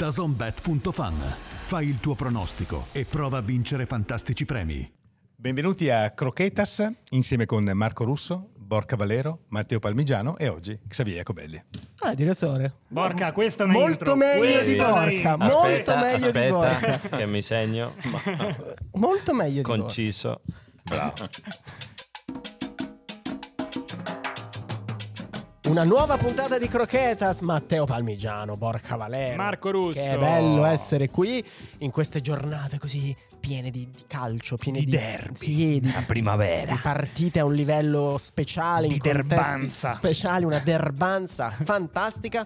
dazonbet.fan. 0.00 1.14
Fai 1.66 1.86
il 1.86 2.00
tuo 2.00 2.14
pronostico 2.14 2.86
e 2.92 3.04
prova 3.04 3.36
a 3.36 3.40
vincere 3.42 3.84
fantastici 3.84 4.46
premi. 4.46 4.90
Benvenuti 5.36 5.90
a 5.90 6.10
Croquetas 6.12 6.90
insieme 7.10 7.44
con 7.44 7.64
Marco 7.74 8.04
Russo, 8.04 8.48
Borca 8.56 8.96
Valero, 8.96 9.40
Matteo 9.48 9.78
Palmigiano 9.78 10.38
e 10.38 10.48
oggi 10.48 10.78
Xavier 10.88 11.18
Jacobelli. 11.18 11.62
Ah, 11.98 12.14
direttore. 12.14 12.76
Borca, 12.88 13.32
questa 13.32 13.64
è 13.64 13.66
una 13.66 13.74
Molto 13.74 13.92
intro. 13.92 14.16
meglio 14.16 14.62
di 14.62 14.76
Borca, 14.76 15.10
intro. 15.10 15.36
molto 15.36 15.58
Aspetta, 15.58 16.00
meglio 16.00 16.30
di 16.30 16.38
aspetta, 16.38 16.98
Borca. 16.98 17.16
che 17.18 17.26
mi 17.26 17.42
segno. 17.42 17.94
Molto 18.92 19.34
meglio 19.34 19.56
di 19.56 19.60
Borca. 19.60 19.82
Conciso. 19.82 20.40
Bravo. 20.82 21.12
Una 25.70 25.84
nuova 25.84 26.16
puntata 26.16 26.58
di 26.58 26.66
Croquetas, 26.66 27.42
Matteo 27.42 27.84
Palmigiano, 27.84 28.56
Borca 28.56 28.96
Valero. 28.96 29.36
Marco 29.36 29.70
Russo. 29.70 30.00
Che 30.02 30.18
bello 30.18 30.64
essere 30.64 31.08
qui 31.10 31.44
in 31.78 31.92
queste 31.92 32.20
giornate 32.20 32.76
così 32.76 33.16
piene 33.38 33.70
di, 33.70 33.88
di 33.88 34.02
calcio, 34.08 34.56
piene 34.56 34.80
Di 34.80 34.86
di, 34.86 34.90
derby. 34.90 35.36
Sì, 35.36 35.78
di, 35.78 35.92
La 35.92 36.02
primavera. 36.04 36.72
di 36.72 36.78
partite 36.82 37.38
a 37.38 37.44
un 37.44 37.54
livello 37.54 38.16
speciale, 38.18 38.88
Di 38.88 38.98
derbanza. 38.98 39.94
speciali, 39.94 40.44
una 40.44 40.58
derbanza 40.58 41.50
fantastica. 41.50 42.44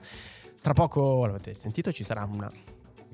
Tra 0.60 0.74
poco, 0.74 1.24
l'avete 1.24 1.54
sentito, 1.54 1.92
ci 1.92 2.04
sarà 2.04 2.28
una 2.30 2.52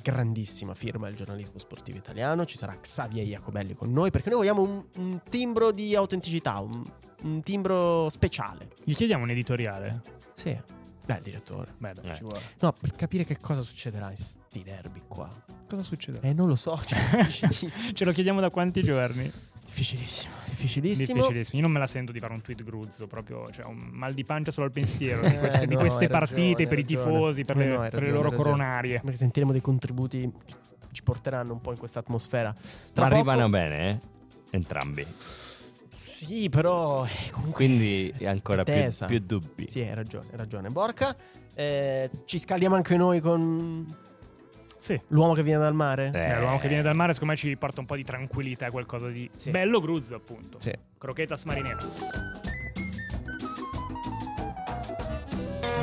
grandissima 0.02 0.74
firma 0.74 1.06
del 1.06 1.14
giornalismo 1.14 1.60
sportivo 1.60 1.98
italiano, 1.98 2.44
ci 2.46 2.58
sarà 2.58 2.76
Xavier 2.80 3.24
Jacobelli 3.26 3.74
con 3.74 3.92
noi 3.92 4.10
perché 4.10 4.28
noi 4.28 4.38
vogliamo 4.38 4.62
un, 4.62 4.82
un 4.96 5.20
timbro 5.28 5.70
di 5.70 5.94
autenticità, 5.94 6.58
un, 6.58 6.82
un 7.22 7.42
timbro 7.42 8.08
speciale. 8.08 8.68
Gli 8.84 8.94
chiediamo 8.94 9.24
un 9.24 9.30
editoriale. 9.30 10.02
Sì. 10.34 10.56
Beh, 11.04 11.20
direttore. 11.22 11.74
Beh, 11.78 11.94
dai, 11.94 12.10
Eh. 12.10 12.14
ci 12.14 12.22
vuole. 12.22 12.40
No, 12.60 12.72
per 12.72 12.92
capire 12.92 13.24
che 13.24 13.38
cosa 13.38 13.62
succederà 13.62 14.10
in 14.10 14.16
sti 14.16 14.62
derby 14.62 15.02
qua. 15.08 15.28
Cosa 15.68 15.82
succede? 15.82 16.18
Eh, 16.22 16.32
non 16.32 16.46
lo 16.48 16.56
so, 16.56 16.80
cioè, 16.84 16.98
difficilissimo. 17.24 17.92
Ce 17.92 18.04
lo 18.04 18.12
chiediamo 18.12 18.40
da 18.40 18.50
quanti 18.50 18.82
giorni? 18.82 19.30
difficilissimo, 19.70 20.32
difficilissimo. 20.46 21.14
Difficilissimo. 21.18 21.58
Io 21.60 21.62
non 21.64 21.72
me 21.72 21.78
la 21.78 21.86
sento 21.86 22.10
di 22.10 22.18
fare 22.18 22.32
un 22.32 22.40
tweet 22.40 22.64
gruzzo, 22.64 23.06
proprio, 23.06 23.50
cioè 23.52 23.64
un 23.66 23.76
mal 23.92 24.14
di 24.14 24.24
pancia 24.24 24.50
solo 24.50 24.66
al 24.66 24.72
pensiero 24.72 25.20
di 25.26 25.34
Eh, 25.34 25.38
queste, 25.38 25.66
di 25.66 25.74
no, 25.74 25.80
queste 25.80 26.04
hai 26.06 26.10
ragione, 26.10 26.26
partite 26.26 26.62
hai 26.62 26.68
per 26.68 26.78
i 26.78 26.82
ragione. 26.82 27.04
tifosi, 27.04 27.44
per 27.44 27.56
Eh, 27.56 27.58
le, 27.60 27.64
no, 27.66 27.70
per 27.78 27.82
le 27.82 27.90
ragione, 27.90 28.10
loro 28.10 28.22
ragione. 28.30 28.42
coronarie. 28.42 29.00
Perché 29.00 29.16
sentiremo 29.16 29.52
dei 29.52 29.60
contributi 29.60 30.32
che 30.44 30.54
ci 30.92 31.02
porteranno 31.04 31.52
un 31.52 31.60
po' 31.60 31.70
in 31.70 31.78
questa 31.78 32.00
atmosfera. 32.00 32.52
Tra 32.92 33.06
Ma 33.08 33.14
arrivano 33.14 33.38
poco- 33.38 33.50
bene, 33.50 33.88
eh? 33.90 33.98
Entrambi. 34.50 35.06
Sì, 36.26 36.48
però 36.48 37.04
eh, 37.06 37.30
comunque 37.30 37.64
Quindi 37.64 38.14
ancora 38.24 38.62
più, 38.62 38.72
Tesa. 38.74 39.06
più 39.06 39.20
dubbi. 39.20 39.68
Sì, 39.70 39.80
hai 39.80 39.94
ragione, 39.94 40.26
hai 40.30 40.36
ragione. 40.36 40.68
Borca, 40.70 41.16
eh, 41.54 42.10
ci 42.26 42.38
scaldiamo 42.38 42.74
anche 42.74 42.96
noi 42.96 43.20
con 43.20 43.94
Sì. 44.78 45.00
l'uomo 45.08 45.32
che 45.34 45.42
viene 45.42 45.60
dal 45.60 45.74
mare? 45.74 46.10
Eh. 46.12 46.18
Eh, 46.18 46.38
l'uomo 46.40 46.58
che 46.58 46.68
viene 46.68 46.82
dal 46.82 46.94
mare, 46.94 47.12
secondo 47.14 47.32
me, 47.34 47.38
ci 47.38 47.56
porta 47.56 47.80
un 47.80 47.86
po' 47.86 47.96
di 47.96 48.04
tranquillità, 48.04 48.70
qualcosa 48.70 49.08
di 49.08 49.28
Sì. 49.32 49.50
bello 49.50 49.80
gruzzo, 49.80 50.14
appunto. 50.14 50.58
Sì. 50.60 50.72
Croquetas 50.98 51.44
marineras. 51.44 52.10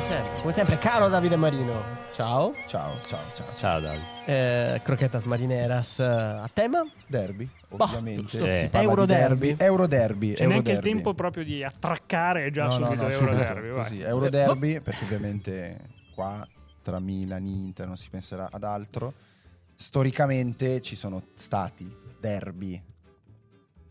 Sempre, 0.08 0.40
come 0.40 0.52
sempre, 0.52 0.78
caro 0.78 1.08
Davide 1.08 1.36
Marino. 1.36 1.96
Ciao. 2.12 2.54
Ciao, 2.66 2.98
ciao, 3.06 3.20
ciao. 3.34 3.46
Ciao 3.54 3.80
Davide. 3.80 4.04
Eh, 4.26 4.80
Croquetas 4.82 5.22
Marineras 5.24 5.98
eh, 6.00 6.04
a 6.04 6.48
tema? 6.52 6.82
Derby, 7.06 7.48
Bah, 7.68 7.84
ovviamente. 7.84 8.38
parla 8.38 8.78
di 8.78 8.88
Euroderby. 8.88 9.56
Euroderby. 9.58 10.32
C'è 10.34 10.46
neanche 10.46 10.70
il 10.70 10.76
Euroderby. 10.76 10.90
tempo 10.90 11.14
proprio 11.14 11.44
di 11.44 11.62
attraccare 11.62 12.50
già 12.50 12.66
No, 12.66 12.78
no, 12.78 12.84
subito 12.86 13.02
no, 13.02 13.08
Euro 13.08 13.26
subito, 13.26 13.36
Derby. 13.44 13.68
vai. 13.68 13.76
così. 13.82 14.00
Euroderby, 14.00 14.80
perché 14.80 15.04
ovviamente 15.04 15.78
qua 16.14 16.46
tra 16.82 16.98
Milan 17.00 17.44
e 17.44 17.48
Inter 17.48 17.86
non 17.86 17.96
si 17.96 18.08
penserà 18.10 18.48
ad 18.50 18.64
altro. 18.64 19.12
Storicamente 19.76 20.80
ci 20.80 20.96
sono 20.96 21.22
stati 21.34 21.94
derby. 22.18 22.82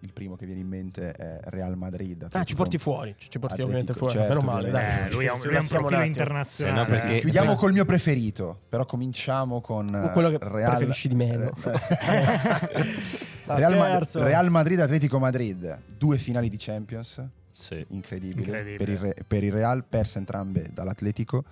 Il 0.02 0.14
primo 0.14 0.36
che 0.36 0.46
viene 0.46 0.62
in 0.62 0.68
mente 0.68 1.12
è 1.12 1.40
Real 1.46 1.76
Madrid. 1.76 2.28
Ah, 2.32 2.44
ci 2.44 2.54
porti 2.54 2.78
fuori. 2.78 3.16
Ci 3.18 3.30
ci 3.32 3.40
porti 3.40 3.62
ovviamente 3.64 3.94
fuori. 3.96 4.14
certo, 4.14 4.34
Meno 4.36 4.46
male, 4.52 4.70
dai. 4.70 5.08
Eh, 5.08 5.12
lui 5.12 5.26
ha 5.28 5.34
un, 5.34 5.42
lui 5.44 5.56
un 5.56 5.66
profilo 5.68 6.04
internazionale. 6.04 6.84
Se 6.84 6.90
no, 6.92 6.96
Sì, 6.96 7.02
perché- 7.02 7.20
chiudiamo 7.22 7.48
perché- 7.48 7.62
col 7.62 7.72
mio 7.74 7.86
preferito, 7.86 8.60
però 8.70 8.86
cominciamo 8.86 9.60
con 9.60 9.88
Con 9.90 10.10
quello 10.14 10.30
che 10.30 10.38
Real, 10.40 10.70
preferisci 10.70 11.08
di 11.08 11.16
meno. 11.16 11.52
Ma 11.64 13.56
Real, 13.56 13.76
Ma- 13.78 13.86
scherzo. 13.86 14.24
Real 14.24 14.50
Madrid 14.50 14.80
Atletico 14.80 15.20
Madrid, 15.20 15.78
due 15.98 16.18
finali 16.18 16.50
di 16.50 16.58
Champions, 16.60 17.22
Sì. 17.52 17.84
incredibile, 17.90 18.42
Incredibile. 18.46 18.78
Per, 18.78 18.90
il, 18.90 18.98
Re- 19.00 19.16
per 19.26 19.44
il 19.44 19.52
Real, 19.52 19.84
perse 19.84 20.20
entrambe 20.20 20.68
dall'Atletico. 20.72 21.44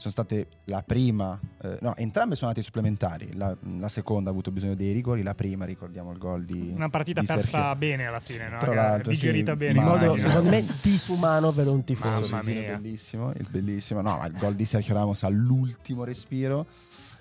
Sono 0.00 0.12
state 0.12 0.46
la 0.64 0.82
prima, 0.82 1.38
eh, 1.60 1.76
no, 1.82 1.94
entrambe 1.94 2.34
sono 2.34 2.48
andate 2.48 2.60
ai 2.60 2.64
supplementari. 2.64 3.36
La, 3.36 3.54
la 3.78 3.88
seconda 3.90 4.30
ha 4.30 4.32
avuto 4.32 4.50
bisogno 4.50 4.72
dei 4.72 4.94
rigori, 4.94 5.22
la 5.22 5.34
prima 5.34 5.66
ricordiamo 5.66 6.10
il 6.10 6.16
gol 6.16 6.42
di. 6.42 6.72
Una 6.74 6.88
partita 6.88 7.20
di 7.20 7.26
persa 7.26 7.46
Sergio. 7.46 7.76
bene 7.76 8.06
alla 8.06 8.20
fine, 8.20 8.48
no? 8.48 8.56
Tra 8.56 8.72
l'altro, 8.72 9.10
digerita 9.10 9.52
sì, 9.52 9.58
bene. 9.58 9.78
In 9.78 9.84
modo, 9.84 10.16
secondo 10.16 10.48
me, 10.48 10.66
disumano 10.80 11.52
per 11.52 11.68
un 11.68 11.84
tifoso. 11.84 12.20
Mamma 12.22 12.40
Sì, 12.40 12.50
sì, 12.50 12.56
mia. 12.56 12.76
bellissimo, 12.76 13.30
il 13.32 13.46
bellissimo. 13.50 14.00
No, 14.00 14.16
ma 14.16 14.24
il 14.24 14.38
gol 14.38 14.54
di 14.54 14.64
Sergio 14.64 14.94
Ramos 14.94 15.22
all'ultimo 15.22 16.04
respiro. 16.04 16.66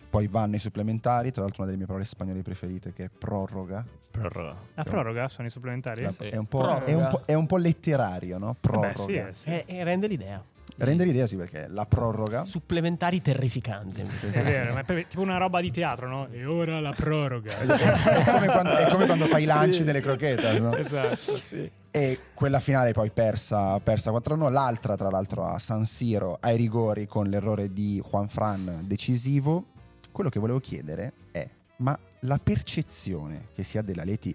Poi 0.09 0.27
vanno 0.27 0.55
i 0.55 0.59
supplementari. 0.59 1.31
Tra 1.31 1.41
l'altro, 1.41 1.63
una 1.63 1.71
delle 1.71 1.79
mie 1.79 1.85
parole 1.85 2.05
spagnole 2.05 2.41
preferite, 2.43 2.93
che 2.93 3.03
è 3.03 3.09
proroga. 3.09 3.85
Proroga. 4.09 4.55
La 4.75 4.83
proroga 4.83 5.27
sono 5.27 5.47
i 5.47 5.51
supplementari? 5.51 6.07
Sì. 6.09 6.23
È, 6.27 6.37
un 6.37 6.47
è, 6.85 6.93
un 6.93 7.07
po', 7.09 7.21
è 7.25 7.33
un 7.33 7.45
po' 7.45 7.57
letterario, 7.57 8.37
no? 8.37 8.55
Vabbè, 8.61 8.93
Proroga. 8.93 8.93
sì, 8.93 9.13
eh, 9.15 9.33
sì. 9.33 9.49
E, 9.49 9.65
e 9.67 9.83
rende 9.83 10.07
l'idea. 10.07 10.41
Rende 10.79 11.03
l'idea, 11.03 11.27
sì, 11.27 11.35
perché 11.35 11.67
la 11.67 11.85
proroga. 11.85 12.45
Supplementari 12.45 13.21
terrificanti. 13.21 14.01
È 14.01 14.41
vero, 14.43 14.73
ma 14.73 14.79
è 14.79 14.83
per- 14.83 15.05
tipo 15.05 15.21
una 15.21 15.37
roba 15.37 15.59
di 15.61 15.71
teatro, 15.71 16.07
no? 16.07 16.27
E 16.31 16.45
ora 16.45 16.79
la 16.79 16.93
proroga. 16.93 17.51
è, 17.59 18.23
come 18.25 18.45
quando, 18.47 18.75
è 18.77 18.89
come 18.89 19.05
quando 19.05 19.25
fai 19.25 19.43
i 19.43 19.45
lanci 19.45 19.83
delle 19.83 20.01
croquetas, 20.01 20.59
no? 20.59 20.75
esatto, 20.75 21.35
sì. 21.37 21.69
E 21.91 22.19
quella 22.33 22.59
finale 22.59 22.93
poi 22.93 23.09
persa, 23.11 23.79
persa 23.79 24.11
4-1, 24.11 24.51
l'altra 24.51 24.95
tra 24.95 25.09
l'altro 25.09 25.45
a 25.45 25.57
San 25.59 25.83
Siro 25.85 26.37
ai 26.39 26.55
rigori 26.55 27.07
con 27.07 27.27
l'errore 27.27 27.73
di 27.73 28.01
Juan 28.07 28.29
Fran 28.29 28.83
decisivo. 28.85 29.65
Quello 30.11 30.29
che 30.29 30.39
volevo 30.39 30.59
chiedere 30.59 31.13
è, 31.31 31.47
ma 31.77 31.97
la 32.21 32.37
percezione 32.37 33.47
che 33.53 33.63
si 33.63 33.77
ha 33.77 33.81
della 33.81 34.03
Leti... 34.03 34.33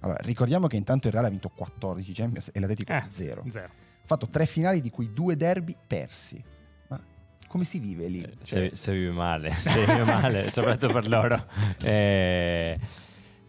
Allora, 0.00 0.18
ricordiamo 0.22 0.66
che 0.66 0.76
intanto 0.76 1.06
il 1.06 1.12
Real 1.14 1.24
ha 1.26 1.30
vinto 1.30 1.50
14 1.54 2.12
Champions 2.12 2.50
e 2.52 2.60
l'Atletico 2.60 2.92
Eh, 2.92 3.04
0. 3.08 3.44
Zero. 3.50 3.68
Ha 4.04 4.06
fatto 4.06 4.28
tre 4.28 4.44
finali 4.44 4.80
di 4.82 4.90
cui 4.90 5.12
due 5.14 5.34
derby 5.34 5.74
persi. 5.86 6.42
Ma 6.88 7.00
come 7.48 7.64
si 7.64 7.78
vive 7.78 8.06
lì? 8.08 8.20
Cioè, 8.42 8.68
Se, 8.70 8.76
se 8.76 8.92
vive 8.92 9.12
male, 9.12 9.50
se 9.56 9.80
vive 9.80 10.04
male, 10.04 10.50
soprattutto 10.50 10.92
per 10.92 11.08
loro. 11.08 11.46
Eh, 11.82 12.78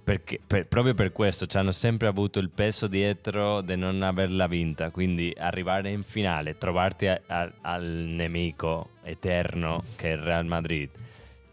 perché, 0.04 0.40
per- 0.46 0.68
proprio 0.68 0.94
per 0.94 1.12
questo 1.12 1.46
ci 1.48 1.58
hanno 1.58 1.72
sempre 1.72 2.08
avuto 2.08 2.38
il 2.40 2.52
peso 2.52 2.86
dietro 2.88 3.62
di 3.62 3.76
non 3.76 4.02
averla 4.04 4.48
vinta. 4.48 4.92
Quindi 4.92 5.34
arrivare 5.36 5.90
in 5.90 6.04
finale, 6.04 6.58
trovarti 6.58 7.08
a- 7.08 7.20
a- 7.28 7.52
al 7.62 7.84
nemico 7.86 8.92
eterno 9.04 9.84
che 9.98 10.12
è 10.12 10.14
il 10.14 10.20
Real 10.22 10.46
Madrid 10.46 10.90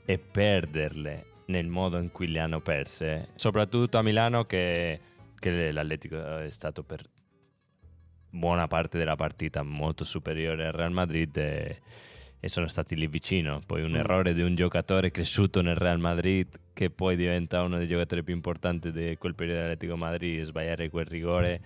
e 0.05 0.19
perderle 0.19 1.27
nel 1.47 1.67
modo 1.67 1.99
in 1.99 2.11
cui 2.13 2.29
le 2.29 2.39
hanno 2.41 2.61
perse, 2.61 3.31
soprattutto 3.35 3.99
a 3.99 4.03
Milano 4.03 4.45
che, 4.45 5.01
che 5.39 5.73
l'Atletico 5.73 6.39
è 6.39 6.51
stato 6.51 6.83
per 6.83 7.03
buona 8.33 8.67
parte 8.67 8.97
della 8.97 9.15
partita 9.15 9.63
molto 9.63 10.05
superiore 10.05 10.67
al 10.67 10.73
Real 10.73 10.91
Madrid 10.91 11.37
e, 11.37 11.81
e 12.41 12.49
sono 12.49 12.67
stati 12.67 12.97
lì 12.97 13.07
vicino. 13.07 13.61
Poi 13.65 13.83
un 13.83 13.95
errore 13.95 14.33
di 14.33 14.43
un 14.43 14.55
giocatore 14.55 15.11
cresciuto 15.11 15.61
nel 15.61 15.77
Real 15.77 15.99
Madrid 15.99 16.49
che 16.73 16.91
poi 16.91 17.15
diventa 17.15 17.63
uno 17.63 17.77
dei 17.77 17.87
giocatori 17.87 18.25
più 18.25 18.35
importanti 18.35 18.91
di 18.91 19.17
quel 19.19 19.35
periodo 19.35 19.61
dell'Atletico 19.61 19.97
Madrid, 19.97 20.43
sbagliare 20.43 20.89
quel 20.89 21.05
rigore. 21.05 21.61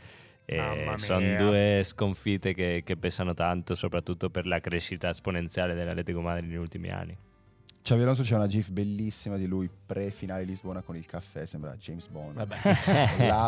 Eh, 0.44 0.92
sono 0.96 1.34
due 1.36 1.80
sconfitte 1.82 2.52
che, 2.54 2.82
che 2.84 2.96
pesano 2.96 3.34
tanto, 3.34 3.74
soprattutto 3.74 4.30
per 4.30 4.46
la 4.46 4.60
crescita 4.60 5.08
esponenziale 5.08 5.74
dell'Atletico 5.74 6.20
Madrid 6.20 6.48
negli 6.48 6.56
ultimi 6.56 6.90
anni. 6.90 7.16
Xavi 7.86 8.02
Alonso 8.02 8.22
c'è 8.24 8.34
una 8.34 8.48
gif 8.48 8.70
bellissima 8.70 9.36
di 9.36 9.46
lui 9.46 9.70
pre-finale 9.86 10.42
Lisbona 10.42 10.82
con 10.82 10.96
il 10.96 11.06
caffè, 11.06 11.46
sembra 11.46 11.76
James 11.76 12.08
Bond. 12.08 12.44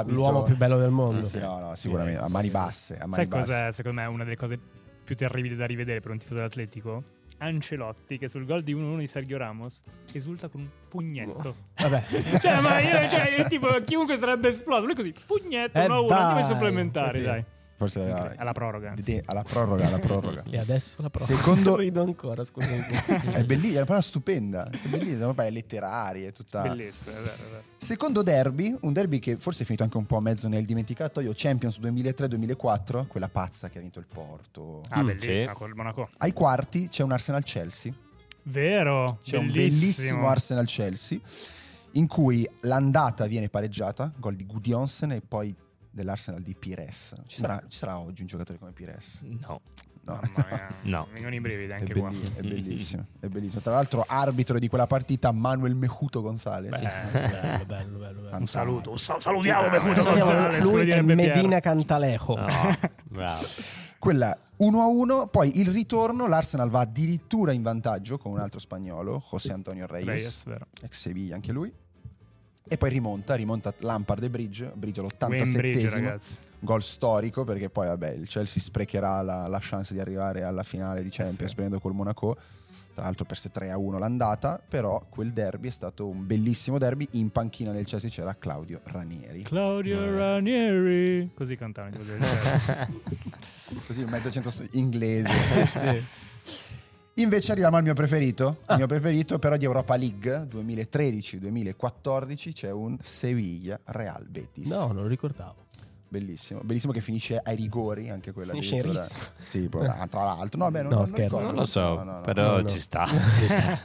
L'uomo 0.12 0.44
più 0.44 0.56
bello 0.56 0.78
del 0.78 0.90
mondo. 0.90 1.24
Sì, 1.24 1.30
sì, 1.30 1.38
no, 1.40 1.58
no, 1.58 1.74
sicuramente, 1.74 2.20
a 2.20 2.28
mani 2.28 2.48
basse, 2.48 2.98
a 2.98 3.06
mani 3.06 3.14
Sai 3.14 3.26
basse. 3.26 3.42
cos'è, 3.52 3.72
secondo 3.72 4.00
me, 4.00 4.06
una 4.06 4.22
delle 4.22 4.36
cose 4.36 4.56
più 5.02 5.16
terribili 5.16 5.56
da 5.56 5.66
rivedere 5.66 5.98
per 5.98 6.12
un 6.12 6.18
tifoso 6.18 6.36
dell'Atletico? 6.36 7.02
Ancelotti, 7.38 8.16
che 8.16 8.28
sul 8.28 8.44
gol 8.44 8.62
di 8.62 8.76
1-1 8.76 8.98
di 8.98 9.06
Sergio 9.08 9.36
Ramos 9.38 9.82
esulta 10.12 10.46
con 10.46 10.60
un 10.60 10.68
pugnetto. 10.88 11.56
Vabbè. 11.82 12.04
cioè, 12.40 12.60
ma 12.60 12.78
io, 12.78 13.08
cioè, 13.08 13.34
io 13.38 13.44
tipo, 13.48 13.66
chiunque 13.84 14.18
sarebbe 14.18 14.50
esploso. 14.50 14.84
Lui 14.84 14.94
così, 14.94 15.12
pugnetto, 15.26 15.76
Eh, 15.78 15.86
1-1, 15.86 16.06
dai, 16.06 16.16
andiamo 16.16 16.36
ai 16.36 16.44
supplementari, 16.44 17.10
così. 17.10 17.24
dai. 17.24 17.44
Forse 17.78 18.00
Incredibile. 18.00 18.34
Alla 18.38 18.52
proroga. 18.52 18.94
te- 19.00 19.22
alla 19.24 19.42
proroga, 19.44 19.86
alla 19.86 19.98
proroga. 20.00 20.42
E 20.50 20.58
adesso 20.58 21.00
la 21.00 21.10
prova. 21.10 21.32
Secondo- 21.32 21.76
Rido 21.78 22.02
ancora, 22.02 22.42
scusa. 22.42 22.66
è 23.30 23.44
bellissima, 23.44 23.74
è 23.74 23.76
una 23.76 23.84
parola 23.84 24.02
stupenda. 24.02 24.68
È 24.68 24.88
bellissima, 24.88 25.32
poi 25.32 25.46
è 25.46 25.50
letteraria, 25.50 26.28
è 26.28 26.32
tutta... 26.32 26.62
Bellissimo, 26.62 27.16
è 27.16 27.20
vero, 27.22 27.32
è 27.34 27.50
vero. 27.50 27.62
Secondo 27.76 28.22
derby, 28.22 28.76
un 28.80 28.92
derby 28.92 29.20
che 29.20 29.36
forse 29.36 29.62
è 29.62 29.64
finito 29.64 29.84
anche 29.84 29.96
un 29.96 30.06
po' 30.06 30.16
a 30.16 30.20
mezzo 30.20 30.48
nel 30.48 30.64
dimenticatoio, 30.64 31.30
Champions 31.36 31.78
2003-2004, 31.78 33.06
quella 33.06 33.28
pazza 33.28 33.68
che 33.68 33.78
ha 33.78 33.80
vinto 33.80 34.00
il 34.00 34.06
Porto. 34.12 34.82
Ah, 34.88 35.02
Mm, 35.02 35.06
bellissima, 35.06 35.52
sì. 35.52 35.56
col 35.56 35.74
Monaco. 35.76 36.08
Ai 36.18 36.32
quarti 36.32 36.88
c'è 36.88 37.04
un 37.04 37.12
Arsenal-Chelsea. 37.12 37.92
Vero, 38.42 39.20
C'è 39.22 39.36
un 39.36 39.46
bellissimo. 39.46 39.70
bellissimo 39.80 40.28
Arsenal-Chelsea 40.28 41.18
in 41.92 42.06
cui 42.06 42.48
l'andata 42.62 43.26
viene 43.26 43.48
pareggiata, 43.48 44.12
gol 44.16 44.34
di 44.34 44.46
Gudjonsen 44.46 45.12
e 45.12 45.20
poi 45.20 45.54
dell'Arsenal 45.98 46.40
di 46.40 46.54
Pires. 46.54 47.14
Ci 47.26 47.40
sarà, 47.40 47.62
ci 47.68 47.76
sarà 47.78 47.98
oggi 47.98 48.22
un 48.22 48.26
giocatore 48.28 48.58
come 48.58 48.72
Pires? 48.72 49.20
No. 49.22 49.60
No. 50.02 50.20
No. 50.84 51.04
mi 51.08 51.14
vengono 51.14 51.34
i 51.34 51.40
brividi 51.40 51.70
È, 51.70 51.74
anche 51.74 51.92
qua. 51.92 52.08
belli- 52.08 52.32
è 52.34 52.40
bellissimo, 52.40 53.04
è 53.20 53.26
bellissimo. 53.26 53.60
Tra 53.60 53.72
l'altro, 53.72 54.04
arbitro 54.08 54.58
di 54.58 54.66
quella 54.68 54.86
partita, 54.86 55.30
Manuel 55.32 55.74
Mejuto 55.74 56.22
Gonzalez. 56.22 56.70
Beh, 56.70 56.80
bello, 56.80 57.64
bello, 57.66 57.98
bello, 57.98 58.20
bello. 58.22 58.36
un 58.38 58.46
saluto, 58.46 58.90
un 58.92 58.98
sal- 58.98 59.20
salutiamo 59.20 59.64
Salutiamo 59.64 60.14
Gonzalez, 60.24 60.64
come 60.64 60.76
Lui 60.76 60.84
Piero. 60.86 61.04
Medina 61.04 61.60
Cantalejo. 61.60 62.36
No, 62.36 62.46
bravo. 63.04 63.44
Quella 63.98 64.38
1-1, 64.60 65.28
poi 65.28 65.58
il 65.60 65.68
ritorno, 65.68 66.26
l'Arsenal 66.26 66.70
va 66.70 66.80
addirittura 66.80 67.52
in 67.52 67.62
vantaggio 67.62 68.16
con 68.16 68.32
un 68.32 68.38
altro 68.38 68.60
spagnolo, 68.60 69.22
José 69.30 69.52
Antonio 69.52 69.86
Reyes, 69.86 70.06
Reyes, 70.06 70.44
vero. 70.44 70.66
ex 70.82 70.98
Sevilla 70.98 71.34
anche 71.34 71.52
lui. 71.52 71.70
E 72.68 72.76
poi 72.76 72.90
rimonta, 72.90 73.34
rimonta 73.34 73.72
Lampard 73.78 74.22
e 74.22 74.30
Bridge, 74.30 74.70
Bridge 74.74 75.00
Wembridge, 75.00 75.00
all'87esimo, 75.00 75.90
ragazzi. 75.94 76.36
gol 76.60 76.82
storico 76.82 77.44
perché 77.44 77.70
poi 77.70 77.86
vabbè 77.88 78.10
il 78.10 78.28
Chelsea 78.28 78.62
sprecherà 78.62 79.22
la, 79.22 79.46
la 79.46 79.58
chance 79.60 79.94
di 79.94 80.00
arrivare 80.00 80.42
alla 80.42 80.62
finale 80.62 81.02
di 81.02 81.10
Champions 81.10 81.48
sì. 81.48 81.54
prendendo 81.54 81.80
col 81.80 81.94
Monaco, 81.94 82.36
tra 82.94 83.04
l'altro 83.04 83.24
perse 83.24 83.50
3-1 83.54 83.98
l'andata, 83.98 84.60
però 84.66 85.04
quel 85.08 85.32
derby 85.32 85.68
è 85.68 85.72
stato 85.72 86.06
un 86.06 86.26
bellissimo 86.26 86.78
derby, 86.78 87.06
in 87.12 87.30
panchina 87.30 87.72
nel 87.72 87.84
Chelsea 87.84 88.10
c'era 88.10 88.34
Claudio 88.38 88.80
Ranieri, 88.84 89.42
Claudio 89.42 90.02
Eh. 90.02 90.10
Ranieri. 90.10 91.30
Così 91.34 91.56
cantavano 91.56 91.96
del 92.02 92.18
così 93.86 94.02
un 94.02 94.10
mezzo 94.10 94.28
accento 94.28 94.52
inglese. 94.72 96.26
Invece 97.18 97.50
arriviamo 97.50 97.76
al 97.76 97.82
mio 97.82 97.94
preferito, 97.94 98.58
il 98.70 98.76
mio 98.76 98.86
preferito 98.86 99.38
però 99.40 99.56
di 99.56 99.64
Europa 99.64 99.96
League 99.96 100.46
2013-2014 100.50 102.52
c'è 102.52 102.70
un 102.70 102.96
Sevilla 103.00 103.78
Real 103.86 104.24
Betis. 104.28 104.68
No, 104.68 104.86
non 104.92 105.02
lo 105.02 105.06
ricordavo. 105.08 105.66
Bellissimo, 106.10 106.60
bellissimo 106.62 106.92
che 106.92 107.00
finisce 107.00 107.38
ai 107.42 107.56
rigori 107.56 108.08
anche 108.08 108.32
quella 108.32 108.52
Finisce 108.52 108.76
in. 108.76 108.92
Sì, 109.48 109.68
poi, 109.68 109.86
ah, 109.86 110.06
tra 110.06 110.24
l'altro. 110.24 110.58
No, 110.60 110.70
beh, 110.70 110.82
non, 110.82 110.90
No, 110.92 110.96
non 110.98 111.06
scherzo. 111.06 111.36
ricordo. 111.36 111.46
Non 111.46 111.54
lo 111.56 111.66
so, 111.66 111.80
No, 111.96 112.02
no, 112.04 112.12
no. 112.12 112.20
però 112.20 112.62
ci 112.62 112.78
sta. 112.78 113.06
Ci 113.36 113.48
sta. 113.48 113.80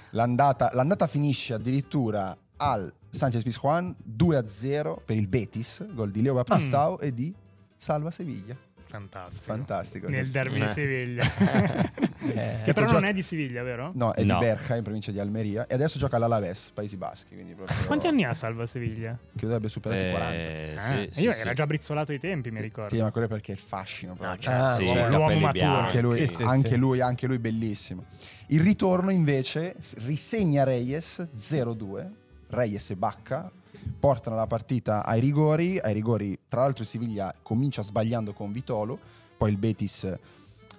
L'andata, 0.10 0.70
l'andata 0.72 1.06
finisce 1.06 1.54
addirittura 1.54 2.36
al 2.56 2.92
Sanchez 3.10 3.42
Pizjuan 3.42 3.94
2-0 4.16 4.96
per 5.04 5.16
il 5.16 5.28
Betis, 5.28 5.84
gol 5.92 6.10
di 6.10 6.22
Leo 6.22 6.34
Baptistao 6.34 6.98
e 6.98 7.12
di 7.14 7.32
Salva 7.76 8.10
Sevilla. 8.10 8.56
Fantastico. 8.86 9.52
Fantastico. 9.52 10.08
Nel 10.08 10.30
derby 10.30 10.60
Eh. 10.60 10.66
di 10.66 10.72
Siviglia. 10.72 11.24
Eh, 12.22 12.60
che 12.64 12.72
però 12.74 12.86
gioca- 12.86 13.00
non 13.00 13.04
è 13.08 13.12
di 13.14 13.22
Siviglia, 13.22 13.62
vero? 13.62 13.92
No, 13.94 14.12
è 14.12 14.22
No. 14.24 14.34
di 14.38 14.44
Berja 14.44 14.76
in 14.76 14.82
provincia 14.82 15.10
di 15.10 15.18
Almeria 15.18 15.66
e 15.66 15.74
adesso 15.74 15.98
gioca 15.98 16.16
all'Alaves, 16.16 16.70
Paesi 16.74 16.96
Baschi, 16.96 17.34
proprio 17.56 17.86
Quanti 17.86 18.06
anni 18.08 18.24
ha 18.24 18.34
Salva 18.34 18.66
Siviglia? 18.66 19.16
Credo 19.30 19.46
dovrebbe 19.46 19.68
superare 19.68 20.08
i 20.08 20.10
40. 20.10 20.98
Eh, 21.00 21.08
sì, 21.12 21.22
io 21.22 21.32
sì. 21.32 21.40
era 21.40 21.52
già 21.54 21.66
brizzolato 21.66 22.12
ai 22.12 22.18
tempi, 22.18 22.50
mi 22.50 22.60
ricordo. 22.60 22.94
Sì, 22.94 23.00
ma 23.00 23.10
quello 23.10 23.26
è 23.26 23.30
perché 23.30 23.52
è 23.52 23.54
il 23.54 23.60
fascino 23.60 24.14
proprio. 24.14 24.34
No, 24.34 24.38
cioè, 24.38 24.52
Ah, 24.54 24.74
sì, 24.74 24.84
l'uomo- 24.84 25.38
maturo. 25.38 25.66
anche 25.72 26.00
lui, 26.00 26.16
Sì, 26.16 26.26
sì, 26.26 26.42
anche 26.42 26.68
sì. 26.70 26.76
lui, 26.76 27.00
anche 27.00 27.26
lui 27.26 27.38
bellissimo. 27.38 28.04
Il 28.48 28.60
ritorno 28.60 29.10
invece 29.10 29.76
risegna 29.98 30.64
Reyes 30.64 31.26
0-2. 31.36 32.10
Reyes 32.48 32.90
e 32.90 32.96
Bacca 32.96 33.50
portano 33.98 34.36
la 34.36 34.46
partita 34.46 35.04
ai 35.06 35.20
rigori. 35.20 35.78
Ai 35.78 35.94
rigori, 35.94 36.36
tra 36.48 36.60
l'altro, 36.62 36.82
il 36.82 36.88
Siviglia 36.88 37.32
comincia 37.42 37.80
sbagliando 37.82 38.32
con 38.32 38.50
Vitolo, 38.52 38.98
poi 39.36 39.50
il 39.50 39.56
Betis 39.56 40.12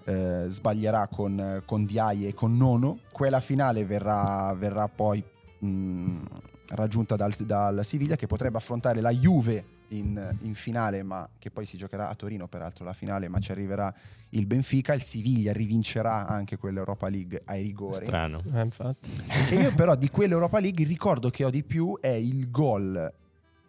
eh, 0.05 0.45
sbaglierà 0.47 1.07
con, 1.07 1.61
con 1.65 1.85
Diaye 1.85 2.29
e 2.29 2.33
con 2.33 2.55
Nono. 2.55 2.99
Quella 3.11 3.39
finale 3.39 3.85
verrà, 3.85 4.53
verrà 4.57 4.87
poi 4.87 5.23
mh, 5.59 6.21
raggiunta 6.69 7.15
dal, 7.15 7.33
dal 7.33 7.83
Siviglia 7.83 8.15
che 8.15 8.27
potrebbe 8.27 8.57
affrontare 8.57 9.01
la 9.01 9.11
Juve 9.11 9.79
in, 9.89 10.37
in 10.41 10.53
finale, 10.55 11.03
ma 11.03 11.27
che 11.37 11.51
poi 11.51 11.65
si 11.65 11.77
giocherà 11.77 12.09
a 12.09 12.15
Torino, 12.15 12.47
peraltro 12.47 12.85
la 12.85 12.93
finale, 12.93 13.27
ma 13.27 13.39
ci 13.39 13.51
arriverà 13.51 13.93
il 14.29 14.45
Benfica. 14.45 14.93
Il 14.93 15.01
Siviglia 15.01 15.51
rivincerà 15.53 16.27
anche 16.27 16.57
quell'Europa 16.57 17.09
League 17.09 17.41
ai 17.45 17.63
rigori. 17.63 18.05
Strano. 18.05 18.41
eh, 18.53 18.61
infatti. 18.61 19.09
E 19.49 19.55
io 19.55 19.73
però 19.75 19.95
di 19.95 20.09
quell'Europa 20.09 20.59
League 20.59 20.83
il 20.83 20.89
ricordo 20.89 21.29
che 21.29 21.43
ho 21.43 21.49
di 21.49 21.63
più 21.63 21.97
è 21.99 22.07
il 22.07 22.49
gol 22.49 23.13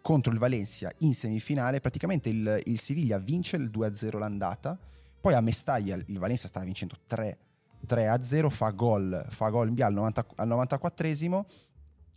contro 0.01 0.31
il 0.33 0.39
Valencia 0.39 0.91
in 0.99 1.13
semifinale. 1.13 1.79
Praticamente 1.79 2.29
il, 2.29 2.61
il 2.65 2.79
Siviglia 2.79 3.17
vince 3.17 3.55
il 3.57 3.69
2-0 3.73 4.17
l'andata, 4.17 4.77
poi 5.23 5.35
a 5.35 5.39
Mestaglia 5.39 5.95
il 5.95 6.19
Valencia 6.19 6.49
stava 6.49 6.65
vincendo 6.65 6.95
3, 7.07 7.37
3-0, 7.87 8.49
fa 8.49 8.71
gol, 8.71 9.25
fa 9.29 9.47
gol 9.47 9.69
in 9.69 9.73
via 9.73 9.85
al, 9.85 9.93
90 9.93 10.25
al 10.35 10.47
94esimo. 10.49 11.45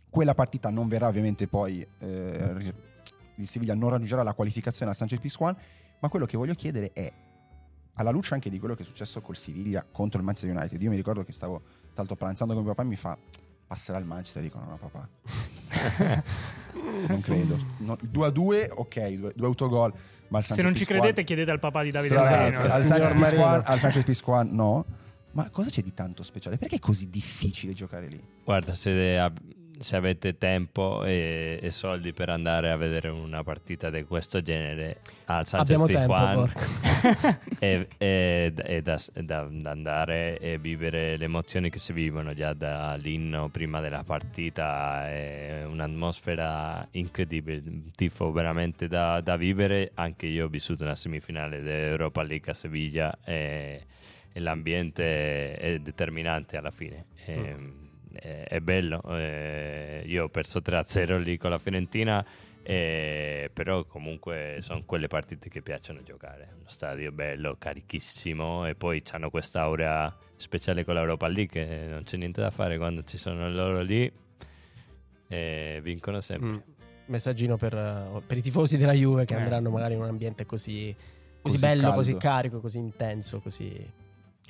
Quella 0.09 0.35
partita 0.35 0.69
non 0.69 0.89
verrà 0.89 1.07
ovviamente 1.07 1.47
poi, 1.47 1.87
eh, 1.99 2.73
il 3.35 3.47
Siviglia 3.47 3.75
non 3.75 3.91
raggiungerà 3.91 4.23
la 4.23 4.33
qualificazione 4.33 4.91
al 4.91 4.97
Sanchez 4.97 5.21
Pizjuan, 5.21 5.55
ma 5.99 6.09
quello 6.09 6.25
che 6.25 6.35
voglio 6.35 6.53
chiedere 6.53 6.91
è, 6.91 7.09
alla 7.93 8.09
luce 8.09 8.33
anche 8.33 8.49
di 8.49 8.59
quello 8.59 8.75
che 8.75 8.83
è 8.83 8.85
successo 8.85 9.21
col 9.21 9.37
Siviglia 9.37 9.85
contro 9.89 10.19
il 10.19 10.25
Manchester 10.25 10.53
United, 10.53 10.81
io 10.81 10.89
mi 10.89 10.97
ricordo 10.97 11.23
che 11.23 11.31
stavo 11.31 11.61
l'altro 11.95 12.17
pranzando 12.17 12.55
con 12.55 12.63
mio 12.63 12.73
papà 12.73 12.85
e 12.85 12.89
mi 12.91 12.97
fa 12.97 13.17
passerà 13.67 13.97
il 13.99 14.05
Manchester 14.05 14.41
dico 14.41 14.59
no 14.59 14.65
no 14.65 14.77
papà 14.77 15.09
non 17.07 17.21
credo 17.21 17.57
no, 17.79 17.97
2 18.01 18.25
a 18.25 18.29
2 18.29 18.71
ok 18.75 19.07
due, 19.09 19.31
due 19.35 19.45
autogol 19.47 19.93
ma 20.29 20.39
al 20.39 20.43
Se 20.43 20.61
non 20.61 20.75
ci 20.75 20.85
credete, 20.85 21.23
chiedete 21.23 21.51
al 21.51 21.59
papà 21.59 21.83
di 21.83 21.91
Davide 21.91 22.15
Marino. 22.15 22.59
al 22.59 22.83
Sanchez. 22.83 23.13
Pizjuan, 23.13 23.61
al 23.65 23.79
Sanchez 23.79 24.03
Pizjuan 24.03 24.49
no 24.53 24.85
ma 25.31 25.49
cosa 25.49 25.69
c'è 25.69 25.81
di 25.81 25.93
tanto 25.93 26.23
speciale 26.23 26.57
perché 26.57 26.77
è 26.77 26.79
così 26.79 27.09
difficile 27.09 27.73
giocare 27.73 28.07
lì 28.07 28.21
Guarda, 28.43 28.73
se, 28.73 29.17
ab- 29.17 29.37
se 29.79 29.95
avete 29.95 30.37
tempo 30.37 31.03
e, 31.03 31.59
e 31.61 31.71
soldi 31.71 32.13
per 32.13 32.29
andare 32.29 32.71
a 32.71 32.75
vedere 32.77 33.09
una 33.09 33.43
partita 33.43 33.89
di 33.89 34.03
questo 34.03 34.41
genere 34.41 34.99
al 35.25 35.45
Sanchez 35.45 35.75
Pizjuan 35.85 36.51
è, 37.59 37.87
è- 37.97 38.53
è 38.53 38.81
da, 38.81 38.99
da- 39.13 39.47
da 39.49 39.69
andare 39.71 40.39
e 40.39 40.57
vivere 40.57 41.17
le 41.17 41.25
emozioni 41.25 41.69
che 41.69 41.79
si 41.79 41.93
vivono 41.93 42.33
già 42.33 42.53
dall'inno 42.53 43.49
prima 43.49 43.79
della 43.81 44.03
partita 44.03 45.07
è 45.09 45.63
un'atmosfera 45.65 46.87
incredibile 46.91 47.61
tifo 47.95 48.31
veramente 48.31 48.87
da, 48.87 49.21
da 49.21 49.35
vivere. 49.37 49.91
Anche 49.95 50.25
io 50.27 50.45
ho 50.45 50.49
vissuto 50.49 50.83
una 50.83 50.95
semifinale 50.95 51.61
dell'Europa 51.61 52.23
League 52.23 52.51
a 52.51 52.55
Sevilla 52.55 53.17
e, 53.23 53.81
e 54.31 54.39
l'ambiente 54.39 55.55
è 55.57 55.79
determinante 55.79 56.57
alla 56.57 56.71
fine. 56.71 57.05
È, 57.15 57.55
è- 58.19 58.43
è 58.47 58.59
bello 58.59 59.01
eh, 59.15 60.03
io 60.05 60.25
ho 60.25 60.29
perso 60.29 60.59
3-0 60.61 61.17
lì 61.17 61.37
con 61.37 61.49
la 61.51 61.57
Fiorentina 61.57 62.25
eh, 62.63 63.49
però 63.53 63.85
comunque 63.85 64.57
sono 64.61 64.83
quelle 64.85 65.07
partite 65.07 65.47
che 65.47 65.61
piacciono 65.61 66.03
giocare. 66.03 66.49
Uno 66.59 66.67
stadio 66.67 67.13
bello, 67.13 67.55
carichissimo 67.57 68.65
e 68.67 68.75
poi 68.75 69.01
hanno 69.11 69.29
quest'aurea 69.29 70.13
speciale 70.35 70.83
con 70.83 70.95
l'Europa 70.95 71.27
League 71.29 71.65
che 71.65 71.85
non 71.87 72.03
c'è 72.03 72.17
niente 72.17 72.41
da 72.41 72.49
fare 72.51 72.77
quando 72.77 73.03
ci 73.03 73.17
sono 73.17 73.49
loro 73.49 73.81
lì 73.81 74.11
vincono 75.81 76.19
sempre. 76.21 76.49
Mm. 76.49 76.57
Messaggino 77.05 77.55
per, 77.55 77.73
eh, 77.73 78.21
per 78.25 78.37
i 78.37 78.41
tifosi 78.41 78.75
della 78.77 78.91
Juve 78.91 79.23
che 79.25 79.33
Eh. 79.33 79.37
andranno 79.39 79.69
magari 79.69 79.93
in 79.93 80.01
un 80.01 80.07
ambiente 80.07 80.45
così, 80.45 80.93
così, 80.93 81.39
Così 81.41 81.57
bello, 81.59 81.81
caldo. 81.83 81.95
così 81.95 82.17
carico, 82.17 82.59
così 82.59 82.77
intenso, 82.79 83.39
così... 83.39 83.91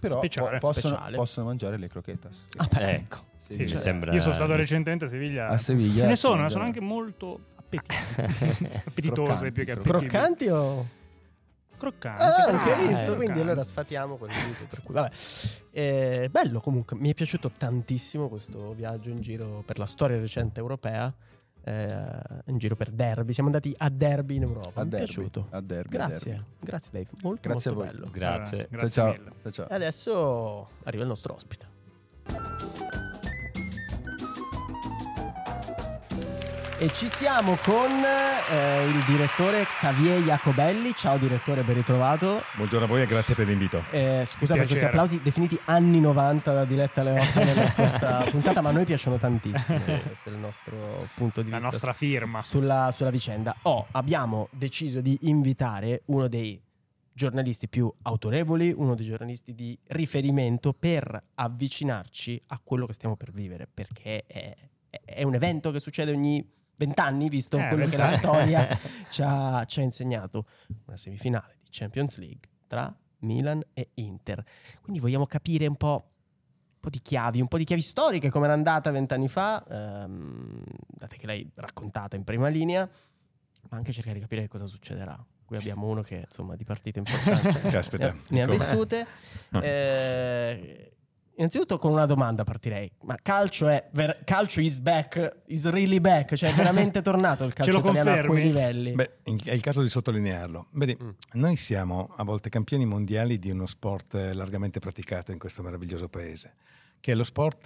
però 0.02 0.18
Speciale, 0.18 0.58
po- 0.58 0.68
possono, 0.70 0.94
speciale. 0.96 1.16
possono 1.18 1.46
mangiare 1.46 1.78
le 1.78 1.88
croquetas 1.88 2.46
Ah, 2.58 2.68
beh. 2.72 2.92
Ecco, 2.94 3.18
Sì, 3.48 3.54
Sì, 3.54 3.68
certo. 3.68 3.82
sembra- 3.84 4.14
Io 4.14 4.20
sono 4.20 4.34
stato 4.34 4.56
recentemente 4.56 5.06
a 5.06 5.08
Seviglia. 5.08 5.48
a 5.48 5.58
Seviglia 5.58 6.02
Ce 6.04 6.08
ne 6.08 6.16
sono, 6.16 6.34
mangiano- 6.34 6.50
sono 6.52 6.64
anche 6.66 6.82
molto 6.82 7.40
appetitose, 7.56 8.82
appetitose 8.86 9.52
più 9.52 9.64
che 9.66 9.72
appetibili. 9.72 10.08
Croccanti 10.08 10.48
o... 10.50 10.88
Croccanti. 11.78 12.24
Ah, 12.24 12.46
Ah, 12.46 12.76
visto, 12.78 13.04
ecco. 13.04 13.16
quindi 13.16 13.40
allora 13.40 13.62
sfatiamo 13.64 14.16
quel 14.18 14.32
dito, 14.32 14.66
per 14.68 14.82
cui 14.84 14.94
vabbè. 14.96 15.12
Eh, 15.72 16.28
bello 16.32 16.60
comunque, 16.60 16.98
mi 16.98 17.12
è 17.12 17.14
piaciuto 17.14 17.52
tantissimo 17.56 18.28
questo 18.30 18.74
viaggio 18.74 19.12
in 19.12 19.22
giro 19.22 19.62
per 19.66 19.78
la 19.78 19.86
storia 19.86 20.18
recente 20.18 20.60
europea, 20.60 21.14
eh, 21.64 21.86
in 22.48 22.58
giro 22.58 22.76
per 22.76 22.90
derby, 22.90 23.32
siamo 23.32 23.50
andati 23.50 23.76
a 23.78 23.90
derby 23.90 24.38
in 24.38 24.42
Europa, 24.42 24.82
a 24.82 24.84
mi 24.84 24.90
è 24.90 24.92
derby, 24.92 25.06
piaciuto. 25.06 25.48
a 25.52 25.62
derby, 25.62 25.96
a 25.96 26.08
Grazie, 26.08 26.32
derby. 26.32 26.46
grazie 26.62 26.92
Dave, 26.92 27.08
molto, 27.22 27.48
Grazie 27.48 27.72
molto 27.72 27.86
a 27.86 27.86
voi. 27.86 27.94
bello. 28.00 28.12
grazie. 28.12 28.58
Allora, 28.58 28.68
grazie 28.72 28.90
ciao, 28.90 29.16
ciao, 29.44 29.52
ciao. 29.52 29.70
E 29.70 29.76
adesso 29.76 30.70
arriva 30.84 31.04
il 31.04 31.10
nostro 31.10 31.36
ospite. 31.36 31.67
E 36.80 36.94
ci 36.94 37.10
siamo 37.10 37.56
con 37.64 37.90
eh, 37.90 38.86
il 38.86 39.04
direttore 39.08 39.64
Xavier 39.64 40.22
Jacobelli. 40.22 40.94
Ciao 40.94 41.18
direttore, 41.18 41.64
ben 41.64 41.74
ritrovato. 41.74 42.44
Buongiorno 42.56 42.86
a 42.86 42.88
voi 42.88 43.02
e 43.02 43.08
grazie 43.08 43.34
per 43.34 43.48
l'invito. 43.48 43.84
Eh, 43.90 44.24
scusa 44.28 44.54
per 44.54 44.68
questi 44.68 44.86
applausi 44.86 45.20
definiti 45.20 45.60
anni 45.66 46.00
90 46.00 46.54
da 46.54 46.66
Diletta 46.66 47.02
alle 47.02 47.20
8 47.20 47.40
nella 47.44 47.66
scorsa 47.66 48.26
puntata, 48.30 48.62
ma 48.62 48.70
a 48.70 48.74
noi 48.74 48.86
piacciono 48.86 49.18
tantissimo. 49.18 49.80
Questo 49.80 50.30
è 50.30 50.32
il 50.32 50.38
nostro 50.38 51.08
punto 51.16 51.42
di 51.42 51.50
La 51.50 51.56
vista 51.56 51.72
nostra 51.72 51.94
firma. 51.94 52.44
sulla, 52.44 52.92
sulla 52.94 53.10
vicenda. 53.10 53.56
Oh, 53.64 53.88
abbiamo 53.94 54.48
deciso 54.52 55.02
di 55.02 55.18
invitare 55.22 56.04
uno 56.06 56.28
dei 56.28 56.62
giornalisti 57.12 57.68
più 57.68 57.92
autorevoli, 58.04 58.72
uno 58.72 58.94
dei 58.94 59.06
giornalisti 59.06 59.56
di 59.56 59.76
riferimento 59.88 60.74
per 60.74 61.24
avvicinarci 61.34 62.40
a 62.50 62.62
quello 62.64 62.86
che 62.86 62.94
stiamo 62.94 63.16
per 63.16 63.32
vivere, 63.32 63.68
perché 63.74 64.26
è, 64.28 64.56
è 65.04 65.24
un 65.24 65.34
evento 65.34 65.72
che 65.72 65.80
succede 65.80 66.12
ogni 66.12 66.56
vent'anni, 66.78 67.30
visto 67.30 67.58
Eh, 67.58 67.68
quello 67.68 67.88
che 67.88 67.98
la 67.98 68.12
storia 68.12 68.78
ci 69.10 69.22
ha, 69.24 69.64
ci 69.66 69.80
ha 69.80 69.84
insegnato. 69.84 70.46
Una 70.86 70.98
semifinale 70.98 71.58
di 71.64 71.70
Champions 71.72 72.18
League 72.18 72.50
tra 72.68 72.96
Milan 73.20 73.62
e 73.74 73.90
Inter. 73.96 74.44
Quindi 74.82 75.00
vogliamo 75.00 75.26
capire 75.26 75.66
un 75.68 75.76
po', 75.76 76.12
un 76.74 76.80
po' 76.80 76.90
di 76.90 77.02
chiavi, 77.02 77.42
un 77.42 77.48
po' 77.48 77.58
di 77.58 77.64
chiavi 77.64 77.82
storiche, 77.82 78.30
come 78.30 78.46
era 78.46 78.54
andata 78.54 78.92
vent'anni 78.92 79.28
fa, 79.28 79.64
ehm, 79.68 80.64
date 80.88 81.18
che 81.18 81.26
l'hai 81.26 81.50
raccontata 81.56 82.16
in 82.16 82.24
prima 82.24 82.48
linea, 82.48 82.88
ma 83.70 83.78
anche 83.78 83.92
cercare 83.92 84.16
di 84.16 84.22
capire 84.22 84.48
cosa 84.48 84.66
succederà. 84.66 85.18
Qui 85.46 85.56
abbiamo 85.56 85.88
uno 85.88 86.02
che 86.02 86.26
insomma 86.26 86.56
di 86.58 86.66
partite 86.66 87.00
importanti 87.00 87.68
Caspita, 87.70 88.12
ne, 88.12 88.20
ne 88.30 88.42
ha 88.42 88.48
vissute. 88.48 89.08
Eh, 89.62 90.97
innanzitutto 91.38 91.78
con 91.78 91.92
una 91.92 92.06
domanda 92.06 92.44
partirei. 92.44 92.92
Ma 93.04 93.18
calcio 93.22 93.68
è 93.68 93.88
ver- 93.92 94.24
calcio 94.24 94.60
is 94.62 94.80
back, 94.80 95.38
is 95.48 95.68
really 95.70 96.00
back, 96.00 96.36
cioè 96.36 96.52
è 96.52 96.54
veramente 96.54 97.02
tornato 97.04 97.44
il 97.46 97.54
calcio 97.54 97.80
italiano 97.80 98.10
a 98.12 98.14
quei 98.14 98.26
confermi? 98.26 98.44
livelli. 98.44 98.92
Beh, 98.94 99.12
è 99.46 99.54
il 99.54 99.62
caso 99.62 99.82
di 99.82 99.90
sottolinearlo. 99.90 100.68
Vedi, 100.72 100.98
Mm. 101.02 101.10
noi 101.34 101.56
siamo 101.56 102.14
a 102.18 102.24
volte 102.24 102.50
campioni 102.50 102.86
mondiali 102.86 103.40
di 103.40 103.50
uno 103.50 103.66
sport 103.66 104.14
largamente 104.34 104.80
praticato 104.80 105.32
in 105.32 105.40
questo 105.40 105.62
meraviglioso 105.64 106.10
paese, 106.10 106.56
che 107.00 107.12
è 107.12 107.16
lo 107.16 107.24
sport 107.24 107.64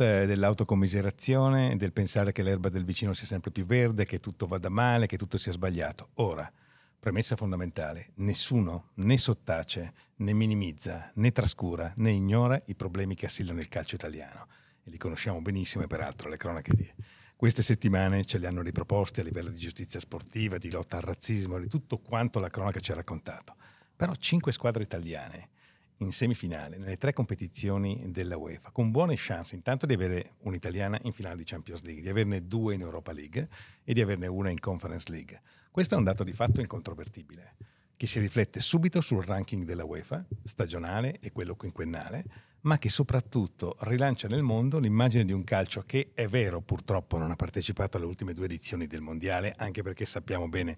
dell'autocommiserazione, 0.76 1.76
del 1.78 1.94
pensare 1.94 2.32
che 2.32 2.44
l'erba 2.44 2.70
del 2.70 2.84
vicino 2.86 3.14
sia 3.14 3.28
sempre 3.28 3.52
più 3.52 3.66
verde, 3.66 4.06
che 4.06 4.20
tutto 4.20 4.46
vada 4.48 4.70
male, 4.70 5.08
che 5.08 5.18
tutto 5.18 5.38
sia 5.38 5.52
sbagliato. 5.52 6.10
Ora, 6.16 6.52
premessa 7.02 7.36
fondamentale, 7.36 8.12
nessuno 8.18 8.92
né 8.98 9.18
sottace, 9.18 9.92
né 10.18 10.34
minimizza, 10.34 11.12
né 11.16 11.32
trascura, 11.32 11.92
né 11.98 12.12
ignora 12.12 12.62
i 12.68 12.76
problemi 12.76 13.16
che 13.16 13.26
assillano 13.26 13.60
il 13.60 13.68
calcio 13.70 13.96
italiano. 13.96 14.46
E 14.84 14.92
li 14.92 15.00
conosciamo 15.00 15.42
benissimo 15.42 15.84
e 15.84 15.88
peraltro 15.88 16.30
le 16.30 16.38
cronache 16.38 16.76
di 16.76 16.88
queste 17.36 17.64
settimane 17.64 18.24
ce 18.26 18.38
li 18.38 18.46
hanno 18.46 18.62
riproposti 18.62 19.20
a 19.20 19.24
livello 19.24 19.50
di 19.50 19.58
giustizia 19.58 20.00
sportiva, 20.00 20.60
di 20.60 20.70
lotta 20.70 20.98
al 20.98 21.02
razzismo, 21.02 21.58
di 21.58 21.68
tutto 21.68 21.98
quanto 21.98 22.40
la 22.40 22.52
cronaca 22.52 22.80
ci 22.80 22.92
ha 22.92 22.96
raccontato. 22.96 23.56
Però 23.96 24.14
cinque 24.14 24.52
squadre 24.52 24.84
italiane 24.84 25.50
in 26.02 26.12
semifinale 26.12 26.78
nelle 26.78 26.98
tre 26.98 27.14
competizioni 27.14 28.12
della 28.12 28.38
UEFA, 28.38 28.72
con 28.72 28.92
buone 28.92 29.14
chance 29.18 29.56
intanto 29.56 29.86
di 29.86 29.94
avere 29.94 30.34
un'italiana 30.40 31.00
in 31.04 31.14
finale 31.14 31.38
di 31.38 31.44
Champions 31.44 31.82
League, 31.82 32.02
di 32.02 32.10
averne 32.10 32.48
due 32.48 32.74
in 32.74 32.82
Europa 32.82 33.12
League 33.12 33.48
e 33.84 33.94
di 33.94 34.02
averne 34.02 34.28
una 34.28 34.50
in 34.50 34.60
Conference 34.60 35.10
League. 35.12 35.42
Questo 35.70 35.96
è 35.96 35.98
un 35.98 36.04
dato 36.04 36.24
di 36.24 36.34
fatto 36.34 36.60
incontrovertibile, 36.60 37.56
che 37.96 38.08
si 38.08 38.20
riflette 38.20 38.60
subito 38.60 39.00
sul 39.00 39.24
ranking 39.24 39.64
della 39.64 39.86
UEFA, 39.86 40.26
stagionale 40.44 41.20
e 41.20 41.32
quello 41.32 41.56
quinquennale, 41.56 42.26
ma 42.62 42.78
che 42.78 42.90
soprattutto 42.90 43.76
rilancia 43.82 44.28
nel 44.28 44.42
mondo 44.42 44.80
l'immagine 44.80 45.24
di 45.24 45.34
un 45.34 45.44
calcio 45.44 45.84
che 45.86 46.12
è 46.14 46.28
vero 46.28 46.62
purtroppo 46.62 47.18
non 47.18 47.32
ha 47.32 47.36
partecipato 47.36 47.98
alle 47.98 48.08
ultime 48.08 48.34
due 48.34 48.46
edizioni 48.46 48.88
del 48.88 49.02
Mondiale, 49.02 49.54
anche 49.56 49.84
perché 49.84 50.06
sappiamo 50.06 50.48
bene 50.48 50.78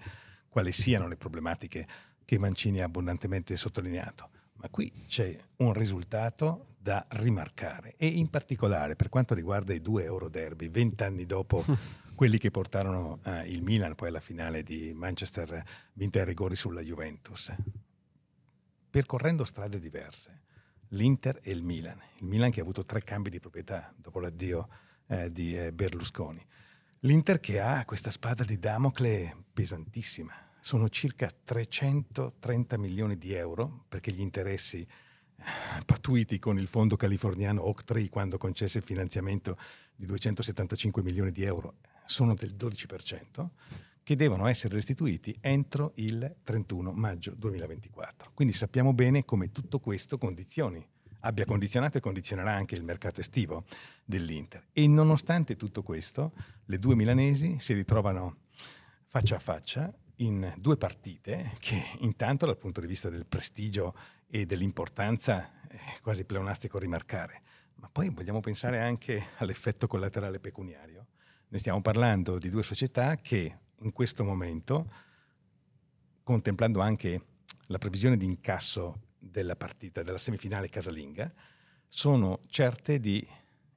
quali 0.50 0.72
siano 0.72 1.08
le 1.08 1.16
problematiche 1.16 1.88
che 2.26 2.38
Mancini 2.38 2.82
ha 2.82 2.86
abbondantemente 2.86 3.56
sottolineato. 3.56 4.30
Ma 4.64 4.70
qui 4.70 5.04
c'è 5.08 5.38
un 5.58 5.74
risultato 5.74 6.68
da 6.78 7.06
rimarcare 7.10 7.96
e 7.98 8.08
in 8.08 8.30
particolare 8.30 8.96
per 8.96 9.10
quanto 9.10 9.36
riguarda 9.36 9.74
i 9.74 9.82
due 9.82 10.06
Euro 10.06 10.30
Derby, 10.30 10.70
vent'anni 10.70 11.26
dopo 11.26 11.66
quelli 12.16 12.38
che 12.38 12.50
portarono 12.50 13.20
eh, 13.26 13.50
il 13.50 13.62
Milan 13.62 13.94
poi 13.94 14.08
alla 14.08 14.22
finale 14.22 14.64
di 14.64 14.94
Manchester 14.94 15.62
vinta 15.92 16.20
ai 16.20 16.26
rigori 16.26 16.56
sulla 16.56 16.80
Juventus. 16.80 17.54
Percorrendo 18.90 19.44
strade 19.44 19.80
diverse, 19.80 20.44
l'Inter 20.90 21.42
e 21.44 21.52
il 21.52 21.62
Milan, 21.62 22.00
il 22.20 22.26
Milan 22.26 22.50
che 22.50 22.62
ha 22.62 22.64
avuto 22.64 22.86
tre 22.86 23.04
cambi 23.04 23.30
di 23.30 23.42
proprietà 23.42 23.94
dopo 23.98 24.22
l'addio 24.22 24.70
eh, 25.08 25.30
di 25.30 25.58
eh, 25.58 25.74
Berlusconi, 25.74 26.42
l'Inter 27.00 27.42
che 27.42 27.60
ha 27.60 27.84
questa 27.84 28.12
spada 28.12 28.46
di 28.46 28.58
Damocle 28.58 29.44
pesantissima, 29.52 30.34
sono 30.64 30.88
circa 30.88 31.30
330 31.44 32.78
milioni 32.78 33.18
di 33.18 33.34
euro 33.34 33.84
perché 33.90 34.14
gli 34.14 34.22
interessi 34.22 34.80
eh, 34.80 35.44
patuiti 35.86 36.40
con 36.40 36.58
il 36.58 36.68
fondo 36.68 36.96
californiano 36.96 37.68
Oak 37.68 38.10
quando 38.10 38.38
concesse 38.38 38.78
il 38.78 38.86
finanziamento 38.86 39.58
di 39.94 40.06
275 40.06 41.04
milioni 41.04 41.32
di 41.32 41.44
euro 41.44 41.80
sono 42.06 42.34
del 42.34 42.56
12%, 42.58 43.48
che 44.04 44.16
devono 44.16 44.48
essere 44.48 44.76
restituiti 44.76 45.36
entro 45.42 45.92
il 45.96 46.34
31 46.44 46.94
maggio 46.94 47.34
2024. 47.36 48.32
Quindi 48.34 48.54
sappiamo 48.54 48.94
bene 48.94 49.26
come 49.26 49.52
tutto 49.52 49.80
questo 49.80 50.18
condizioni, 50.18 50.82
abbia 51.22 51.44
condizionato 51.44 51.98
e 51.98 52.02
condizionerà 52.02 52.54
anche 52.54 52.76
il 52.76 52.86
mercato 52.86 53.20
estivo 53.20 53.66
dell'Inter. 54.06 54.68
E 54.72 54.88
nonostante 54.88 55.58
tutto 55.58 55.84
questo, 55.84 56.32
le 56.66 56.78
due 56.78 56.96
milanesi 56.96 57.60
si 57.60 57.74
ritrovano 57.74 58.38
faccia 59.08 59.36
a 59.36 59.40
faccia 59.40 59.94
in 60.24 60.54
due 60.58 60.78
partite 60.78 61.52
che 61.60 61.82
intanto 62.00 62.46
dal 62.46 62.58
punto 62.58 62.82
di 62.82 62.88
vista 62.88 63.10
del 63.10 63.26
prestigio 63.26 63.96
e 64.28 64.46
dell'importanza 64.46 65.68
è 65.68 66.00
quasi 66.02 66.24
pleonastico 66.24 66.80
rimarcare, 66.80 67.42
ma 67.76 67.90
poi 67.92 68.10
vogliamo 68.10 68.40
pensare 68.40 68.80
anche 68.80 69.28
all'effetto 69.38 69.88
collaterale 69.88 70.40
pecuniario. 70.40 71.08
Ne 71.50 71.58
stiamo 71.58 71.82
parlando 71.82 72.38
di 72.40 72.50
due 72.50 72.64
società 72.64 73.16
che 73.18 73.58
in 73.76 73.92
questo 73.92 74.24
momento, 74.24 74.92
contemplando 76.24 76.80
anche 76.80 77.26
la 77.68 77.78
previsione 77.78 78.18
di 78.18 78.26
incasso 78.26 79.02
della 79.20 79.56
partita 79.56 80.04
della 80.04 80.18
semifinale 80.18 80.70
casalinga, 80.70 81.32
sono 81.88 82.40
certe 82.48 83.00
di 83.00 83.26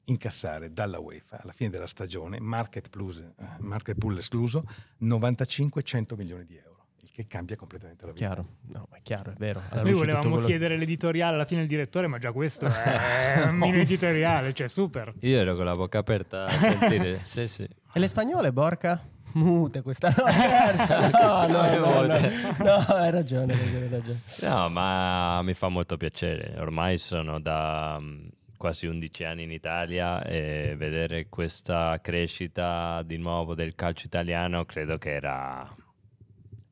incassare 0.08 0.72
dalla 0.72 0.98
UEFA 0.98 1.40
alla 1.42 1.52
fine 1.52 1.70
della 1.70 1.86
stagione, 1.86 2.38
market, 2.40 2.88
plus, 2.90 3.18
eh, 3.18 3.32
market 3.60 3.96
pool 3.98 4.18
escluso, 4.18 4.64
95-100 5.02 6.14
milioni 6.16 6.44
di 6.44 6.56
euro, 6.56 6.86
il 7.00 7.10
che 7.10 7.26
cambia 7.26 7.56
completamente 7.56 8.06
la 8.06 8.12
vita. 8.12 8.24
Chiaro, 8.26 8.46
no, 8.72 8.88
è 8.92 9.00
chiaro, 9.02 9.30
è 9.32 9.34
vero. 9.36 9.60
Alla 9.70 9.82
Noi 9.82 9.92
volevamo 9.94 10.30
quello- 10.30 10.46
chiedere 10.46 10.76
l'editoriale 10.76 11.34
alla 11.34 11.44
fine 11.44 11.60
del 11.60 11.68
direttore, 11.68 12.06
ma 12.06 12.18
già 12.18 12.32
questo 12.32 12.66
è 12.66 13.42
un 13.48 13.56
mini 13.56 13.80
editoriale, 13.80 14.52
cioè 14.54 14.68
super. 14.68 15.12
Io 15.20 15.38
ero 15.38 15.54
con 15.56 15.64
la 15.64 15.74
bocca 15.74 15.98
aperta 15.98 16.46
a 16.46 16.50
sentire. 16.50 17.20
sì, 17.24 17.48
sì. 17.48 17.62
E 17.92 17.98
le 17.98 18.08
spagnole, 18.08 18.52
Borca? 18.52 19.08
Mute 19.32 19.82
questa 19.82 20.08
no, 20.16 20.24
scherzo. 20.32 20.98
No, 21.10 21.46
no, 21.46 21.78
no, 21.78 22.06
no, 22.06 22.06
no, 22.06 22.72
hai 22.94 23.10
ragione, 23.10 23.52
hai 23.52 23.58
ragione, 23.58 23.84
hai 23.84 23.88
ragione. 23.90 24.20
No, 24.42 24.68
ma 24.70 25.42
mi 25.42 25.52
fa 25.52 25.68
molto 25.68 25.98
piacere. 25.98 26.54
Ormai 26.58 26.96
sono 26.96 27.38
da 27.38 27.98
mm, 28.00 28.26
quasi 28.66 28.86
11 28.86 29.22
anni 29.22 29.42
in 29.44 29.52
Italia 29.52 30.24
e 30.24 30.74
vedere 30.76 31.28
questa 31.28 32.00
crescita 32.02 33.00
di 33.04 33.16
nuovo 33.16 33.54
del 33.54 33.76
calcio 33.76 34.06
italiano 34.06 34.64
credo 34.64 34.98
che 34.98 35.12
era, 35.12 35.72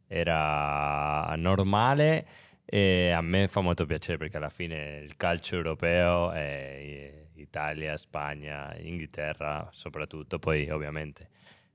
era 0.09 1.33
normale 1.37 2.27
e 2.65 3.11
a 3.13 3.21
me 3.21 3.47
fa 3.47 3.61
molto 3.61 3.87
piacere 3.87 4.19
perché 4.19 4.39
alla 4.39 4.49
fine 4.49 5.03
il 5.05 5.17
calcio 5.17 5.55
europeo 5.55 6.33
è 6.33 7.27
Italia, 7.35 7.97
Spagna, 7.97 8.75
Inghilterra 8.77 9.69
soprattutto, 9.71 10.41
poi 10.41 10.69
ovviamente 10.71 11.29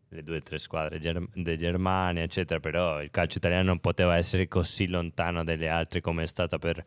le 0.09 0.23
due 0.23 0.37
o 0.37 0.41
tre 0.41 0.57
squadre 0.57 0.99
ger- 0.99 1.27
di 1.33 1.57
Germania, 1.57 2.23
eccetera, 2.23 2.59
però 2.59 3.01
il 3.01 3.11
calcio 3.11 3.37
italiano 3.37 3.65
non 3.65 3.79
poteva 3.79 4.15
essere 4.17 4.47
così 4.47 4.87
lontano 4.89 5.43
dalle 5.43 5.69
altre 5.69 6.01
come 6.01 6.23
è 6.23 6.27
stata 6.27 6.57
per 6.57 6.83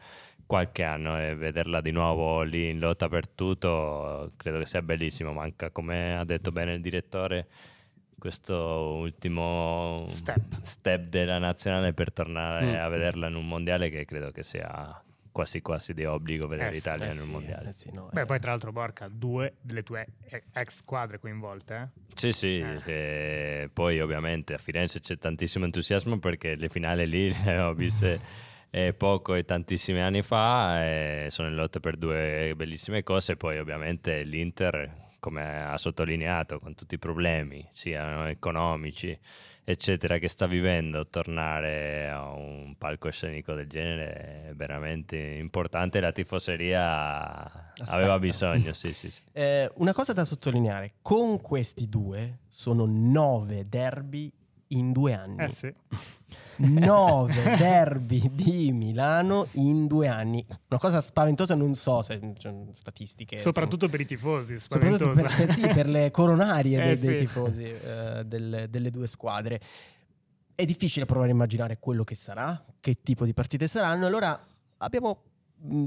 qualche 0.47 0.83
anno 0.83 1.19
e 1.19 1.35
vederla 1.35 1.81
di 1.81 1.93
nuovo 1.93 2.43
lì 2.43 2.69
in 2.71 2.79
lotta 2.79 3.09
per 3.09 3.29
tutto 3.29 4.33
credo 4.37 4.59
che 4.59 4.67
sia 4.67 4.83
bellissimo. 4.83 5.33
Manca, 5.33 5.71
come 5.71 6.17
ha 6.19 6.25
detto 6.25 6.51
bene 6.53 6.75
il 6.75 6.81
direttore, 6.81 7.47
questo 8.19 8.55
ultimo 8.97 10.05
Step. 10.09 10.63
step 10.63 11.09
della 11.09 11.39
nazionale 11.39 11.93
per 11.93 12.13
tornare 12.13 12.67
Mm. 12.67 12.75
a 12.81 12.89
vederla 12.89 13.29
in 13.29 13.35
un 13.37 13.47
mondiale 13.49 13.89
che 13.89 14.05
credo 14.05 14.31
che 14.31 14.43
sia 14.43 15.03
quasi 15.33 15.61
quasi 15.63 15.95
di 15.95 16.05
obbligo 16.05 16.47
vedere 16.47 16.69
Eh 16.69 16.73
l'Italia 16.75 17.07
Eh 17.07 17.09
un 17.09 17.15
sì, 17.15 17.31
mondiale. 17.31 17.69
eh 17.69 17.73
sì, 17.73 17.91
no, 17.93 18.09
Beh, 18.13 18.21
eh. 18.21 18.25
poi 18.27 18.39
tra 18.39 18.51
l'altro, 18.51 18.71
Borca, 18.71 19.09
due 19.11 19.55
delle 19.61 19.83
tue 19.83 20.07
ex 20.53 20.77
squadre 20.77 21.19
coinvolte, 21.19 21.75
eh? 21.75 22.01
Sì, 22.15 22.33
sì, 22.33 22.61
Eh. 22.61 22.83
e 23.65 23.71
poi 23.73 23.99
ovviamente 24.01 24.55
a 24.55 24.59
Firenze 24.59 25.01
c'è 25.01 25.17
tantissimo 25.19 25.65
entusiasmo 25.65 26.19
perché 26.19 26.55
le 26.55 26.69
finali 26.69 27.09
lì 27.09 27.33
le 27.45 27.59
ho 27.59 27.73
viste 27.75 28.21
eh, 28.71 28.93
poco 28.93 29.35
e 29.35 29.45
tantissimi 29.45 30.01
anni 30.01 30.23
fa 30.23 30.85
e 30.85 31.27
sono 31.31 31.49
in 31.49 31.55
lotta 31.55 31.81
per 31.81 31.97
due 31.97 32.53
bellissime 32.55 33.03
cose, 33.03 33.37
poi 33.37 33.59
ovviamente 33.59 34.23
l'Inter, 34.23 35.02
come 35.23 35.63
ha 35.63 35.79
sottolineato, 35.79 36.59
con 36.59 36.75
tutti 36.75 36.97
i 36.97 36.99
problemi, 36.99 37.65
siano 37.71 38.27
economici, 38.27 39.17
eccetera, 39.63 40.19
che 40.19 40.27
sta 40.27 40.49
vivendo, 40.49 41.07
tornare 41.07 42.11
a 42.11 42.33
un 42.33 42.75
palcoscenico 42.77 43.55
del 43.55 43.69
genere 43.69 44.49
è 44.49 44.53
veramente 44.57 45.17
importante, 45.17 46.01
la 46.01 46.11
tifoseria 46.11 47.73
aveva 47.91 48.19
bisogno, 48.19 48.73
sì, 48.73 48.93
sì, 48.95 49.13
sì. 49.13 49.23
Eh, 49.31 49.71
una 49.77 49.93
cosa 49.93 50.13
da 50.13 50.25
sottolineare, 50.25 50.95
con 51.03 51.41
questi 51.41 51.89
due 51.89 52.41
sono 52.49 52.85
nove 52.85 53.69
derby 53.69 54.29
in 54.69 54.91
due 54.91 55.15
anni. 55.15 55.45
Eh 55.45 55.49
sì. 55.51 55.73
Nove 56.57 57.57
derby 57.57 58.31
di 58.33 58.73
Milano 58.73 59.49
in 59.53 59.87
due 59.87 60.09
anni. 60.09 60.45
Una 60.69 60.79
cosa 60.81 61.01
spaventosa, 61.01 61.55
non 61.55 61.75
so 61.75 62.03
se 62.03 62.21
c'è 62.39 62.53
statistiche. 62.73 63.39
Soprattutto 63.39 63.89
per 63.89 64.01
i 64.01 64.07
tifosi, 64.07 64.59
spaventosa. 64.59 65.23
per, 65.23 65.53
sì, 65.53 65.67
per 65.67 65.89
le 65.89 66.11
coronarie 66.11 66.81
Eh, 66.83 66.85
dei, 66.85 66.99
dei 66.99 67.19
sì. 67.19 67.25
tifosi 67.25 67.65
eh, 67.65 68.23
delle, 68.25 68.69
delle 68.69 68.91
due 68.91 69.07
squadre. 69.07 69.61
È 70.55 70.65
difficile 70.65 71.07
provare 71.07 71.31
a 71.31 71.35
immaginare 71.35 71.79
quello 71.79 72.05
che 72.05 72.15
sarà, 72.15 72.65
che 72.81 72.99
tipo 73.03 73.25
di 73.25 73.33
partite 73.33 73.67
saranno. 73.69 74.07
Allora 74.07 74.39
abbiamo 74.79 75.23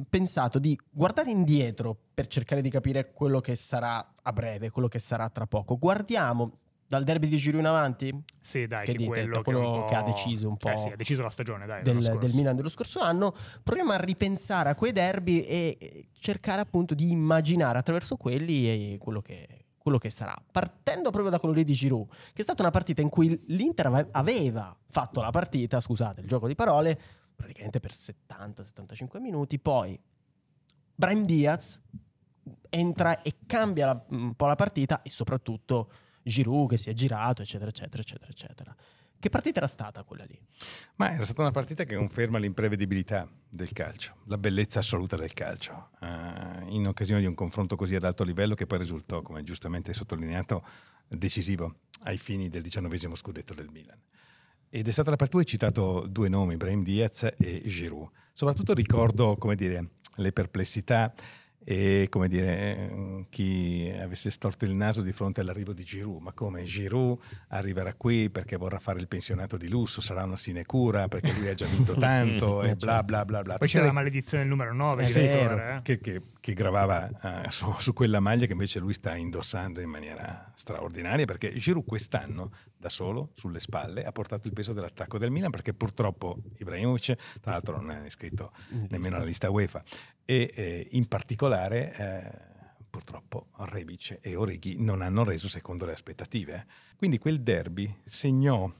pensato 0.10 0.58
di 0.58 0.78
guardare 0.90 1.32
indietro 1.32 1.98
per 2.14 2.28
cercare 2.28 2.62
di 2.62 2.70
capire 2.70 3.12
quello 3.12 3.42
che 3.42 3.56
sarà 3.56 4.14
a 4.22 4.32
breve, 4.32 4.70
quello 4.70 4.88
che 4.88 5.00
sarà 5.00 5.30
tra 5.30 5.46
poco. 5.46 5.78
Guardiamo 5.78 6.60
dal 6.96 7.04
derby 7.04 7.28
di 7.28 7.38
Giro 7.38 7.60
in 7.60 7.66
avanti 7.66 8.14
Sì, 8.40 8.68
dai, 8.68 8.86
Che 8.86 8.92
che, 8.94 8.98
dite? 8.98 9.10
quello, 9.10 9.42
quello 9.44 9.82
che, 9.84 9.86
che 9.90 9.96
ha 9.96 10.02
deciso 10.02 10.48
un 10.48 10.58
Cioè, 10.58 10.74
po' 10.74 10.78
sì, 10.80 10.90
ha 10.90 10.96
deciso 10.96 11.22
la 11.22 11.30
stagione, 11.30 11.66
dai, 11.66 11.84
del, 11.84 12.00
del 12.00 12.32
Milan 12.36 12.56
dello 12.56 12.70
scorso 12.70 13.00
anno. 13.00 13.36
Proviamo 13.64 13.92
a 13.92 13.98
ripensare 13.98 14.70
a 14.70 14.76
quei 14.76 14.92
derby 14.92 15.42
e 15.42 16.08
cercare 16.18 16.62
appunto 16.62 16.94
di 16.94 17.10
immaginare 17.12 17.78
attraverso 17.78 18.16
quelli 18.16 18.98
quello 19.00 19.22
che, 19.22 19.66
quello 19.78 19.98
che 19.98 20.10
sarà. 20.10 20.36
Partendo 20.52 21.10
proprio 21.12 21.30
da 21.32 21.40
quello 21.40 21.54
lì 21.56 21.64
di 21.64 21.74
Giroud, 21.74 22.08
che 22.34 22.40
è 22.40 22.44
stata 22.44 22.62
una 22.62 22.72
partita 22.72 23.02
in 23.02 23.10
cui 23.10 23.40
l'Inter 23.48 23.86
ave- 23.88 24.08
aveva 24.12 24.76
fatto 24.90 25.22
la 25.22 25.30
partita, 25.32 25.80
scusate 25.80 26.22
il 26.22 26.28
gioco 26.28 26.48
di 26.48 26.56
parole, 26.56 27.00
praticamente 27.36 27.80
per 27.80 27.92
70-75 27.92 29.20
minuti, 29.20 29.60
poi 29.60 30.00
Brahim 30.96 31.26
Diaz 31.26 31.80
entra 32.70 33.22
e 33.22 33.36
cambia 33.46 33.86
la- 33.88 34.06
un 34.10 34.34
po' 34.36 34.48
la 34.48 34.56
partita 34.56 35.02
e 35.02 35.10
soprattutto 35.10 35.90
Giroud 36.26 36.70
che 36.70 36.78
si 36.78 36.90
è 36.90 36.94
girato, 36.94 37.42
eccetera, 37.42 37.70
eccetera, 37.70 38.02
eccetera, 38.02 38.32
eccetera. 38.32 38.76
Che 39.18 39.30
partita 39.30 39.58
era 39.58 39.68
stata 39.68 40.04
quella 40.04 40.26
lì? 40.26 40.40
Ma 40.96 41.14
era 41.14 41.24
stata 41.24 41.42
una 41.42 41.52
partita 41.52 41.84
che 41.84 41.96
conferma 41.96 42.38
l'imprevedibilità 42.38 43.28
del 43.48 43.72
calcio, 43.72 44.18
la 44.26 44.38
bellezza 44.38 44.80
assoluta 44.80 45.16
del 45.16 45.34
calcio, 45.34 45.90
eh, 46.02 46.66
in 46.68 46.86
occasione 46.88 47.22
di 47.22 47.26
un 47.26 47.34
confronto 47.34 47.76
così 47.76 47.96
ad 47.96 48.04
alto 48.04 48.24
livello 48.24 48.54
che 48.56 48.68
poi 48.68 48.80
risultò, 48.80 49.22
come 49.22 49.44
giustamente 49.44 49.94
sottolineato, 49.94 50.64
decisivo 51.08 51.80
ai 52.04 52.18
fini 52.18 52.50
del 52.50 52.62
diciannovesimo 52.62 53.16
scudetto 53.16 53.54
del 53.54 53.70
Milan. 53.70 54.00
Ed 54.70 54.88
è 54.88 54.92
stata 54.92 55.10
la 55.10 55.16
partita, 55.16 55.40
hai 55.40 55.46
citato 55.46 56.06
due 56.08 56.28
nomi, 56.28 56.58
Brahim 56.58 56.84
Diaz 56.84 57.34
e 57.38 57.64
Giroud. 57.66 58.10
Soprattutto 58.34 58.74
ricordo, 58.74 59.38
come 59.38 59.56
dire, 59.56 59.92
le 60.16 60.32
perplessità 60.34 61.14
e 61.68 62.06
come 62.10 62.28
dire, 62.28 62.48
eh, 62.78 63.26
chi 63.30 63.92
avesse 64.00 64.30
storto 64.30 64.66
il 64.66 64.74
naso 64.76 65.02
di 65.02 65.12
fronte 65.12 65.42
all'arrivo 65.42 65.74
di 65.74 65.84
Giroud. 65.84 66.22
Ma 66.22 66.32
come 66.32 66.64
Giroud 66.64 67.18
arriverà 67.50 67.96
qui 67.96 68.30
perché 68.30 68.56
vorrà 68.56 68.78
fare 68.78 69.00
il 69.00 69.08
pensionato 69.08 69.58
di 69.58 69.68
lusso, 69.68 70.00
sarà 70.00 70.24
una 70.24 70.38
sinecura 70.38 71.08
perché 71.08 71.34
lui 71.34 71.48
ha 71.48 71.56
già 71.56 71.66
vinto 71.66 71.96
tanto 71.98 72.62
e 72.62 72.76
bla 72.76 73.02
bla 73.04 73.26
bla 73.26 73.42
bla. 73.42 73.58
Poi 73.58 73.68
c'era 73.68 73.82
le- 73.82 73.88
la 73.90 73.94
maledizione 73.94 74.44
del 74.44 74.52
numero 74.52 74.74
9, 74.76 75.04
È 75.04 75.06
di 75.08 75.12
vero. 75.14 75.58
eh. 75.58 75.80
che, 75.82 76.00
che- 76.00 76.22
che 76.40 76.54
gravava 76.54 77.44
eh, 77.46 77.50
su, 77.50 77.74
su 77.80 77.92
quella 77.94 78.20
maglia 78.20 78.46
che 78.46 78.52
invece 78.52 78.78
lui 78.78 78.94
sta 78.94 79.16
indossando 79.16 79.82
in 79.82 79.90
maniera 79.90 80.52
straordinaria 80.54 81.26
perché 81.26 81.52
Giroud 81.56 81.84
quest'anno 81.88 82.52
da 82.86 82.90
solo 82.90 83.32
sulle 83.34 83.60
spalle 83.60 84.06
ha 84.06 84.12
portato 84.12 84.48
il 84.48 84.54
peso 84.54 84.72
dell'attacco 84.72 85.18
del 85.18 85.32
Milan 85.32 85.50
perché 85.50 85.74
purtroppo 85.74 86.38
Ibrahimovic 86.58 87.40
tra 87.42 87.52
l'altro 87.52 87.82
non 87.82 87.90
è 87.90 88.06
iscritto 88.06 88.52
nemmeno 88.90 89.16
alla 89.16 89.26
lista 89.26 89.50
UEFA. 89.50 89.84
E 90.24 90.52
eh, 90.54 90.88
in 90.92 91.08
particolare 91.08 91.96
eh, 91.96 92.54
purtroppo 92.88 93.48
Rebic 93.58 94.20
e 94.22 94.36
Oreghi 94.36 94.80
non 94.80 95.02
hanno 95.02 95.24
reso 95.24 95.50
secondo 95.50 95.86
le 95.86 95.94
aspettative. 95.94 96.68
Quindi 96.96 97.18
quel 97.18 97.42
derby 97.42 98.02
segnò 98.04 98.72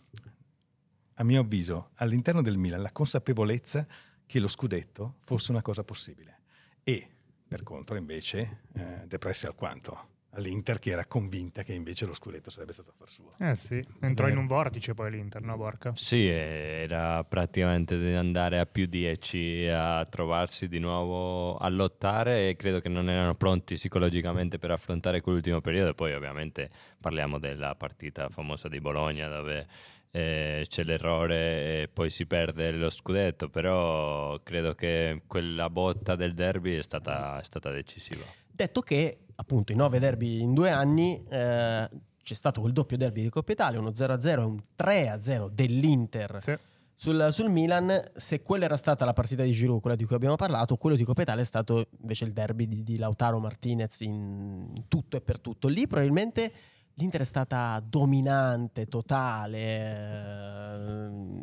a 1.18 1.24
mio 1.24 1.42
avviso 1.42 1.90
all'interno 1.96 2.44
del 2.44 2.58
Milan 2.58 2.84
la 2.84 2.92
consapevolezza 2.92 3.88
che 4.28 4.40
lo 4.40 4.48
scudetto 4.48 5.16
fosse 5.22 5.50
una 5.50 5.64
cosa 5.64 5.84
possibile. 5.84 6.42
E 6.84 7.10
per 7.48 7.64
contro 7.64 7.96
invece 7.96 8.62
eh, 8.74 9.04
depresse 9.08 9.48
alquanto 9.48 10.14
all'Inter 10.36 10.80
che 10.80 10.92
era 10.92 11.06
convinta 11.06 11.64
che 11.64 11.74
invece 11.74 12.06
lo 12.06 12.14
scudetto 12.14 12.50
sarebbe 12.50 12.74
stato 12.74 12.92
affar 12.92 13.10
suo 13.10 13.30
Eh 13.40 13.56
sì, 13.56 13.76
entrò 14.02 14.26
in 14.28 14.32
Vero. 14.34 14.40
un 14.40 14.48
vortice 14.48 14.94
poi 14.94 15.12
l'Inter, 15.12 15.42
no 15.42 15.58
Borca? 15.58 15.94
Sì, 15.96 16.28
era 16.28 17.24
praticamente 17.24 17.98
di 17.98 18.14
andare 18.14 18.60
a 18.60 18.66
più 18.66 18.86
10 18.86 19.68
a 19.68 20.06
trovarsi 20.06 20.68
di 20.68 20.80
nuovo 20.80 21.58
a 21.58 21.70
lottare 21.70 22.50
e 22.50 22.56
credo 22.56 22.80
che 22.80 22.90
non 22.90 23.10
erano 23.10 23.36
pronti 23.36 23.76
psicologicamente 23.76 24.58
per 24.58 24.72
affrontare 24.72 25.22
quell'ultimo 25.22 25.62
periodo. 25.62 25.94
Poi 25.94 26.14
ovviamente 26.14 26.70
parliamo 27.00 27.40
della 27.40 27.76
partita 27.76 28.30
famosa 28.30 28.68
di 28.68 28.80
Bologna 28.80 29.28
dove 29.28 29.66
eh, 30.12 30.66
c'è 30.68 30.84
l'errore 30.84 31.82
e 31.82 31.90
poi 31.92 32.10
si 32.10 32.26
perde 32.26 32.72
lo 32.72 32.90
scudetto, 32.90 33.50
però 33.50 34.40
credo 34.44 34.74
che 34.74 35.24
quella 35.28 35.70
botta 35.70 36.16
del 36.16 36.34
derby 36.34 36.78
è 36.78 36.82
stata, 36.84 37.40
è 37.40 37.44
stata 37.44 37.70
decisiva. 37.70 38.24
Detto 38.50 38.80
che, 38.80 39.18
appunto, 39.36 39.72
i 39.72 39.76
nove 39.76 40.00
derby 40.00 40.42
in 40.42 40.54
due 40.54 40.72
anni 40.72 41.24
eh, 41.30 41.90
c'è 42.24 42.34
stato 42.34 42.62
quel 42.62 42.74
doppio 42.74 42.98
derby 42.98 43.22
di 43.22 43.30
Coppa 43.30 43.52
Italia, 43.52 43.80
uno 43.80 43.90
0-0 43.90 44.28
e 44.28 44.44
un 44.44 44.60
3-0 44.78 45.50
dell'Inter 45.50 46.42
Sì. 46.42 46.58
sul, 46.96 47.30
sul 47.32 47.50
Milan. 47.50 48.12
Se 48.16 48.42
quella 48.42 48.66
era 48.66 48.78
stata 48.78 49.06
la 49.06 49.14
partita 49.14 49.44
di 49.44 49.52
Giroud, 49.52 49.80
quella 49.82 49.96
di 49.96 50.06
cui 50.06 50.16
abbiamo 50.16 50.36
parlato, 50.36 50.76
quello 50.78 50.96
di 50.96 51.04
Coppa 51.04 51.22
Italia 51.22 51.44
è 51.44 51.46
stato 51.46 51.90
invece 52.00 52.26
il 52.26 52.34
derby 52.34 52.68
di, 52.68 52.84
di 52.84 52.98
Lautaro 52.98 53.40
Martinez 53.40 54.00
in, 54.02 54.72
in 54.74 54.88
tutto 54.88 55.18
e 55.18 55.22
per 55.22 55.40
tutto. 55.40 55.68
Lì 55.68 55.86
probabilmente 55.86 56.52
l'Inter 56.96 57.22
è 57.22 57.26
stata 57.26 57.84
dominante, 57.86 58.88
totale 58.88 59.58
eh, 59.60 60.78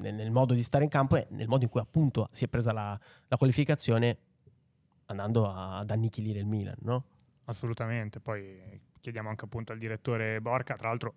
nel, 0.00 0.14
nel 0.14 0.30
modo 0.30 0.54
di 0.54 0.62
stare 0.62 0.84
in 0.84 0.90
campo 0.90 1.16
e 1.16 1.26
nel 1.30 1.46
modo 1.46 1.64
in 1.64 1.70
cui 1.70 1.80
appunto 1.80 2.28
si 2.32 2.44
è 2.44 2.48
presa 2.48 2.72
la, 2.72 2.98
la 3.28 3.36
qualificazione 3.36 4.16
andando 5.06 5.48
a- 5.48 5.78
ad 5.78 5.90
annichilire 5.90 6.38
il 6.38 6.46
Milan, 6.46 6.76
no? 6.80 7.04
Assolutamente, 7.52 8.18
poi 8.18 8.80
chiediamo 8.98 9.28
anche 9.28 9.44
appunto 9.44 9.72
al 9.72 9.78
direttore 9.78 10.40
Borca, 10.40 10.74
tra 10.74 10.88
l'altro 10.88 11.14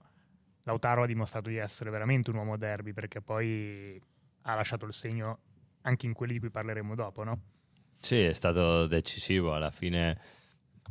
Lautaro 0.64 1.04
ha 1.04 1.06
dimostrato 1.06 1.48
di 1.48 1.56
essere 1.56 1.90
veramente 1.90 2.30
un 2.30 2.36
uomo 2.36 2.58
derby 2.58 2.92
perché 2.92 3.22
poi 3.22 4.02
ha 4.42 4.54
lasciato 4.54 4.86
il 4.86 4.94
segno 4.94 5.40
anche 5.82 6.06
in 6.06 6.14
quelli 6.14 6.34
di 6.34 6.40
cui 6.40 6.50
parleremo 6.50 6.94
dopo, 6.94 7.24
no? 7.24 7.40
Sì, 7.98 8.22
è 8.22 8.34
stato 8.34 8.86
decisivo. 8.86 9.54
Alla 9.54 9.70
fine 9.70 10.20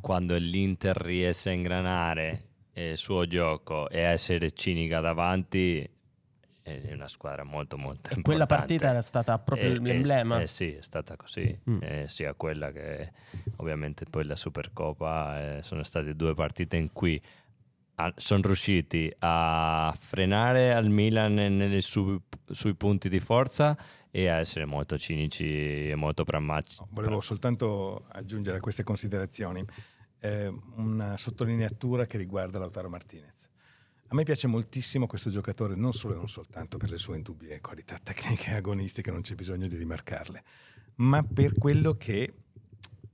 quando 0.01 0.37
l'Inter 0.37 0.97
riesce 0.97 1.51
a 1.51 1.53
ingranare 1.53 2.49
il 2.73 2.97
suo 2.97 3.27
gioco 3.27 3.89
e 3.91 4.03
a 4.03 4.11
essere 4.11 4.51
cinica 4.53 5.01
davanti 5.01 5.89
è 6.65 6.93
una 6.95 7.09
squadra 7.09 7.45
molto 7.45 7.77
molto 7.77 8.09
E 8.11 8.15
importante. 8.17 8.23
quella 8.23 8.47
partita 8.47 8.89
era 8.89 9.03
stata 9.03 9.39
proprio 9.39 9.71
Eh, 9.73 9.79
l'emblema. 9.79 10.41
eh, 10.41 10.47
sì, 10.47 10.73
è 10.73 10.81
stata 10.81 11.15
così, 11.17 11.57
Mm. 11.69 11.79
eh, 11.83 12.05
sia 12.09 12.33
quella 12.35 12.73
che 12.73 13.13
ovviamente 13.57 14.07
poi 14.09 14.25
la 14.25 14.35
Supercoppa, 14.35 15.59
eh, 15.59 15.63
sono 15.63 15.83
state 15.83 16.17
due 16.17 16.35
partite 16.35 16.77
in 16.79 16.91
cui 16.93 17.21
sono 18.17 18.43
riusciti 18.43 19.15
a 19.21 19.95
frenare 19.97 20.75
al 20.75 20.89
Milan 20.89 21.35
nei 21.35 21.81
su- 21.81 22.21
sui 22.51 22.75
punti 22.75 23.09
di 23.09 23.21
forza 23.21 23.77
e 24.11 24.27
a 24.29 24.39
essere 24.39 24.65
molto 24.65 24.99
cinici 24.99 25.91
e 25.91 25.95
molto 25.95 26.25
pragmatici. 26.25 26.83
Volevo 26.91 27.21
soltanto 27.21 28.07
aggiungere 28.09 28.57
a 28.57 28.61
queste 28.61 28.83
considerazioni 28.83 29.65
eh, 30.21 30.51
una 30.77 31.17
sottolineatura 31.19 32.07
che 32.07 32.17
riguarda 32.17 32.59
Lautaro 32.59 32.89
Martinez. 32.89 33.34
A 34.15 34.17
me 34.17 34.23
piace 34.23 34.47
moltissimo 34.47 35.09
questo 35.09 35.29
giocatore, 35.29 35.75
non 35.75 35.93
solo 35.93 36.15
e 36.15 36.17
non 36.17 36.29
soltanto 36.29 36.77
per 36.77 36.89
le 36.89 36.99
sue 36.99 37.17
indubbie 37.17 37.61
qualità 37.61 37.99
tecniche 38.01 38.53
e 38.53 38.55
agonistiche, 38.55 39.11
non 39.11 39.23
c'è 39.23 39.35
bisogno 39.35 39.67
di 39.67 39.75
rimarcarle, 39.75 40.45
ma 40.99 41.25
per 41.25 41.55
quello 41.59 41.97
che 41.97 42.33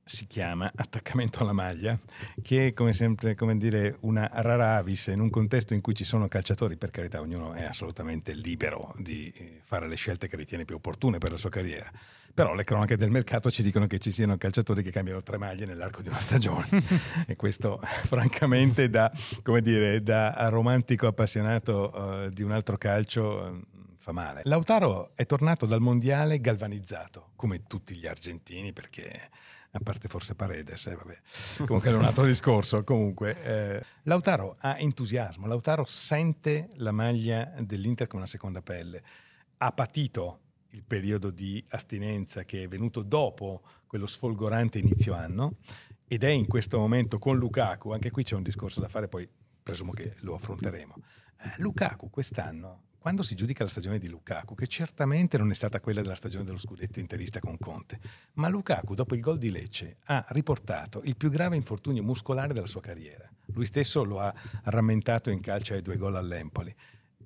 si 0.04 0.26
chiama 0.26 0.70
attaccamento 0.74 1.40
alla 1.40 1.54
maglia, 1.54 1.98
che 2.42 2.66
è 2.66 2.72
come 2.74 2.92
sempre 2.92 3.34
come 3.34 3.56
dire, 3.56 3.96
una 4.00 4.28
rara 4.30 4.76
avis 4.76 5.06
in 5.06 5.20
un 5.20 5.30
contesto 5.30 5.72
in 5.72 5.80
cui 5.80 5.94
ci 5.94 6.04
sono 6.04 6.28
calciatori, 6.28 6.76
per 6.76 6.90
carità, 6.90 7.18
ognuno 7.22 7.54
è 7.54 7.64
assolutamente 7.64 8.34
libero 8.34 8.94
di 8.98 9.32
eh, 9.34 9.60
fare 9.62 9.88
le 9.88 9.96
scelte 9.96 10.28
che 10.28 10.36
ritiene 10.36 10.66
più 10.66 10.74
opportune 10.74 11.16
per 11.16 11.30
la 11.30 11.38
sua 11.38 11.48
carriera. 11.48 11.90
Però 12.32 12.54
le 12.54 12.64
cronache 12.64 12.96
del 12.96 13.10
mercato 13.10 13.50
ci 13.50 13.62
dicono 13.62 13.86
che 13.86 13.98
ci 13.98 14.12
siano 14.12 14.36
calciatori 14.36 14.82
che 14.82 14.90
cambiano 14.90 15.22
tre 15.22 15.36
maglie 15.36 15.66
nell'arco 15.66 16.00
di 16.02 16.08
una 16.08 16.20
stagione 16.20 16.66
e 17.26 17.36
questo 17.36 17.80
francamente 17.82 18.88
da, 18.88 19.10
come 19.42 19.60
dire, 19.60 20.02
da 20.02 20.48
romantico 20.48 21.06
appassionato 21.06 22.24
eh, 22.24 22.30
di 22.30 22.42
un 22.42 22.52
altro 22.52 22.76
calcio 22.78 23.46
eh, 23.46 23.60
fa 23.98 24.12
male. 24.12 24.42
Lautaro 24.44 25.12
è 25.14 25.26
tornato 25.26 25.66
dal 25.66 25.80
mondiale 25.80 26.40
galvanizzato, 26.40 27.30
come 27.36 27.66
tutti 27.66 27.94
gli 27.94 28.06
argentini, 28.06 28.72
perché 28.72 29.30
a 29.72 29.80
parte 29.82 30.08
forse 30.08 30.34
Paredes, 30.34 30.86
eh, 30.86 30.96
vabbè. 30.96 31.18
comunque 31.64 31.90
è 31.90 31.94
un 31.94 32.04
altro 32.04 32.24
discorso. 32.26 32.82
Comunque, 32.82 33.42
eh, 33.42 33.84
Lautaro 34.04 34.56
ha 34.60 34.78
entusiasmo, 34.78 35.46
Lautaro 35.46 35.84
sente 35.84 36.70
la 36.76 36.92
maglia 36.92 37.52
dell'Inter 37.58 38.06
come 38.06 38.22
una 38.22 38.30
seconda 38.30 38.62
pelle, 38.62 39.02
ha 39.58 39.72
patito 39.72 40.40
il 40.70 40.84
periodo 40.84 41.30
di 41.30 41.64
astinenza 41.68 42.44
che 42.44 42.64
è 42.64 42.68
venuto 42.68 43.02
dopo 43.02 43.62
quello 43.86 44.06
sfolgorante 44.06 44.78
inizio 44.78 45.14
anno 45.14 45.56
ed 46.06 46.24
è 46.24 46.28
in 46.28 46.46
questo 46.46 46.78
momento 46.78 47.18
con 47.18 47.38
Lukaku, 47.38 47.90
anche 47.90 48.10
qui 48.10 48.24
c'è 48.24 48.34
un 48.34 48.42
discorso 48.42 48.80
da 48.80 48.88
fare, 48.88 49.08
poi 49.08 49.28
presumo 49.62 49.92
che 49.92 50.14
lo 50.20 50.34
affronteremo. 50.34 50.94
Eh, 51.42 51.54
Lukaku 51.58 52.10
quest'anno, 52.10 52.82
quando 52.98 53.22
si 53.22 53.34
giudica 53.34 53.64
la 53.64 53.70
stagione 53.70 53.98
di 53.98 54.08
Lukaku, 54.08 54.54
che 54.54 54.66
certamente 54.66 55.38
non 55.38 55.50
è 55.50 55.54
stata 55.54 55.80
quella 55.80 56.02
della 56.02 56.14
stagione 56.14 56.44
dello 56.44 56.58
scudetto 56.58 57.00
interista 57.00 57.40
con 57.40 57.56
Conte, 57.58 57.98
ma 58.34 58.48
Lukaku 58.48 58.94
dopo 58.94 59.14
il 59.14 59.20
gol 59.20 59.38
di 59.38 59.50
Lecce 59.50 59.98
ha 60.06 60.24
riportato 60.30 61.00
il 61.04 61.16
più 61.16 61.30
grave 61.30 61.56
infortunio 61.56 62.02
muscolare 62.02 62.52
della 62.52 62.66
sua 62.66 62.80
carriera. 62.80 63.28
Lui 63.52 63.64
stesso 63.64 64.04
lo 64.04 64.20
ha 64.20 64.34
rammentato 64.64 65.30
in 65.30 65.40
calcio 65.40 65.74
ai 65.74 65.82
due 65.82 65.96
gol 65.96 66.16
all'Empoli, 66.16 66.74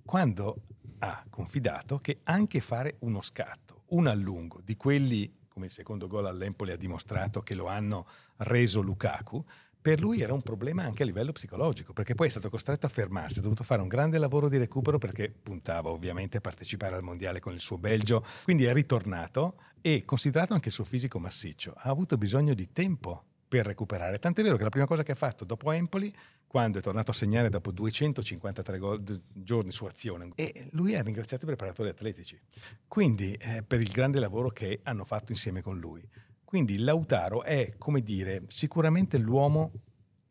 quando 0.04 0.60
ha 1.04 1.24
confidato 1.28 1.98
che 1.98 2.20
anche 2.24 2.60
fare 2.60 2.96
uno 3.00 3.20
scatto, 3.20 3.82
un 3.88 4.06
allungo 4.06 4.60
di 4.64 4.76
quelli 4.76 5.42
come 5.48 5.66
il 5.66 5.72
secondo 5.72 6.08
gol 6.08 6.26
all'Empoli 6.26 6.72
ha 6.72 6.76
dimostrato 6.76 7.42
che 7.42 7.54
lo 7.54 7.68
hanno 7.68 8.08
reso 8.38 8.80
Lukaku, 8.80 9.44
per 9.80 10.00
lui 10.00 10.20
era 10.20 10.32
un 10.32 10.42
problema 10.42 10.82
anche 10.82 11.04
a 11.04 11.06
livello 11.06 11.30
psicologico, 11.30 11.92
perché 11.92 12.14
poi 12.14 12.26
è 12.26 12.30
stato 12.30 12.48
costretto 12.48 12.86
a 12.86 12.88
fermarsi, 12.88 13.38
ha 13.38 13.42
dovuto 13.42 13.62
fare 13.62 13.80
un 13.80 13.86
grande 13.86 14.18
lavoro 14.18 14.48
di 14.48 14.56
recupero 14.56 14.98
perché 14.98 15.30
puntava 15.30 15.90
ovviamente 15.90 16.38
a 16.38 16.40
partecipare 16.40 16.96
al 16.96 17.02
mondiale 17.02 17.38
con 17.38 17.52
il 17.52 17.60
suo 17.60 17.78
Belgio, 17.78 18.24
quindi 18.42 18.64
è 18.64 18.72
ritornato 18.72 19.56
e 19.80 20.04
considerato 20.04 20.54
anche 20.54 20.68
il 20.68 20.74
suo 20.74 20.84
fisico 20.84 21.20
massiccio, 21.20 21.74
ha 21.76 21.90
avuto 21.90 22.16
bisogno 22.16 22.54
di 22.54 22.72
tempo 22.72 23.24
per 23.46 23.66
recuperare. 23.66 24.18
Tant'è 24.18 24.42
vero 24.42 24.56
che 24.56 24.64
la 24.64 24.70
prima 24.70 24.86
cosa 24.86 25.04
che 25.04 25.12
ha 25.12 25.16
fatto 25.16 25.44
dopo 25.44 25.70
Empoli, 25.70 26.12
quando 26.54 26.78
è 26.78 26.82
tornato 26.82 27.10
a 27.10 27.14
segnare 27.14 27.48
dopo 27.48 27.72
253 27.72 28.78
gol, 28.78 29.02
giorni 29.32 29.72
su 29.72 29.86
azione, 29.86 30.30
e 30.36 30.68
lui 30.70 30.94
ha 30.94 31.02
ringraziato 31.02 31.42
i 31.42 31.48
preparatori 31.48 31.88
atletici. 31.88 32.38
Quindi 32.86 33.32
eh, 33.32 33.64
per 33.64 33.80
il 33.80 33.90
grande 33.90 34.20
lavoro 34.20 34.50
che 34.50 34.78
hanno 34.84 35.04
fatto 35.04 35.32
insieme 35.32 35.62
con 35.62 35.80
lui. 35.80 36.08
Quindi 36.44 36.78
Lautaro 36.78 37.42
è, 37.42 37.74
come 37.76 38.02
dire, 38.02 38.44
sicuramente 38.46 39.18
l'uomo, 39.18 39.72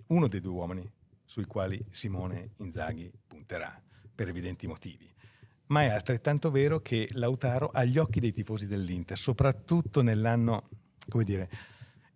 uno 0.07 0.29
dei 0.29 0.39
due 0.39 0.53
uomini 0.53 0.89
sui 1.25 1.43
quali 1.43 1.83
Simone 1.89 2.51
Inzaghi 2.59 3.11
punterà, 3.27 3.77
per 4.15 4.29
evidenti 4.29 4.65
motivi. 4.65 5.13
Ma 5.65 5.81
è 5.81 5.89
altrettanto 5.89 6.51
vero 6.51 6.79
che 6.79 7.09
Lautaro 7.15 7.69
ha 7.73 7.83
gli 7.83 7.97
occhi 7.97 8.21
dei 8.21 8.31
tifosi 8.31 8.65
dell'Inter, 8.65 9.17
soprattutto 9.17 10.01
nell'anno, 10.01 10.69
come 11.09 11.25
dire, 11.25 11.49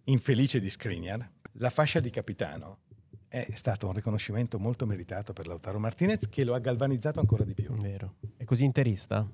infelice 0.06 0.62
di 0.62 0.70
Skriniar, 0.70 1.30
la 1.60 1.70
fascia 1.70 2.00
di 2.00 2.10
capitano 2.10 2.86
è 3.45 3.56
stato 3.56 3.88
un 3.88 3.93
riconoscimento 3.93 4.58
molto 4.58 4.86
meritato 4.86 5.34
per 5.34 5.47
Lautaro 5.47 5.80
Martinez 5.80 6.28
che 6.30 6.43
lo 6.43 6.54
ha 6.54 6.60
galvanizzato 6.60 7.19
ancora 7.19 7.43
di 7.43 7.54
più. 7.54 7.71
Vero. 7.73 8.15
È 8.36 8.43
così 8.43 8.63
interista? 8.63 9.28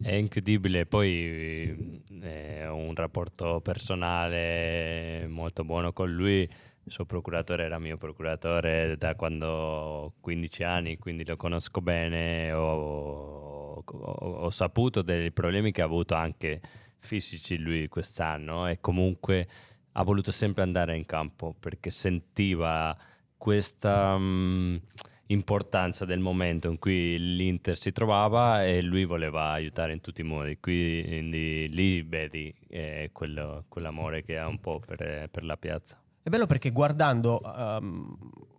È 0.00 0.12
incredibile, 0.12 0.86
poi 0.86 2.02
eh, 2.20 2.66
ho 2.66 2.76
un 2.76 2.94
rapporto 2.94 3.60
personale 3.60 5.26
molto 5.28 5.64
buono 5.64 5.92
con 5.92 6.10
lui. 6.12 6.48
Il 6.84 6.90
suo 6.90 7.04
procuratore 7.04 7.64
era 7.64 7.78
mio 7.78 7.96
procuratore 7.96 8.96
da 8.96 9.14
quando 9.14 9.46
ho 9.46 10.12
15 10.20 10.62
anni, 10.64 10.98
quindi 10.98 11.24
lo 11.24 11.36
conosco 11.36 11.80
bene. 11.80 12.52
Ho, 12.52 13.74
ho, 13.74 13.84
ho 13.84 14.50
saputo 14.50 15.02
dei 15.02 15.30
problemi 15.30 15.70
che 15.70 15.82
ha 15.82 15.84
avuto 15.84 16.14
anche 16.14 16.60
fisici 16.98 17.58
lui 17.58 17.88
quest'anno 17.88 18.66
e 18.68 18.80
comunque 18.80 19.46
ha 19.92 20.02
voluto 20.02 20.30
sempre 20.30 20.62
andare 20.62 20.96
in 20.96 21.04
campo 21.04 21.54
perché 21.58 21.90
sentiva 21.90 22.96
questa 23.42 24.14
um, 24.14 24.80
importanza 25.26 26.04
del 26.04 26.20
momento 26.20 26.70
in 26.70 26.78
cui 26.78 27.18
l'Inter 27.18 27.76
si 27.76 27.90
trovava 27.90 28.64
e 28.64 28.82
lui 28.82 29.04
voleva 29.04 29.50
aiutare 29.50 29.92
in 29.92 30.00
tutti 30.00 30.20
i 30.20 30.24
modi. 30.24 30.58
Quindi 30.60 31.68
lì 31.68 32.02
vedi 32.02 32.54
eh, 32.68 33.10
quello, 33.12 33.64
quell'amore 33.66 34.22
che 34.22 34.38
ha 34.38 34.46
un 34.46 34.60
po' 34.60 34.78
per, 34.78 35.28
per, 35.28 35.42
la 35.42 35.56
piazza. 35.56 36.00
È 36.22 36.28
bello 36.28 36.46
perché 36.46 36.70
guardando 36.70 37.40
um, 37.42 38.16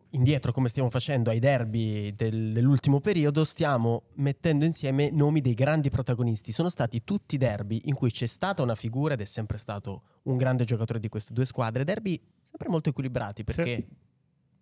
indietro 0.09 0.51
come 0.51 0.67
stiamo 0.67 0.89
facendo 0.89 1.29
ai 1.29 1.39
derby 1.39 2.13
del, 2.13 2.51
dell'ultimo 2.51 2.99
periodo, 2.99 3.45
stiamo 3.45 4.07
mettendo 4.15 4.65
insieme 4.65 5.11
nomi 5.11 5.39
dei 5.39 5.53
grandi 5.53 5.89
protagonisti. 5.89 6.51
Sono 6.51 6.67
stati 6.67 7.05
tutti 7.05 7.37
derby 7.37 7.83
in 7.85 7.93
cui 7.93 8.11
c'è 8.11 8.25
stata 8.25 8.61
una 8.61 8.75
figura 8.75 9.13
ed 9.13 9.21
è 9.21 9.25
sempre 9.25 9.57
stato 9.57 10.01
un 10.23 10.35
grande 10.35 10.65
giocatore 10.65 10.99
di 10.99 11.07
queste 11.07 11.31
due 11.31 11.45
squadre. 11.45 11.85
Derby 11.85 12.21
sempre 12.41 12.67
molto 12.67 12.89
equilibrati 12.89 13.45
perché 13.45 13.75
sì 13.75 14.02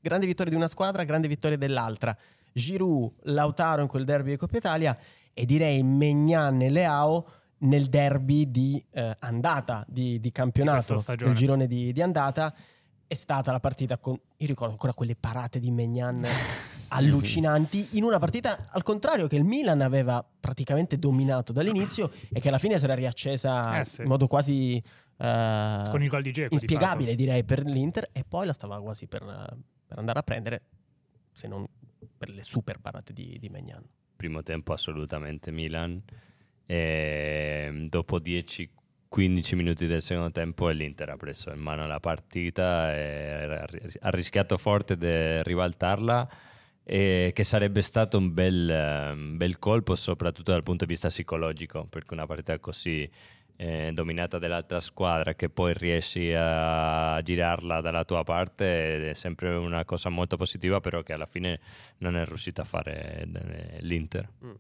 grande 0.02 0.26
vittoria 0.26 0.52
di 0.52 0.58
una 0.58 0.68
squadra, 0.68 1.04
grande 1.04 1.28
vittoria 1.28 1.58
dell'altra. 1.58 2.16
Giroud, 2.54 3.14
Lautaro 3.24 3.82
in 3.82 3.88
quel 3.88 4.04
derby 4.04 4.32
di 4.32 4.38
Coppa 4.38 4.58
Italia 4.58 4.98
e 5.34 5.46
direi 5.46 5.82
Megnan 5.84 6.62
e 6.62 6.70
Leao 6.70 7.26
nel 7.60 7.88
derby 7.88 8.50
di 8.50 8.84
eh, 8.92 9.16
andata 9.20 9.86
di, 9.88 10.20
di 10.20 10.32
campionato 10.32 11.02
del 11.16 11.34
girone 11.34 11.68
di, 11.68 11.92
di, 11.92 12.02
andata 12.02 12.54
è 13.06 13.14
stata 13.14 13.52
la 13.52 13.60
partita 13.60 13.98
con 13.98 14.14
io 14.14 14.48
ricordo 14.48 14.74
ancora 14.74 14.94
quelle 14.94 15.16
parate 15.16 15.60
di 15.60 15.70
Megnan 15.70 16.26
allucinanti 16.90 17.90
in 17.92 18.04
una 18.04 18.20
partita 18.20 18.66
al 18.70 18.84
contrario 18.84 19.28
che 19.28 19.36
il 19.36 19.44
Milan 19.44 19.82
aveva 19.82 20.26
praticamente 20.40 20.98
dominato 20.98 21.54
dall'inizio 21.54 22.12
e 22.32 22.40
che 22.40 22.48
alla 22.48 22.58
fine 22.58 22.78
si 22.80 22.84
era 22.84 22.96
riaccesa 22.96 23.80
eh 23.80 23.86
sì. 23.86 24.02
in 24.02 24.08
modo 24.08 24.28
quasi 24.28 24.82
uh, 25.18 25.90
con 25.90 26.02
il 26.02 26.10
gol 26.10 26.24
di 26.24 26.32
Geco 26.32 26.54
inspiegabile 26.54 27.16
direi 27.16 27.44
per 27.44 27.64
l'Inter 27.64 28.10
e 28.12 28.26
poi 28.28 28.48
la 28.48 28.54
stava 28.54 28.82
quasi 28.82 29.06
per 29.06 29.22
per 29.92 30.00
andare 30.00 30.20
a 30.20 30.24
prendere, 30.24 30.62
se 31.34 31.50
non 31.50 31.68
per 32.18 32.30
le 32.30 32.44
super 32.44 32.80
parate 32.80 33.12
di, 33.12 33.38
di 33.38 33.50
Magnan. 33.50 33.84
Primo 34.16 34.42
tempo 34.42 34.72
assolutamente 34.72 35.52
Milan, 35.52 36.02
e 36.66 37.88
dopo 37.90 38.18
10-15 38.18 39.56
minuti 39.56 39.88
del 39.88 40.02
secondo 40.02 40.32
tempo 40.32 40.70
l'Inter 40.70 41.10
ha 41.10 41.18
preso 41.18 41.52
in 41.52 41.60
mano 41.60 41.86
la 41.88 42.00
partita 42.00 42.96
e 42.96 43.66
ha 44.00 44.10
rischiato 44.12 44.58
forte 44.58 44.96
di 44.96 45.44
ribaltarla 45.44 46.30
e 46.84 47.32
che 47.34 47.44
sarebbe 47.44 47.82
stato 47.82 48.18
un 48.18 48.34
bel, 48.34 49.12
un 49.14 49.36
bel 49.36 49.60
colpo 49.60 49.96
soprattutto 49.96 50.54
dal 50.54 50.64
punto 50.64 50.86
di 50.86 50.92
vista 50.92 51.10
psicologico 51.10 51.86
perché 51.86 52.14
una 52.14 52.26
partita 52.26 52.58
così 52.60 53.10
eh, 53.62 53.92
dominata 53.94 54.40
dall'altra 54.40 54.80
squadra 54.80 55.36
che 55.36 55.48
poi 55.48 55.76
riesci 55.76 56.34
a 56.36 57.22
girarla 57.22 57.80
dalla 57.80 58.04
tua 58.04 58.24
parte 58.24 59.12
è 59.12 59.14
sempre 59.14 59.54
una 59.54 59.86
cosa 59.86 60.10
molto 60.10 60.36
positiva 60.36 60.80
però 60.80 61.04
che 61.04 61.14
alla 61.14 61.28
fine 61.28 61.60
non 62.00 62.18
è 62.18 62.26
riuscita 62.26 62.64
a 62.64 62.66
fare 62.66 63.28
eh, 63.32 63.78
l'Inter. 63.82 64.28
Mm. 64.44 64.52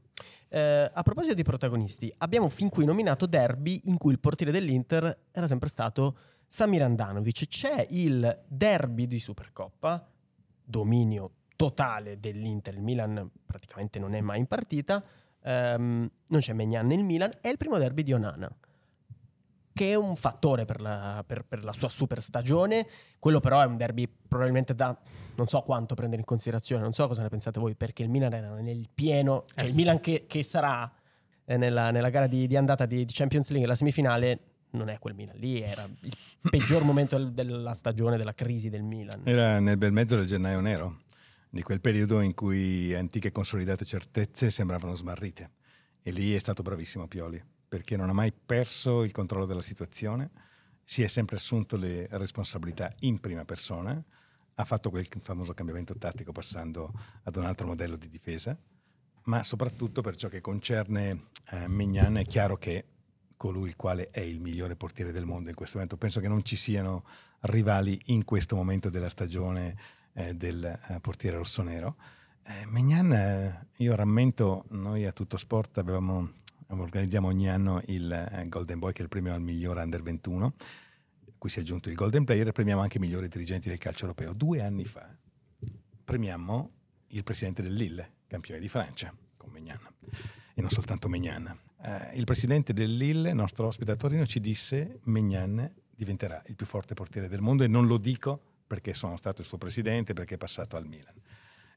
Eh, 0.49 0.91
a 0.93 1.01
proposito 1.01 1.33
di 1.33 1.41
protagonisti, 1.41 2.13
abbiamo 2.19 2.47
fin 2.47 2.69
qui 2.69 2.85
nominato 2.85 3.25
derby 3.25 3.81
in 3.85 3.97
cui 3.97 4.11
il 4.11 4.19
portiere 4.19 4.51
dell'Inter 4.51 5.21
era 5.31 5.47
sempre 5.47 5.69
stato 5.69 6.17
Samir 6.47 6.83
Andanovic. 6.83 7.47
C'è 7.47 7.87
il 7.89 8.43
derby 8.45 9.07
di 9.07 9.17
Supercoppa, 9.17 10.07
dominio 10.63 11.31
totale 11.55 12.19
dell'Inter, 12.19 12.75
il 12.75 12.83
Milan 12.83 13.31
praticamente 13.47 13.97
non 13.97 14.13
è 14.13 14.21
mai 14.21 14.39
in 14.39 14.45
partita, 14.45 15.03
um, 15.43 16.07
non 16.27 16.39
c'è 16.39 16.53
Megnan 16.53 16.85
nel 16.85 17.03
Milan, 17.03 17.31
è 17.41 17.47
il 17.47 17.57
primo 17.57 17.79
derby 17.79 18.03
di 18.03 18.13
Onana 18.13 18.47
che 19.73 19.91
è 19.91 19.95
un 19.95 20.15
fattore 20.15 20.65
per 20.65 20.81
la, 20.81 21.23
per, 21.25 21.43
per 21.45 21.63
la, 21.63 21.73
sua 21.73 21.89
super 21.89 22.21
stagione. 22.21 22.88
Quello 23.19 23.39
però 23.39 23.62
è 23.62 23.65
un 23.65 23.77
derby 23.77 24.07
probabilmente 24.07 24.75
da 24.75 24.97
non 25.36 25.47
so 25.47 25.62
quanto 25.62 25.95
prendere 25.95 26.21
in 26.21 26.27
considerazione, 26.27 26.84
non 26.84 26.93
so 26.93 27.07
cosa 27.07 27.21
ne 27.21 27.29
pensate 27.29 27.60
voi, 27.60 27.75
perché 27.75 28.03
il 28.03 28.10
Milan 28.10 28.34
era 28.34 28.53
nel 28.60 28.88
pieno, 28.93 29.45
cioè 29.55 29.65
eh 29.65 29.69
il 29.69 29.75
Milan 29.75 29.99
che, 29.99 30.25
che 30.27 30.43
sarà 30.43 30.91
eh, 31.45 31.57
nella, 31.57 31.89
nella, 31.91 32.10
gara 32.10 32.27
di, 32.27 32.47
di 32.47 32.55
andata 32.55 32.86
di, 32.86 33.05
di, 33.05 33.13
Champions 33.13 33.49
League, 33.49 33.67
la 33.67 33.75
semifinale, 33.75 34.39
non 34.71 34.89
è 34.89 34.99
quel 34.99 35.15
Milan 35.15 35.38
lì, 35.38 35.62
era 35.62 35.88
il 36.01 36.17
peggior 36.49 36.84
momento 36.84 37.17
della 37.17 37.73
stagione, 37.73 38.17
della 38.17 38.34
crisi 38.34 38.69
del 38.69 38.84
Milan. 38.84 39.21
Era 39.23 39.60
nel 39.60 39.77
bel 39.77 39.91
mezzo 39.91 40.15
del 40.15 40.25
gennaio 40.25 40.60
nero, 40.60 40.99
di 41.49 41.63
quel 41.63 41.81
periodo 41.81 42.21
in 42.21 42.34
cui 42.34 42.93
antiche 42.93 43.31
consolidate 43.31 43.86
certezze 43.86 44.49
sembravano 44.49 44.95
smarrite. 44.95 45.49
E 46.03 46.12
lì 46.12 46.36
è 46.36 46.39
stato 46.39 46.62
bravissimo 46.62 47.07
Pioli 47.07 47.41
perché 47.71 47.95
non 47.95 48.10
ha 48.10 48.13
mai 48.13 48.34
perso 48.34 49.01
il 49.01 49.13
controllo 49.13 49.45
della 49.45 49.62
situazione, 49.62 50.29
si 50.84 51.03
è 51.03 51.07
sempre 51.07 51.38
assunto 51.38 51.77
le 51.77 52.05
responsabilità 52.10 52.93
in 52.99 53.21
prima 53.21 53.45
persona, 53.45 54.03
ha 54.55 54.65
fatto 54.65 54.89
quel 54.89 55.07
famoso 55.21 55.53
cambiamento 55.53 55.95
tattico 55.97 56.34
passando 56.34 56.91
ad 57.23 57.34
un 57.38 57.45
altro 57.45 57.67
modello 57.67 57.95
di 57.95 58.10
difesa, 58.10 58.57
ma 59.23 59.41
soprattutto 59.43 60.01
per 60.01 60.17
ciò 60.17 60.27
che 60.27 60.41
concerne 60.41 61.21
eh, 61.49 61.69
Mignan 61.69 62.17
è 62.17 62.25
chiaro 62.25 62.57
che 62.57 62.88
colui 63.38 63.69
il 63.69 63.77
quale 63.77 64.10
è 64.10 64.19
il 64.19 64.41
migliore 64.41 64.75
portiere 64.75 65.13
del 65.13 65.23
mondo 65.23 65.47
in 65.47 65.55
questo 65.55 65.77
momento. 65.77 65.95
Penso 65.95 66.19
che 66.19 66.27
non 66.27 66.43
ci 66.43 66.57
siano 66.57 67.05
rivali 67.43 67.97
in 68.07 68.25
questo 68.25 68.57
momento 68.57 68.89
della 68.89 69.07
stagione 69.07 69.77
eh, 70.12 70.36
del 70.36 70.65
eh, 70.65 70.99
portiere 70.99 71.38
rossonero. 71.38 71.95
Eh, 72.43 72.65
Mignan, 72.65 73.13
eh, 73.13 73.67
io 73.77 73.95
rammento, 73.95 74.65
noi 74.71 75.05
a 75.05 75.13
Tutto 75.13 75.38
Sport 75.38 75.77
avevamo 75.77 76.34
organizziamo 76.79 77.27
ogni 77.27 77.49
anno 77.49 77.81
il 77.88 78.12
eh, 78.12 78.47
Golden 78.47 78.79
Boy, 78.79 78.93
che 78.93 78.99
è 78.99 79.03
il 79.03 79.10
premio 79.10 79.34
al 79.34 79.41
miglior 79.41 79.77
under 79.77 80.01
21, 80.01 80.53
cui 81.38 81.49
si 81.49 81.60
è 81.60 81.62
aggiunto 81.62 81.89
il 81.89 81.95
Golden 81.95 82.23
Player 82.23 82.47
e 82.47 82.51
premiamo 82.51 82.81
anche 82.81 82.97
i 82.97 83.01
migliori 83.01 83.27
dirigenti 83.27 83.67
del 83.67 83.77
calcio 83.77 84.03
europeo. 84.03 84.34
Due 84.34 84.62
anni 84.62 84.86
fa 84.86 85.10
premiamo 86.03 86.71
il 87.07 87.23
presidente 87.23 87.62
del 87.62 87.73
Lille, 87.73 88.12
campione 88.27 88.60
di 88.60 88.69
Francia, 88.69 89.13
con 89.36 89.49
Megnan, 89.51 89.79
e 90.53 90.62
non 90.62 90.69
soltanto 90.69 91.10
Megnan. 91.10 91.57
Eh, 91.81 92.17
il 92.17 92.23
presidente 92.23 92.73
del 92.73 92.95
Lille, 92.95 93.34
nostro 93.34 93.67
ospite 93.67 93.91
a 93.91 93.95
Torino, 93.95 94.25
ci 94.25 94.39
disse 94.39 94.99
Megnan 95.03 95.69
diventerà 96.01 96.41
il 96.47 96.55
più 96.55 96.65
forte 96.65 96.95
portiere 96.95 97.27
del 97.27 97.41
mondo 97.41 97.63
e 97.63 97.67
non 97.67 97.86
lo 97.86 97.97
dico 97.97 98.39
perché 98.65 98.93
sono 98.93 99.17
stato 99.17 99.41
il 99.41 99.47
suo 99.47 99.57
presidente, 99.57 100.13
perché 100.13 100.36
è 100.36 100.38
passato 100.38 100.77
al 100.77 100.88
Milan. 100.88 101.13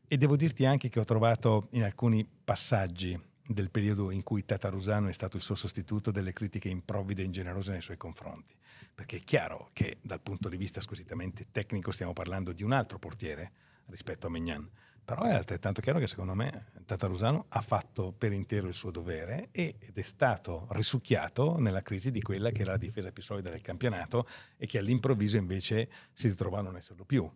E 0.07 0.17
devo 0.17 0.37
dirti 0.37 0.65
anche 0.65 0.89
che 0.89 1.01
ho 1.01 1.05
trovato 1.05 1.69
in 1.73 1.83
alcuni 1.83 2.27
passaggi 2.45 3.19
del 3.47 3.71
periodo 3.71 4.11
in 4.11 4.23
cui 4.23 4.45
Tatarusano 4.45 5.09
è 5.09 5.13
stato 5.13 5.37
il 5.37 5.43
suo 5.43 5.55
sostituto 5.55 6.11
delle 6.11 6.33
critiche 6.33 6.69
improvvide 6.69 7.23
e 7.23 7.27
ingenerose 7.27 7.73
nei 7.73 7.83
suoi 7.83 7.97
confronti. 7.97 8.55
Perché 8.95 9.17
è 9.17 9.21
chiaro 9.21 9.71
che 9.73 9.99
dal 10.01 10.21
punto 10.21 10.49
di 10.49 10.57
vista 10.57 10.81
squisitamente 10.81 11.47
tecnico 11.51 11.91
stiamo 11.91 12.13
parlando 12.13 12.53
di 12.53 12.63
un 12.63 12.73
altro 12.73 12.99
portiere 12.99 13.53
rispetto 13.87 14.27
a 14.27 14.31
Mignan. 14.31 14.71
Però 15.05 15.23
è 15.25 15.35
altrettanto 15.35 15.83
chiaro 15.83 15.99
che 15.99 16.07
secondo 16.07 16.33
me 16.33 16.65
Tatarusano 16.87 17.45
ha 17.49 17.61
fatto 17.61 18.13
per 18.13 18.33
intero 18.33 18.69
il 18.69 18.75
suo 18.75 18.91
dovere 18.91 19.49
ed 19.51 19.93
è 19.93 20.03
stato 20.03 20.67
risucchiato 20.71 21.59
nella 21.59 21.83
crisi 21.83 22.11
di 22.11 22.23
quella 22.23 22.51
che 22.51 22.63
era 22.63 22.71
la 22.71 22.79
difesa 22.79 23.13
più 23.13 23.23
solida 23.23 23.51
del 23.51 23.61
campionato 23.61 24.27
e 24.57 24.65
che 24.65 24.79
all'improvviso 24.79 25.37
invece 25.37 25.91
si 26.15 26.29
ritrova 26.29 26.61
a 26.61 26.63
non 26.63 26.77
esserlo 26.77 27.05
più. 27.05 27.31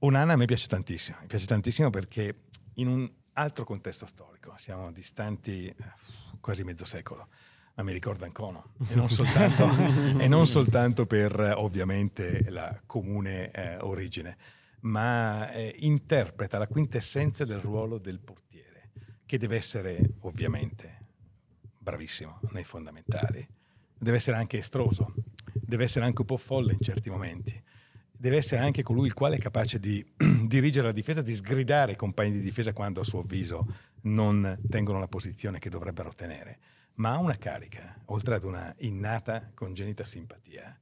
Onana 0.00 0.34
a 0.34 0.36
me 0.36 0.44
piace 0.44 0.66
tantissimo, 0.66 1.16
mi 1.22 1.26
piace 1.26 1.46
tantissimo 1.46 1.88
perché 1.88 2.42
in 2.74 2.88
un 2.88 3.10
altro 3.40 3.64
contesto 3.64 4.06
storico, 4.06 4.52
siamo 4.56 4.92
distanti 4.92 5.66
eh, 5.66 5.74
quasi 6.40 6.62
mezzo 6.62 6.84
secolo, 6.84 7.28
ma 7.74 7.82
mi 7.82 7.92
ricorda 7.92 8.26
Ancono 8.26 8.74
e 8.88 8.94
non 8.94 9.08
soltanto, 9.08 9.68
e 10.18 10.28
non 10.28 10.46
soltanto 10.46 11.06
per 11.06 11.54
ovviamente 11.56 12.50
la 12.50 12.80
comune 12.86 13.50
eh, 13.50 13.78
origine 13.78 14.36
ma 14.80 15.50
eh, 15.52 15.74
interpreta 15.80 16.58
la 16.58 16.66
quintessenza 16.66 17.44
del 17.44 17.58
ruolo 17.58 17.98
del 17.98 18.18
portiere, 18.18 18.90
che 19.26 19.38
deve 19.38 19.56
essere 19.56 20.14
ovviamente 20.20 20.98
bravissimo 21.78 22.40
nei 22.52 22.64
fondamentali, 22.64 23.46
deve 23.98 24.16
essere 24.16 24.36
anche 24.36 24.58
estroso, 24.58 25.14
deve 25.52 25.84
essere 25.84 26.04
anche 26.04 26.20
un 26.20 26.26
po' 26.26 26.36
folle 26.36 26.72
in 26.72 26.80
certi 26.80 27.10
momenti, 27.10 27.62
deve 28.20 28.36
essere 28.36 28.60
anche 28.60 28.82
colui 28.82 29.06
il 29.06 29.14
quale 29.14 29.36
è 29.36 29.38
capace 29.38 29.78
di 29.78 30.04
dirigere 30.44 30.88
la 30.88 30.92
difesa, 30.92 31.22
di 31.22 31.34
sgridare 31.34 31.92
i 31.92 31.96
compagni 31.96 32.32
di 32.32 32.40
difesa 32.40 32.74
quando 32.74 33.00
a 33.00 33.04
suo 33.04 33.20
avviso 33.20 33.66
non 34.02 34.60
tengono 34.68 34.98
la 34.98 35.08
posizione 35.08 35.58
che 35.58 35.70
dovrebbero 35.70 36.12
tenere, 36.12 36.58
ma 36.96 37.12
ha 37.12 37.18
una 37.18 37.38
carica, 37.38 37.98
oltre 38.06 38.34
ad 38.34 38.44
una 38.44 38.74
innata 38.80 39.50
congenita 39.54 40.04
simpatia 40.04 40.78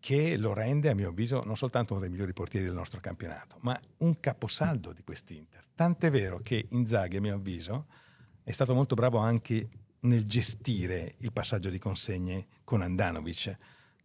che 0.00 0.36
lo 0.36 0.52
rende, 0.52 0.90
a 0.90 0.94
mio 0.94 1.10
avviso, 1.10 1.42
non 1.44 1.56
soltanto 1.56 1.92
uno 1.92 2.02
dei 2.02 2.10
migliori 2.10 2.32
portieri 2.32 2.66
del 2.66 2.74
nostro 2.74 2.98
campionato, 2.98 3.56
ma 3.60 3.80
un 3.98 4.18
caposaldo 4.18 4.92
di 4.92 5.02
quest'Inter. 5.02 5.62
Tant'è 5.74 6.10
vero 6.10 6.40
che 6.42 6.66
Inzaghi, 6.70 7.16
a 7.16 7.20
mio 7.20 7.36
avviso, 7.36 7.86
è 8.42 8.50
stato 8.50 8.74
molto 8.74 8.96
bravo 8.96 9.18
anche 9.18 9.68
nel 10.00 10.26
gestire 10.26 11.14
il 11.18 11.32
passaggio 11.32 11.70
di 11.70 11.78
consegne 11.78 12.48
con 12.64 12.82
Andanovic, 12.82 13.56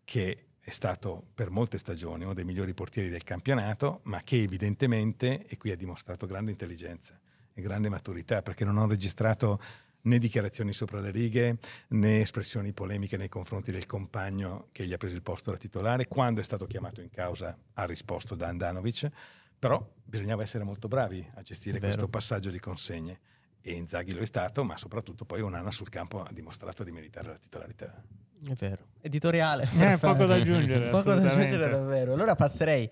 che 0.05 0.48
è 0.69 0.71
stato 0.71 1.25
per 1.33 1.49
molte 1.49 1.77
stagioni 1.79 2.23
uno 2.23 2.33
dei 2.33 2.45
migliori 2.45 2.73
portieri 2.73 3.09
del 3.09 3.23
campionato, 3.23 4.01
ma 4.03 4.21
che 4.23 4.41
evidentemente, 4.41 5.45
e 5.47 5.57
qui 5.57 5.71
ha 5.71 5.75
dimostrato 5.75 6.27
grande 6.27 6.51
intelligenza 6.51 7.19
e 7.53 7.61
grande 7.61 7.89
maturità, 7.89 8.41
perché 8.41 8.63
non 8.65 8.77
ho 8.77 8.87
registrato 8.87 9.59
né 10.01 10.17
dichiarazioni 10.19 10.71
sopra 10.71 10.99
le 10.99 11.11
righe, 11.11 11.57
né 11.89 12.21
espressioni 12.21 12.71
polemiche 12.71 13.17
nei 13.17 13.29
confronti 13.29 13.71
del 13.71 13.85
compagno 13.87 14.67
che 14.71 14.85
gli 14.85 14.93
ha 14.93 14.97
preso 14.97 15.15
il 15.15 15.23
posto 15.23 15.51
da 15.51 15.57
titolare. 15.57 16.07
Quando 16.07 16.39
è 16.39 16.43
stato 16.43 16.67
chiamato 16.67 17.01
in 17.01 17.09
causa 17.09 17.57
ha 17.73 17.85
risposto 17.85 18.35
da 18.35 18.47
Andanovic, 18.47 19.09
però 19.57 19.85
bisognava 20.03 20.43
essere 20.43 20.63
molto 20.63 20.87
bravi 20.87 21.27
a 21.33 21.41
gestire 21.41 21.79
questo 21.79 22.07
passaggio 22.07 22.51
di 22.51 22.59
consegne. 22.59 23.19
E 23.61 23.73
Inzaghi 23.73 24.13
lo 24.13 24.21
è 24.21 24.25
stato, 24.25 24.63
ma 24.63 24.77
soprattutto 24.77 25.25
poi 25.25 25.41
un 25.41 25.53
anno 25.53 25.71
sul 25.71 25.89
campo 25.89 26.23
ha 26.23 26.31
dimostrato 26.31 26.83
di 26.83 26.91
meritare 26.91 27.27
la 27.27 27.37
titolarità. 27.37 28.01
È 28.47 28.53
vero. 28.53 28.87
Editoriale. 29.01 29.67
Eh, 29.79 29.97
poco 29.97 30.25
da 30.25 30.35
aggiungere. 30.35 30.89
poco 30.91 31.13
da 31.13 31.29
aggiungere 31.29 31.69
davvero. 31.69 32.13
Allora 32.13 32.35
passerei 32.35 32.89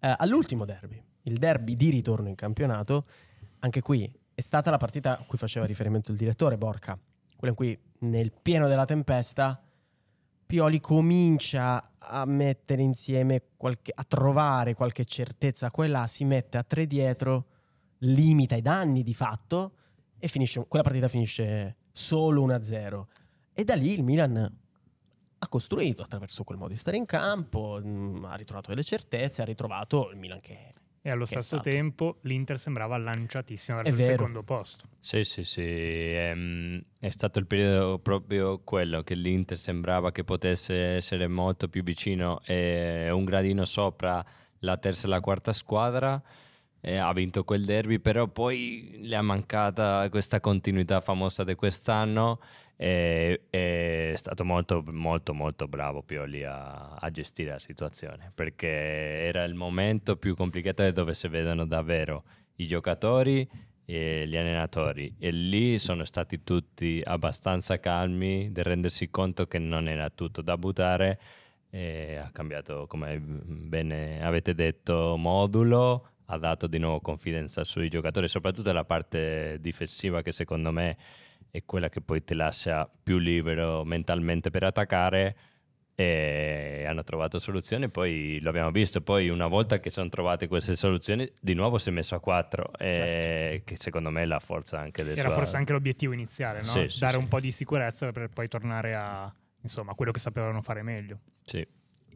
eh, 0.00 0.14
all'ultimo 0.18 0.64
derby, 0.64 1.02
il 1.22 1.38
derby 1.38 1.74
di 1.74 1.90
ritorno 1.90 2.28
in 2.28 2.34
campionato. 2.34 3.06
Anche 3.60 3.80
qui 3.80 4.10
è 4.34 4.40
stata 4.40 4.70
la 4.70 4.76
partita 4.76 5.18
a 5.18 5.24
cui 5.26 5.38
faceva 5.38 5.66
riferimento 5.66 6.10
il 6.10 6.18
direttore 6.18 6.58
Borca, 6.58 6.98
quella 7.36 7.52
in 7.52 7.54
cui 7.54 7.78
nel 8.00 8.32
pieno 8.32 8.68
della 8.68 8.84
tempesta 8.84 9.62
Pioli 10.50 10.80
comincia 10.80 11.92
a 11.96 12.24
mettere 12.24 12.82
insieme, 12.82 13.40
qualche, 13.56 13.92
a 13.94 14.02
trovare 14.02 14.74
qualche 14.74 15.04
certezza 15.04 15.70
qua 15.70 15.84
e 15.84 15.88
là, 15.88 16.08
si 16.08 16.24
mette 16.24 16.58
a 16.58 16.64
tre 16.64 16.88
dietro, 16.88 17.46
limita 17.98 18.56
i 18.56 18.60
danni 18.60 19.04
di 19.04 19.14
fatto 19.14 19.74
e 20.20 20.28
finisce, 20.28 20.64
quella 20.68 20.84
partita 20.84 21.08
finisce 21.08 21.76
solo 21.90 22.46
1-0. 22.46 23.04
E 23.52 23.64
da 23.64 23.74
lì 23.74 23.92
il 23.92 24.04
Milan 24.04 24.58
ha 25.42 25.48
costruito 25.48 26.02
attraverso 26.02 26.44
quel 26.44 26.58
modo 26.58 26.72
di 26.72 26.78
stare 26.78 26.96
in 26.96 27.06
campo, 27.06 27.80
mh, 27.82 27.88
mm, 27.88 28.24
ha 28.26 28.34
ritrovato 28.36 28.68
delle 28.70 28.84
certezze, 28.84 29.42
ha 29.42 29.44
ritrovato 29.44 30.10
il 30.10 30.16
Milan 30.18 30.40
che 30.40 30.74
e 31.02 31.10
allo 31.10 31.24
stesso 31.24 31.60
tempo 31.60 32.18
l'Inter 32.22 32.58
sembrava 32.58 32.98
lanciatissima 32.98 33.78
verso 33.78 33.94
È 33.94 33.98
il 33.98 34.04
secondo 34.04 34.42
posto. 34.42 34.84
Sì, 34.98 35.24
sì, 35.24 35.44
sì, 35.44 35.62
ehm, 35.62 36.82
è 36.98 37.08
stato 37.08 37.38
il 37.38 37.46
periodo 37.46 37.98
proprio 38.00 38.58
quello 38.58 39.02
che 39.02 39.14
l'Inter 39.14 39.56
sembrava 39.56 40.12
che 40.12 40.24
potesse 40.24 40.74
essere 40.76 41.26
molto 41.26 41.68
più 41.68 41.82
vicino 41.82 42.42
e 42.44 43.08
un 43.10 43.24
gradino 43.24 43.64
sopra 43.64 44.22
la 44.58 44.76
terza 44.76 45.06
e 45.06 45.10
la 45.10 45.20
quarta 45.20 45.52
squadra. 45.52 46.22
E 46.80 46.96
ha 46.96 47.12
vinto 47.12 47.44
quel 47.44 47.62
derby, 47.62 47.98
però 47.98 48.26
poi 48.26 49.00
le 49.02 49.16
ha 49.16 49.22
mancata 49.22 50.08
questa 50.08 50.40
continuità 50.40 51.00
famosa 51.00 51.44
di 51.44 51.54
quest'anno 51.54 52.40
e 52.76 53.42
è 53.50 54.12
stato 54.16 54.44
molto, 54.44 54.82
molto, 54.86 55.34
molto 55.34 55.68
bravo 55.68 56.02
Pioli 56.02 56.42
a, 56.44 56.94
a 56.94 57.10
gestire 57.10 57.50
la 57.50 57.58
situazione 57.58 58.32
perché 58.34 58.66
era 58.66 59.44
il 59.44 59.54
momento 59.54 60.16
più 60.16 60.34
complicato 60.34 60.90
dove 60.90 61.12
si 61.12 61.28
vedono 61.28 61.66
davvero 61.66 62.24
i 62.56 62.66
giocatori 62.66 63.46
e 63.84 64.26
gli 64.26 64.36
allenatori. 64.36 65.14
E 65.18 65.30
lì 65.30 65.78
sono 65.78 66.04
stati 66.04 66.42
tutti 66.42 67.02
abbastanza 67.04 67.78
calmi 67.78 68.50
di 68.50 68.62
rendersi 68.62 69.10
conto 69.10 69.46
che 69.46 69.58
non 69.58 69.86
era 69.86 70.08
tutto 70.08 70.40
da 70.40 70.56
buttare 70.56 71.18
ha 71.72 72.30
cambiato 72.32 72.86
come 72.88 73.20
bene 73.20 74.24
avete 74.24 74.54
detto 74.54 75.14
modulo 75.16 76.08
ha 76.32 76.38
dato 76.38 76.66
di 76.66 76.78
nuovo 76.78 77.00
confidenza 77.00 77.64
sui 77.64 77.88
giocatori 77.88 78.28
soprattutto 78.28 78.72
la 78.72 78.84
parte 78.84 79.58
difensiva 79.60 80.22
che 80.22 80.32
secondo 80.32 80.70
me 80.70 80.96
è 81.50 81.64
quella 81.64 81.88
che 81.88 82.00
poi 82.00 82.22
ti 82.22 82.34
lascia 82.34 82.88
più 83.02 83.18
libero 83.18 83.84
mentalmente 83.84 84.50
per 84.50 84.62
attaccare 84.64 85.36
e 85.96 86.84
hanno 86.88 87.02
trovato 87.02 87.38
soluzioni 87.38 87.90
poi 87.90 88.38
lo 88.40 88.48
abbiamo 88.48 88.70
visto 88.70 89.00
poi 89.02 89.28
una 89.28 89.48
volta 89.48 89.80
che 89.80 89.90
sono 89.90 90.08
trovate 90.08 90.46
queste 90.48 90.76
soluzioni 90.76 91.30
di 91.40 91.52
nuovo 91.52 91.76
si 91.78 91.88
è 91.90 91.92
messo 91.92 92.14
a 92.14 92.20
4 92.20 92.70
Certo. 92.78 93.64
che 93.64 93.76
secondo 93.76 94.10
me 94.10 94.22
è 94.22 94.24
la 94.26 94.38
forza 94.38 94.78
anche 94.78 95.02
del 95.02 95.18
Era 95.18 95.28
suo 95.28 95.36
forse 95.36 95.56
anche 95.56 95.72
l'obiettivo 95.72 96.12
iniziale, 96.12 96.58
no? 96.58 96.64
Sì, 96.64 96.88
sì, 96.88 97.00
Dare 97.00 97.14
sì. 97.14 97.18
un 97.18 97.28
po' 97.28 97.40
di 97.40 97.52
sicurezza 97.52 98.10
per 98.12 98.28
poi 98.30 98.48
tornare 98.48 98.94
a 98.94 99.30
insomma, 99.62 99.92
quello 99.94 100.12
che 100.12 100.20
sapevano 100.20 100.62
fare 100.62 100.82
meglio. 100.82 101.18
sì. 101.42 101.66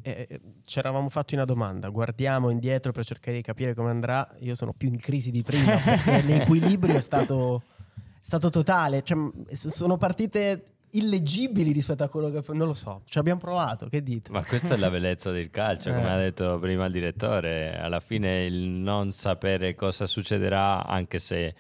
Eh, 0.03 0.27
eh, 0.29 0.41
ci 0.65 0.79
eravamo 0.79 1.09
fatti 1.09 1.35
una 1.35 1.45
domanda, 1.45 1.89
guardiamo 1.89 2.51
indietro 2.51 2.93
per 2.93 3.05
cercare 3.05 3.37
di 3.37 3.43
capire 3.43 3.75
come 3.75 3.91
andrà. 3.91 4.29
Io 4.41 4.55
sono 4.55 4.73
più 4.73 4.89
in 4.89 4.99
crisi 4.99 5.31
di 5.31 5.43
prima 5.43 5.77
perché 5.81 6.23
l'equilibrio 6.23 6.97
è 6.97 7.01
stato, 7.01 7.63
è 7.97 8.01
stato 8.21 8.51
totale. 8.51 9.03
Cioè, 9.03 9.19
sono 9.53 9.97
partite 9.97 10.75
illeggibili 10.95 11.73
rispetto 11.73 12.05
a 12.05 12.09
quello 12.09 12.31
che 12.31 12.43
non 12.53 12.67
lo 12.69 12.75
so. 12.75 13.03
Ci 13.07 13.19
abbiamo 13.19 13.41
provato, 13.41 13.89
che 13.89 14.03
dite? 14.03 14.31
Ma 14.31 14.45
questa 14.45 14.75
è 14.75 14.77
la 14.77 14.91
bellezza 14.91 15.31
del 15.31 15.51
calcio, 15.51 15.91
come 15.91 16.07
Eh. 16.07 16.11
ha 16.11 16.17
detto 16.19 16.59
prima 16.59 16.85
il 16.87 16.93
direttore. 16.93 17.77
Alla 17.79 18.01
fine 18.01 18.45
il 18.45 18.59
non 18.69 19.11
sapere 19.11 19.75
cosa 19.75 20.07
succederà, 20.07 20.87
anche 20.87 21.19
se 21.19 21.55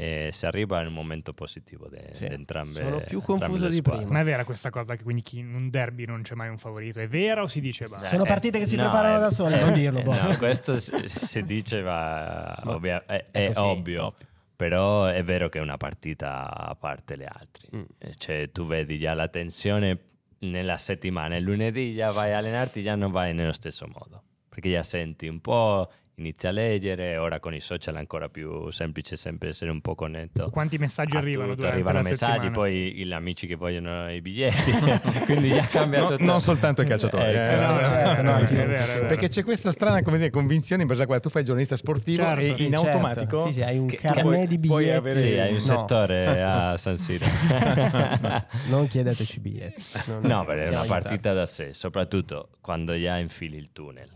eh, 0.00 0.30
si 0.32 0.46
arriva 0.46 0.80
in 0.80 0.86
un 0.86 0.94
momento 0.94 1.34
positivo 1.34 1.86
di 1.90 1.98
Sì. 2.12 2.24
entrambe 2.24 2.80
Sono 2.82 3.00
più 3.00 3.20
confuso 3.20 3.68
di 3.68 3.76
squadre. 3.76 4.00
prima. 4.04 4.12
Ma 4.16 4.20
è 4.20 4.24
vera 4.24 4.44
questa 4.44 4.70
cosa 4.70 4.96
che 4.96 5.02
quindi 5.02 5.20
chi 5.22 5.40
in 5.40 5.54
un 5.54 5.68
derby 5.68 6.06
non 6.06 6.22
c'è 6.22 6.34
mai 6.34 6.48
un 6.48 6.56
favorito? 6.56 7.00
È 7.00 7.06
vera 7.08 7.42
o 7.42 7.46
si 7.46 7.60
dice 7.60 7.86
basta? 7.86 8.06
Sono 8.08 8.24
Eh, 8.24 8.28
partite 8.28 8.58
che 8.58 8.64
si 8.66 8.76
no, 8.76 8.84
preparano 8.84 9.16
eh, 9.16 9.20
da 9.20 9.30
sole, 9.30 9.60
eh, 9.60 9.64
non 9.64 9.72
dirlo. 9.74 9.98
eh, 9.98 10.02
boh. 10.02 10.14
no, 10.22 10.36
questo 10.38 10.80
si, 10.80 10.92
si 11.06 11.42
dice, 11.44 11.82
ma 11.82 12.58
Ma 12.64 12.74
ovvia- 12.74 13.04
è, 13.04 13.26
è 13.30 13.50
ovvio. 13.56 14.06
ovvio. 14.06 14.14
Però 14.56 15.04
è 15.06 15.22
vero 15.22 15.48
che 15.48 15.58
è 15.58 15.62
una 15.62 15.76
partita 15.78 16.50
a 16.54 16.74
parte 16.74 17.16
le 17.16 17.26
altre. 17.26 17.68
Mm. 17.76 17.82
Eh, 17.98 18.14
Cioè, 18.16 18.50
tu 18.52 18.64
vedi 18.66 18.98
già 18.98 19.14
la 19.14 19.28
tensione 19.28 19.98
nella 20.40 20.76
settimana, 20.76 21.36
il 21.36 21.44
lunedì 21.44 21.94
già 21.94 22.10
vai 22.10 22.32
a 22.32 22.38
allenarti, 22.38 22.82
già 22.82 22.94
non 22.94 23.10
vai 23.10 23.32
nello 23.34 23.52
stesso 23.52 23.86
modo. 23.86 24.22
Perché 24.48 24.70
già 24.70 24.82
senti 24.82 25.28
un 25.28 25.40
po', 25.40 25.90
inizi 26.20 26.46
a 26.46 26.50
leggere, 26.50 27.16
ora 27.16 27.40
con 27.40 27.54
i 27.54 27.60
social 27.60 27.94
è 27.96 27.98
ancora 27.98 28.28
più 28.28 28.70
semplice 28.70 29.16
sempre 29.16 29.48
essere 29.48 29.70
un 29.70 29.80
po' 29.80 29.94
connetto. 29.94 30.50
Quanti 30.50 30.76
messaggi 30.78 31.16
arrivano 31.16 31.54
tutto. 31.54 31.66
Arrivano 31.66 31.98
la 31.98 32.04
messaggi, 32.08 32.32
settimana? 32.32 32.52
poi 32.52 32.92
gli 32.94 33.12
amici 33.12 33.46
che 33.46 33.56
vogliono 33.56 34.10
i 34.10 34.20
biglietti, 34.20 34.70
quindi 35.24 35.50
già 35.50 35.62
cambia 35.62 36.00
No, 36.00 36.06
tutto. 36.08 36.24
non 36.24 36.40
soltanto 36.40 36.82
i 36.82 36.86
calciatori, 36.86 37.32
no, 37.34 38.22
no. 38.22 39.06
Perché 39.06 39.28
c'è 39.28 39.42
questa 39.42 39.72
strana 39.72 40.02
come 40.02 40.18
dire, 40.18 40.30
convinzione 40.30 40.82
in 40.82 40.88
base 40.88 41.02
a 41.02 41.06
quale 41.06 41.20
tu 41.20 41.30
fai 41.30 41.42
giornalista 41.42 41.76
sportivo 41.76 42.22
Certo. 42.22 42.40
e 42.40 42.46
in 42.48 42.54
Certo. 42.72 42.86
automatico 42.86 43.46
Sì, 43.46 43.52
sì, 43.54 43.62
hai 43.62 43.78
un 43.78 43.86
che- 43.86 43.96
carnet 43.96 44.22
puoi- 44.22 44.46
di 44.46 44.58
puoi 44.60 44.78
biglietti. 44.84 44.96
avere- 44.98 45.20
Sì, 45.20 45.38
hai 45.38 45.48
un 45.52 45.54
No. 45.54 45.60
settore 45.60 46.42
a 46.42 46.76
San 46.78 46.98
Siro. 46.98 47.24
Non 48.68 48.86
chiedeteci 48.88 49.40
biglietti. 49.40 49.82
Non- 50.06 50.20
no, 50.22 50.44
perché 50.44 50.64
è 50.64 50.68
una 50.68 50.80
aiutati. 50.80 51.02
partita 51.02 51.32
da 51.32 51.46
sé, 51.46 51.72
soprattutto 51.72 52.50
quando 52.60 52.98
già 52.98 53.16
infili 53.18 53.56
il 53.56 53.72
tunnel. 53.72 54.08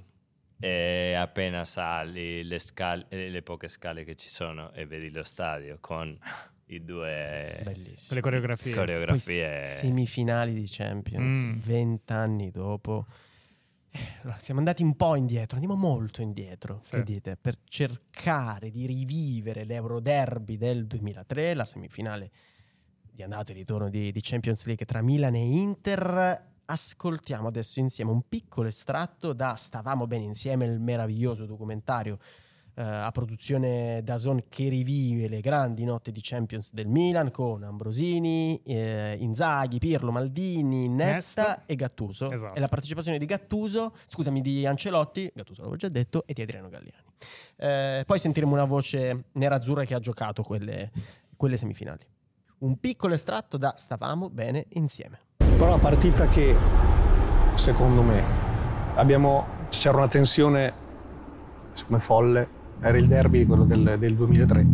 E 0.59 1.14
appena 1.14 1.64
sali 1.64 2.43
le, 2.45 2.59
scale, 2.59 3.07
le 3.11 3.43
poche 3.43 3.69
scale 3.69 4.05
che 4.05 4.14
ci 4.14 4.29
sono 4.29 4.73
e 4.73 4.87
vedi 4.87 5.11
lo 5.11 5.23
stadio 5.23 5.79
con 5.81 6.17
i 6.67 6.83
due 6.83 7.61
Bellissimo. 7.62 8.14
Le 8.14 8.21
coreografie. 8.21 8.73
Poi 8.75 8.85
coreografie. 8.87 9.64
semifinali 9.64 10.55
di 10.55 10.67
Champions, 10.69 11.45
Mm. 11.45 11.53
vent'anni 11.59 12.51
dopo. 12.51 13.07
Eh, 13.90 13.99
allora, 14.23 14.38
siamo 14.38 14.59
andati 14.61 14.83
un 14.83 14.97
po' 14.97 15.14
indietro, 15.14 15.57
andiamo 15.59 15.77
molto 15.79 16.21
indietro, 16.23 16.79
Sì. 16.83 16.97
che 16.97 17.03
dite, 17.05 17.37
per 17.37 17.57
cercare 17.64 18.71
di 18.71 18.87
rivivere 18.87 19.64
l'Euroderby 19.64 20.57
del 20.57 20.87
2003, 20.87 21.55
la 21.55 21.64
semifinale 21.64 22.31
di 23.12 23.23
andata 23.23 23.53
e 23.53 23.55
ritorno 23.55 23.88
di, 23.90 24.11
di 24.11 24.21
Champions 24.21 24.67
League 24.67 24.85
tra 24.87 25.01
Milan 25.03 25.35
e 25.37 25.45
Inter. 25.45 26.53
Ascoltiamo 26.66 27.48
adesso 27.48 27.81
insieme 27.81 28.11
un 28.11 28.22
piccolo 28.29 28.68
estratto 28.68 29.33
da 29.33 29.55
Stavamo 29.55 30.07
bene 30.07 30.24
insieme, 30.24 30.64
il 30.66 30.81
meraviglioso 30.81 31.44
documentario 31.44 32.18
eh, 32.77 32.83
a 32.83 33.11
produzione 33.11 34.03
da 34.03 34.18
Zone 34.18 34.44
che 34.48 34.68
rivive 34.68 35.29
le 35.29 35.40
grandi 35.40 35.85
notti 35.85 36.11
di 36.11 36.20
Champions 36.22 36.72
del 36.72 36.87
Milan 36.87 37.31
con 37.31 37.62
Ambrosini, 37.62 38.61
eh, 38.64 39.16
Inzaghi, 39.20 39.79
Pirlo, 39.79 40.11
Maldini, 40.11 40.88
Nesta, 40.88 41.42
Nesta. 41.42 41.66
e 41.66 41.77
Gattuso. 41.77 42.31
Esatto. 42.31 42.57
E 42.57 42.61
la 42.61 42.68
partecipazione 42.68 43.18
di 43.18 43.27
Gattuso, 43.27 43.94
scusami, 44.09 44.40
di 44.40 44.66
Ancelotti, 44.66 45.31
Gattuso 45.35 45.61
l'avevo 45.61 45.77
già 45.77 45.88
detto, 45.88 46.24
e 46.27 46.33
di 46.33 46.42
Adriano 46.42 46.68
Galliani. 46.68 47.05
Eh, 47.57 48.05
poi 48.07 48.18
sentiremo 48.18 48.53
una 48.53 48.64
voce 48.64 49.27
nerazzurra 49.33 49.85
che 49.85 49.94
ha 49.94 50.00
giocato 50.00 50.42
quelle, 50.42 50.90
quelle 51.37 51.57
semifinali. 51.57 52.13
Un 52.64 52.79
piccolo 52.81 53.12
estratto 53.12 53.59
da 53.59 53.74
Stavamo 53.77 54.31
bene 54.31 54.64
insieme. 54.70 55.18
Però 55.37 55.66
una 55.66 55.79
partita 55.79 56.27
che, 56.27 56.57
secondo 57.57 58.00
me, 58.00 58.22
abbiamo, 58.94 59.44
c'era 59.68 59.98
una 59.98 60.09
tensione 60.09 60.72
come 61.87 61.98
folle, 61.98 62.48
era 62.81 62.96
il 62.96 63.07
derby 63.07 63.44
quello 63.44 63.64
del, 63.64 63.96
del 63.98 64.14
2003. 64.14 64.66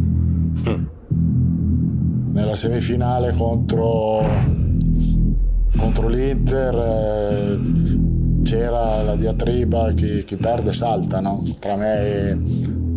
nella 2.30 2.54
semifinale 2.54 3.32
contro, 3.32 4.22
contro 5.76 6.06
l'Inter 6.06 6.74
eh, 6.76 7.58
c'era 8.44 9.02
la 9.02 9.16
diatriba 9.16 9.92
chi, 9.94 10.22
chi 10.24 10.36
perde 10.36 10.72
salta 10.72 11.20
no? 11.20 11.42
tra 11.58 11.74
me 11.74 12.00
e, 12.00 12.38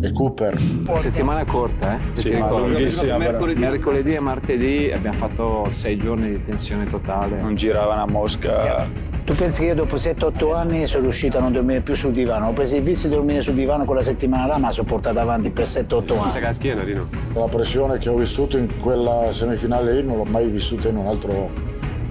e 0.04 0.12
Cooper. 0.12 0.58
Settimana 0.94 1.44
corta, 1.44 1.96
eh? 1.96 2.00
Se 2.14 2.20
Sì, 2.20 2.30
ti 2.30 2.38
ma 2.38 2.46
ricordi. 2.46 2.72
lunghissima, 2.72 3.16
Mercoledì, 3.16 3.60
mercoledì 3.60 4.14
e 4.14 4.20
martedì 4.20 4.92
abbiamo 4.94 5.16
fatto 5.16 5.64
sei 5.70 5.96
giorni 5.96 6.30
di 6.32 6.44
tensione 6.44 6.84
totale. 6.84 7.40
Non 7.40 7.54
giravano 7.54 8.02
a 8.02 8.06
Mosca. 8.10 8.86
Tu 9.24 9.34
pensi 9.34 9.60
che 9.60 9.66
io 9.68 9.74
dopo 9.74 9.96
7-8 9.96 10.54
anni 10.54 10.86
sono 10.86 11.04
riuscito 11.04 11.38
a 11.38 11.40
non 11.40 11.50
dormire 11.50 11.80
più 11.80 11.94
sul 11.94 12.12
divano? 12.12 12.48
Ho 12.48 12.52
preso 12.52 12.76
il 12.76 12.82
vizio 12.82 13.08
di 13.08 13.14
dormire 13.14 13.40
sul 13.40 13.54
divano 13.54 13.86
quella 13.86 14.02
settimana 14.02 14.44
là, 14.46 14.58
ma 14.58 14.70
l'ho 14.76 14.82
portato 14.84 15.18
avanti 15.18 15.50
per 15.50 15.64
7-8 15.64 16.18
anni. 16.18 16.40
la 16.42 16.52
schiena, 16.52 16.82
Rino. 16.82 17.08
La 17.32 17.46
pressione 17.48 17.96
che 17.96 18.10
ho 18.10 18.16
vissuto 18.16 18.58
in 18.58 18.68
quella 18.80 19.32
semifinale 19.32 19.94
lì 19.94 20.06
non 20.06 20.18
l'ho 20.18 20.24
mai 20.24 20.48
vissuta 20.48 20.88
in, 20.88 20.96
un 20.98 21.06
altro, 21.06 21.48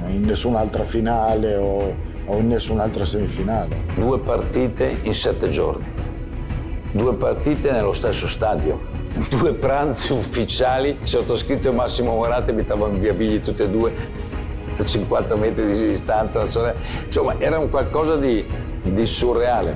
in 0.08 0.22
nessun'altra 0.22 0.84
finale 0.86 1.56
o, 1.56 1.96
o 2.26 2.38
in 2.40 2.48
nessun'altra 2.48 3.06
semifinale. 3.06 3.84
Due 3.94 4.18
partite 4.18 4.98
in 5.04 5.14
7 5.14 5.50
giorni. 5.50 5.86
Due 6.94 7.16
partite 7.16 7.72
nello 7.72 7.92
stesso 7.94 8.28
stadio. 8.28 8.80
Due 9.30 9.54
pranzi 9.56 10.12
ufficiali, 10.14 10.96
sottoscritto 11.02 11.70
e 11.70 11.72
Massimo 11.72 12.14
Morati 12.14 12.52
abitavano 12.52 12.94
via 13.00 13.14
Bigli 13.16 13.42
tutti 13.42 13.64
e 13.64 13.70
due 13.70 13.92
a 14.78 14.86
50 14.86 15.36
metri 15.38 15.66
di 15.66 15.88
distanza. 15.88 16.44
Insomma, 17.06 17.40
era 17.40 17.58
un 17.58 17.72
qualcosa 17.72 18.16
di, 18.18 18.46
di 18.84 19.06
surreale. 19.08 19.76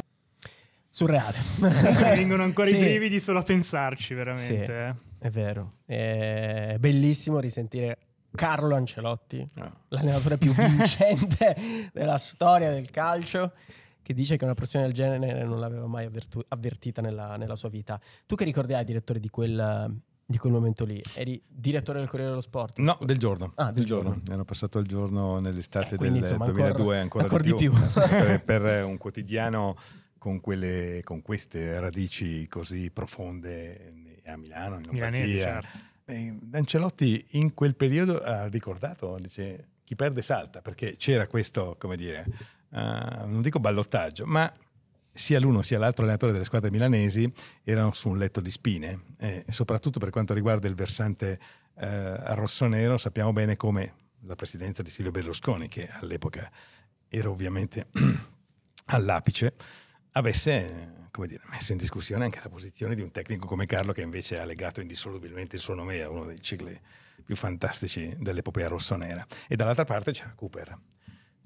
Surreale. 0.92 1.38
Vengono 2.16 2.44
ancora 2.44 2.68
Sì. 2.68 2.76
i 2.76 2.80
brividi 2.80 3.20
solo 3.20 3.40
a 3.40 3.44
pensarci, 3.44 4.14
veramente. 4.14 4.66
Sì. 4.66 4.72
eh. 4.72 4.94
È 5.20 5.30
vero, 5.32 5.74
è 5.88 6.76
bellissimo 6.80 7.40
risentire 7.40 7.98
Carlo 8.36 8.76
Ancelotti, 8.76 9.46
l'allenatore 9.88 10.38
più 10.38 10.54
vincente 10.54 11.56
della 11.92 12.20
storia 12.20 12.70
del 12.70 12.92
calcio, 12.92 13.54
che 14.08 14.14
dice 14.14 14.38
che 14.38 14.46
una 14.46 14.54
pressione 14.54 14.86
del 14.86 14.94
genere 14.94 15.44
non 15.44 15.60
l'aveva 15.60 15.86
mai 15.86 16.06
avvertu- 16.06 16.46
avvertita 16.48 17.02
nella, 17.02 17.36
nella 17.36 17.58
sua 17.58 17.68
vita. 17.68 18.00
Tu 18.26 18.36
che 18.36 18.46
ricordi 18.46 18.74
hai, 18.74 18.86
direttore, 18.86 19.20
di 19.20 19.28
quel, 19.28 19.94
di 20.26 20.38
quel 20.38 20.54
momento 20.54 20.86
lì? 20.86 21.02
Eri 21.14 21.44
direttore 21.46 22.00
del 22.00 22.08
Corriere 22.08 22.30
dello 22.30 22.42
Sport? 22.42 22.80
No, 22.80 22.98
del 23.02 23.18
giorno. 23.18 23.52
Ah, 23.56 23.70
del 23.70 23.84
giorno. 23.84 24.22
Ero 24.32 24.46
passato 24.46 24.80
il 24.80 24.88
giorno 24.88 25.40
nell'estate 25.40 25.96
Eh, 25.96 25.98
quindi, 25.98 26.22
del 26.22 26.30
insomma, 26.30 26.46
2002, 26.50 27.00
ancora, 27.00 27.24
ancora 27.26 27.44
di 27.44 27.52
di 27.52 27.58
più, 27.58 27.74
più. 27.74 27.86
per, 28.08 28.44
per 28.46 28.86
un 28.86 28.98
quotidiano 28.98 29.76
con, 30.18 30.40
quelle, 30.40 31.02
con 31.04 31.22
queste 31.22 31.78
radici 31.78 32.48
così 32.48 32.90
profonde 32.90 34.22
a 34.26 34.38
Milano, 34.38 34.78
in 34.78 34.86
Lombardia. 34.86 35.44
certo. 35.44 35.80
Eh, 36.06 36.34
Ancelotti 36.54 37.26
in 37.32 37.54
quel 37.54 37.76
periodo 37.76 38.22
ha 38.24 38.48
ricordato, 38.48 39.18
dice, 39.20 39.68
chi 39.88 39.96
perde 39.96 40.22
salta, 40.22 40.60
perché 40.62 40.98
c'era 40.98 41.28
questo, 41.28 41.78
come 41.80 41.96
dire, 41.96 42.26
eh, 42.74 42.78
non 43.26 43.42
dico 43.42 43.58
ballottaggio, 43.58 44.26
ma 44.26 44.52
sia 45.14 45.40
l'uno 45.40 45.62
sia 45.62 45.80
l'altro 45.80 46.04
allenatore 46.04 46.34
delle 46.34 46.44
squadre 46.44 46.70
milanesi 46.70 47.32
erano 47.64 47.94
su 47.94 48.10
un 48.10 48.18
letto 48.18 48.42
di 48.42 48.52
spine, 48.52 49.04
e 49.18 49.46
soprattutto 49.48 49.98
per 49.98 50.10
quanto 50.10 50.34
riguarda 50.34 50.68
il 50.68 50.76
versante 50.76 51.40
eh, 51.78 52.36
rossonero 52.36 52.98
sappiamo 52.98 53.32
bene 53.32 53.56
come 53.56 53.94
la 54.24 54.36
presidenza 54.36 54.84
di 54.84 54.90
Silvio 54.90 55.14
Berlusconi, 55.14 55.70
che 55.70 55.88
all'epoca 55.90 56.52
era 57.08 57.30
ovviamente 57.30 57.88
all'apice, 58.88 59.54
avesse 60.12 60.96
dire, 61.28 61.44
messo 61.50 61.72
in 61.72 61.78
discussione 61.78 62.26
anche 62.26 62.42
la 62.44 62.50
posizione 62.50 62.94
di 62.94 63.02
un 63.02 63.12
tecnico 63.12 63.48
come 63.48 63.66
Carlo 63.66 63.94
che 63.94 64.02
invece 64.02 64.38
ha 64.38 64.44
legato 64.44 64.82
indissolubilmente 64.82 65.56
il 65.56 65.62
suo 65.62 65.76
nome 65.76 66.02
a 66.02 66.10
uno 66.10 66.26
dei 66.26 66.42
cicli 66.42 66.78
più 67.28 67.36
fantastici 67.36 68.16
dell'epopea 68.18 68.70
rossonera. 68.70 69.24
E 69.50 69.58
dall'altra 69.58 69.84
parte 69.84 70.14
c'era 70.14 70.32
Cooper. 70.34 70.80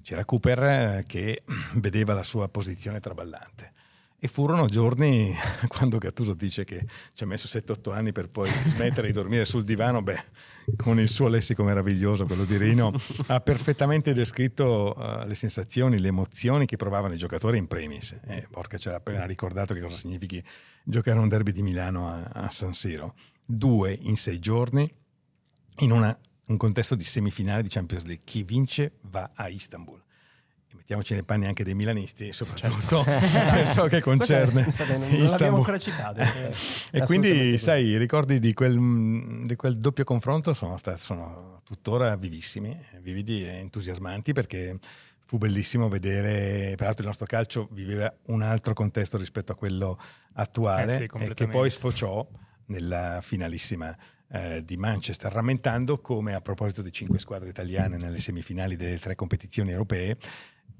C'era 0.00 0.24
Cooper 0.24 0.62
eh, 0.62 1.04
che 1.08 1.42
vedeva 1.74 2.14
la 2.14 2.22
sua 2.22 2.48
posizione 2.48 3.00
traballante. 3.00 3.72
E 4.16 4.28
furono 4.28 4.68
giorni, 4.68 5.34
quando 5.66 5.98
Gattuso 5.98 6.34
dice 6.34 6.62
che 6.62 6.86
ci 7.12 7.24
ha 7.24 7.26
messo 7.26 7.48
7-8 7.48 7.92
anni 7.92 8.12
per 8.12 8.28
poi 8.28 8.48
smettere 8.66 9.08
di 9.08 9.12
dormire 9.12 9.44
sul 9.44 9.64
divano, 9.64 10.02
beh, 10.02 10.22
con 10.76 11.00
il 11.00 11.08
suo 11.08 11.26
lessico 11.26 11.64
meraviglioso, 11.64 12.26
quello 12.26 12.44
di 12.44 12.56
Rino, 12.56 12.92
ha 13.26 13.40
perfettamente 13.40 14.12
descritto 14.12 14.94
uh, 14.96 15.26
le 15.26 15.34
sensazioni, 15.34 15.98
le 15.98 16.06
emozioni 16.06 16.66
che 16.66 16.76
provavano 16.76 17.14
i 17.14 17.16
giocatori 17.16 17.58
in 17.58 17.66
premis. 17.66 18.16
Eh, 18.26 18.46
porca, 18.48 18.78
ci 18.78 18.88
ha 18.88 18.94
appena 18.94 19.26
ricordato 19.26 19.74
che 19.74 19.80
cosa 19.80 19.96
significhi 19.96 20.40
giocare 20.84 21.18
un 21.18 21.26
derby 21.26 21.50
di 21.50 21.62
Milano 21.62 22.08
a, 22.08 22.22
a 22.32 22.50
San 22.50 22.74
Siro. 22.74 23.16
Due 23.44 23.98
in 24.02 24.16
sei 24.16 24.38
giorni, 24.38 24.88
in 25.78 25.90
una, 25.90 26.16
un 26.46 26.56
contesto 26.56 26.94
di 26.94 27.04
semifinale 27.04 27.62
di 27.62 27.68
Champions 27.68 28.04
League. 28.04 28.24
Chi 28.24 28.42
vince 28.42 28.92
va 29.02 29.30
a 29.34 29.48
Istanbul 29.48 30.02
mettiamoci 30.82 31.14
nei 31.14 31.22
panni 31.22 31.46
anche 31.46 31.64
dei 31.64 31.74
milanisti, 31.74 32.32
soprattutto 32.32 33.04
per 33.06 33.68
ciò 33.68 33.86
che 33.86 34.00
concerne 34.00 34.64
Questo, 34.64 34.98
non, 34.98 35.08
non 35.08 35.24
l'abbiamo 35.26 35.56
ancora 35.58 35.78
citato. 35.78 36.20
e 36.90 37.02
quindi, 37.02 37.56
sai, 37.58 37.86
i 37.86 37.96
ricordi 37.96 38.38
di 38.38 38.52
quel, 38.52 39.46
di 39.46 39.56
quel 39.56 39.78
doppio 39.78 40.04
confronto 40.04 40.54
sono, 40.54 40.76
stati, 40.76 41.00
sono 41.00 41.60
tuttora 41.64 42.16
vivissimi, 42.16 42.76
vividi 43.00 43.44
e 43.44 43.58
entusiasmanti 43.58 44.32
perché 44.32 44.78
fu 45.24 45.38
bellissimo 45.38 45.88
vedere, 45.88 46.74
peraltro 46.76 47.02
il 47.02 47.08
nostro 47.08 47.26
calcio 47.26 47.68
viveva 47.70 48.12
un 48.26 48.42
altro 48.42 48.74
contesto 48.74 49.16
rispetto 49.16 49.52
a 49.52 49.54
quello 49.54 49.98
attuale 50.34 50.92
Eh 50.94 50.96
sì, 50.96 51.08
e 51.18 51.34
che 51.34 51.46
poi 51.46 51.70
sfociò 51.70 52.26
nella 52.66 53.20
finalissima 53.22 53.96
eh, 54.32 54.64
di 54.64 54.76
Manchester, 54.76 55.30
rammentando 55.32 55.98
come 56.00 56.34
a 56.34 56.40
proposito 56.40 56.82
di 56.82 56.90
cinque 56.90 57.18
squadre 57.18 57.48
italiane 57.48 57.96
nelle 57.96 58.18
semifinali 58.18 58.76
delle 58.76 58.98
tre 58.98 59.14
competizioni 59.14 59.70
europee, 59.70 60.16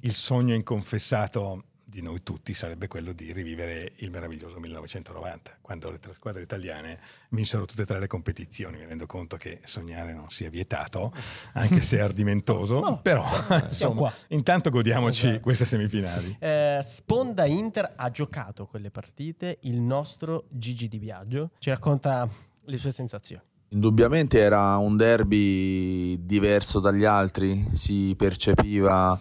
il 0.01 0.15
sogno 0.15 0.55
inconfessato 0.55 1.65
di 1.93 2.01
noi 2.01 2.23
tutti 2.23 2.55
sarebbe 2.55 2.89
quello 2.89 3.13
di 3.13 3.35
rivivere 3.35 3.93
il 3.97 4.11
meraviglioso 4.11 4.59
1990, 4.59 5.59
quando 5.61 5.91
le 5.91 5.99
tre 5.99 6.15
squadre 6.15 6.41
italiane 6.41 6.99
vinsero 7.29 7.67
tutte 7.67 7.83
e 7.83 7.85
tre 7.85 8.01
le 8.01 8.07
competizioni. 8.07 8.79
Mi 8.79 8.87
rendo 8.87 9.05
conto 9.05 9.37
che 9.37 9.61
sognare 9.65 10.15
non 10.15 10.31
sia 10.31 10.49
vietato, 10.49 11.13
anche 11.53 11.83
se 11.83 11.99
è 11.99 12.01
ardimentoso, 12.03 12.81
no, 12.81 13.03
però 13.03 13.27
insomma, 13.63 14.11
intanto 14.29 14.71
godiamoci 14.71 15.27
esatto. 15.27 15.43
queste 15.43 15.67
semifinali. 15.67 16.35
Eh, 16.41 16.81
Sponda 16.83 17.45
Inter 17.45 17.93
ha 17.95 18.11
giocato 18.11 18.67
quelle 18.67 18.91
partite, 18.91 19.59
il 19.63 19.79
nostro 19.79 20.47
Gigi 20.49 20.89
Di 20.89 20.99
Biagio 20.99 21.51
ci 21.59 21.69
racconta 21.69 22.27
le 22.65 22.77
sue 22.79 22.91
sensazioni. 22.91 23.43
Indubbiamente 23.73 24.39
era 24.39 24.77
un 24.77 24.99
derby 24.99 26.27
diverso 26.27 26.79
dagli 26.79 27.05
altri, 27.05 27.71
si 27.73 28.15
percepiva 28.17 29.19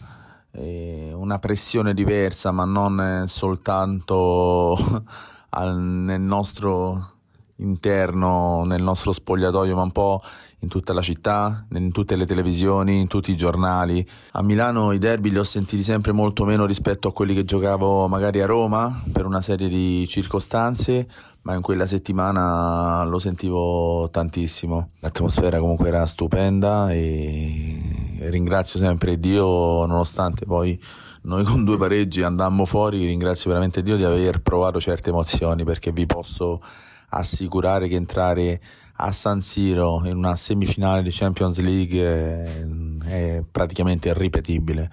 una 0.54 1.40
pressione 1.40 1.94
diversa, 1.94 2.52
ma 2.52 2.66
non 2.66 3.24
soltanto 3.28 4.76
al, 5.52 5.80
nel 5.80 6.20
nostro 6.20 7.20
interno 7.62 8.64
nel 8.66 8.82
nostro 8.82 9.12
spogliatoio, 9.12 9.76
ma 9.76 9.84
un 9.84 9.92
po' 9.92 10.22
in 10.60 10.68
tutta 10.68 10.94
la 10.94 11.02
città, 11.02 11.66
in 11.72 11.92
tutte 11.92 12.16
le 12.16 12.26
televisioni, 12.26 13.00
in 13.00 13.08
tutti 13.08 13.32
i 13.32 13.38
giornali. 13.38 14.08
A 14.32 14.44
Milano 14.44 14.92
i 14.92 15.00
derby 15.00 15.30
li 15.30 15.38
ho 15.38 15.44
sentiti 15.44 15.82
sempre 15.82 16.12
molto 16.12 16.46
meno 16.46 16.66
rispetto 16.66 17.08
a 17.08 17.14
quelli 17.14 17.34
che 17.34 17.46
giocavo 17.46 18.08
magari 18.08 18.42
a 18.42 18.46
Roma 18.46 19.04
per 19.12 19.26
una 19.26 19.42
serie 19.42 19.70
di 19.70 20.06
circostanze, 20.08 21.08
ma 21.44 21.56
in 21.56 21.62
quella 21.62 21.88
settimana 21.88 23.04
lo 23.04 23.18
sentivo 23.20 24.10
tantissimo. 24.12 24.92
L'atmosfera 25.00 25.60
comunque 25.60 25.88
era 25.88 26.06
stupenda 26.06 26.92
e 26.92 28.28
ringrazio 28.30 28.80
sempre 28.80 29.18
Dio 29.18 29.86
nonostante 29.86 30.46
poi 30.46 30.80
noi 31.24 31.44
con 31.44 31.64
due 31.64 31.78
pareggi 31.78 32.24
andammo 32.24 32.66
fuori, 32.66 33.06
ringrazio 33.06 33.50
veramente 33.50 33.82
Dio 33.82 33.96
di 33.96 34.04
aver 34.04 34.42
provato 34.42 34.80
certe 34.80 35.10
emozioni 35.10 35.64
perché 35.64 35.92
vi 35.92 36.06
posso 36.06 36.62
assicurare 37.10 37.88
che 37.88 37.96
entrare 37.96 38.62
a 38.96 39.12
San 39.12 39.42
Siro 39.42 40.02
in 40.06 40.16
una 40.16 40.36
semifinale 40.36 41.02
di 41.02 41.10
Champions 41.12 41.60
League 41.60 42.00
è, 42.02 42.66
è 43.08 43.44
praticamente 43.50 44.10
irripetibile. 44.10 44.90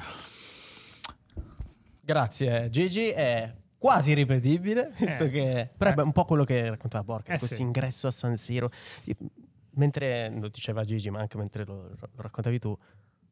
Grazie 2.00 2.70
Gigi, 2.70 3.08
è 3.08 3.52
quasi 3.78 4.12
ripetibile, 4.12 4.92
visto 4.98 5.24
Eh, 5.24 5.30
che... 5.30 5.70
Però 5.76 5.94
è 5.94 6.02
un 6.02 6.12
po' 6.12 6.24
quello 6.24 6.44
che 6.44 6.68
raccontava 6.70 7.04
Borca, 7.04 7.34
Eh, 7.34 7.38
questo 7.38 7.54
sì. 7.56 7.62
ingresso 7.62 8.06
a 8.08 8.10
San 8.10 8.36
Siro. 8.36 8.70
Mentre 9.72 10.30
lo 10.36 10.48
diceva 10.48 10.82
Gigi, 10.84 11.08
ma 11.10 11.20
anche 11.20 11.36
mentre 11.36 11.64
lo, 11.64 11.90
lo 12.00 12.08
raccontavi 12.16 12.58
tu, 12.58 12.76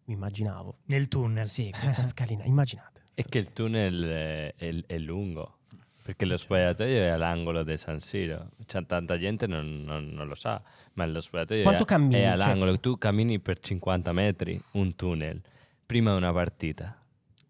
mi 0.05 0.15
immaginavo. 0.15 0.79
Nel 0.87 1.09
tunnel. 1.09 1.45
Sì, 1.47 1.71
questa 1.77 2.03
scalina, 2.05 2.45
immaginate. 2.45 3.03
È 3.15 3.25
che 3.25 3.39
il 3.39 3.53
tunnel 3.53 4.05
è, 4.05 4.55
è- 4.57 4.85
è 4.87 4.99
lungo, 4.99 5.59
perché 6.05 6.25
lo 6.25 6.37
spogliatoio 6.37 6.99
è 7.03 7.09
all'angolo 7.09 7.65
di 7.65 7.77
San 7.77 7.99
Siro. 7.99 8.51
C'è 8.65 8.87
tanta 8.87 9.19
gente 9.19 9.49
non, 9.49 9.83
non- 9.83 10.09
non 10.11 10.29
lo 10.29 10.37
sa, 10.37 10.63
ma 10.93 11.05
lo 11.07 11.21
spogliatoio 11.21 11.63
Quanto 11.65 11.83
è, 11.83 11.87
cammini? 11.87 12.21
è 12.21 12.27
all'angolo. 12.27 12.73
Cioè- 12.73 12.81
Tu 12.81 12.99
cammini 12.99 13.41
per 13.41 13.59
50 13.59 14.13
metri 14.13 14.63
un 14.73 14.95
tunnel, 14.95 15.41
prima 15.85 16.13
di 16.13 16.17
una 16.19 16.33
partita. 16.33 16.97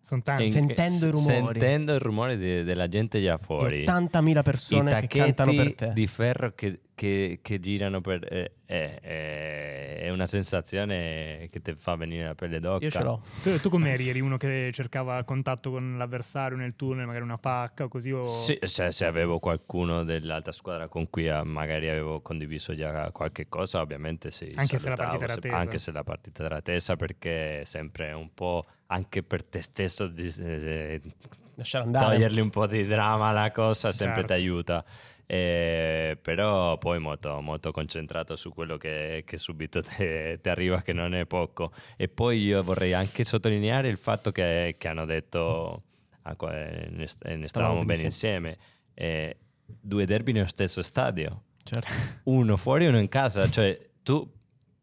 Sono 0.06 0.22
tanti. 0.22 0.50
Sentendo 0.50 1.08
i 1.08 1.10
rumori. 1.10 1.58
Sentendo 1.58 1.94
il 1.94 1.98
rumore 2.00 2.38
di- 2.38 2.62
della 2.62 2.86
gente 2.88 3.20
già 3.20 3.38
fuori. 3.38 3.84
80.000 3.84 4.38
I 4.38 4.42
persone 4.44 5.06
che 5.08 5.18
cantano 5.18 5.52
per 5.52 5.74
te. 5.74 5.90
di 5.92 6.06
ferro 6.06 6.52
che, 6.54 6.78
che- 6.94 7.40
che 7.42 7.58
girano 7.58 8.00
per... 8.00 8.24
eh, 8.32 8.52
eh, 8.66 8.98
eh, 9.00 9.96
è 10.00 10.10
una 10.10 10.26
sensazione 10.26 11.48
che 11.50 11.62
ti 11.62 11.74
fa 11.76 11.94
venire 11.96 12.24
la 12.26 12.34
pelle 12.34 12.58
d'occa. 12.60 12.84
Io 12.84 12.90
ce 12.90 13.02
l'ho. 13.02 13.22
Tu, 13.42 13.60
tu 13.60 13.70
come 13.70 13.92
eri? 13.92 14.08
Eri 14.08 14.20
uno 14.20 14.36
che 14.36 14.70
cercava 14.72 15.22
contatto 15.24 15.70
con 15.70 15.96
l'avversario 15.96 16.56
nel 16.56 16.74
tunnel, 16.74 17.06
magari 17.06 17.24
una 17.24 17.38
pacca 17.38 17.84
o 17.84 17.88
così? 17.88 18.10
O... 18.10 18.28
Sì, 18.28 18.58
se, 18.62 18.90
se 18.92 19.06
avevo 19.06 19.38
qualcuno 19.38 20.04
dell'altra 20.04 20.52
squadra 20.52 20.88
con 20.88 21.08
cui 21.08 21.28
eh, 21.28 21.42
magari 21.44 21.88
avevo 21.88 22.20
condiviso 22.20 22.74
già 22.74 23.10
qualche 23.12 23.48
cosa, 23.48 23.80
ovviamente 23.80 24.30
sì. 24.30 24.50
Anche 24.54 24.78
se 24.78 24.88
la 24.88 24.96
partita 24.96 25.24
era 25.24 25.36
tesa. 25.36 25.56
Anche 25.56 25.78
se 25.78 25.92
la 25.92 26.02
partita 26.04 26.44
era 26.44 26.60
tesa, 26.60 26.96
perché 26.96 27.60
è 27.60 27.64
sempre 27.64 28.12
un 28.12 28.34
po' 28.34 28.64
anche 28.88 29.22
per 29.22 29.44
te 29.44 29.62
stesso 29.62 30.06
di, 30.08 30.32
eh, 30.40 31.00
Lasciare 31.54 31.84
andare. 31.84 32.12
togliergli 32.12 32.40
un 32.40 32.50
po' 32.50 32.66
di 32.66 32.86
dramma 32.86 33.28
alla 33.28 33.50
cosa 33.50 33.90
sempre 33.90 34.20
Certo. 34.20 34.34
ti 34.34 34.40
aiuta. 34.40 34.84
Eh, 35.26 36.16
però 36.22 36.78
poi 36.78 37.00
molto, 37.00 37.40
molto 37.40 37.72
concentrato 37.72 38.36
su 38.36 38.50
quello 38.50 38.76
che, 38.76 39.24
che 39.26 39.36
subito 39.36 39.82
ti 39.82 40.48
arriva, 40.48 40.82
che 40.82 40.92
non 40.92 41.14
è 41.14 41.26
poco. 41.26 41.72
E 41.96 42.08
poi 42.08 42.40
io 42.42 42.62
vorrei 42.62 42.92
anche 42.92 43.24
sottolineare 43.24 43.88
il 43.88 43.98
fatto 43.98 44.30
che, 44.32 44.76
che 44.78 44.88
hanno 44.88 45.04
detto, 45.04 45.82
ah, 46.22 46.36
eh, 46.52 46.88
ne, 46.90 47.06
eh, 47.22 47.36
ne 47.36 47.48
stavamo 47.48 47.84
bene 47.84 48.02
insieme, 48.02 48.56
eh, 48.94 49.36
due 49.64 50.06
derby 50.06 50.32
nello 50.32 50.46
stesso 50.46 50.82
stadio, 50.82 51.42
Certo. 51.66 51.88
uno 52.30 52.56
fuori 52.56 52.84
e 52.84 52.88
uno 52.88 53.00
in 53.00 53.08
casa, 53.08 53.50
cioè 53.50 53.76
tu 54.02 54.32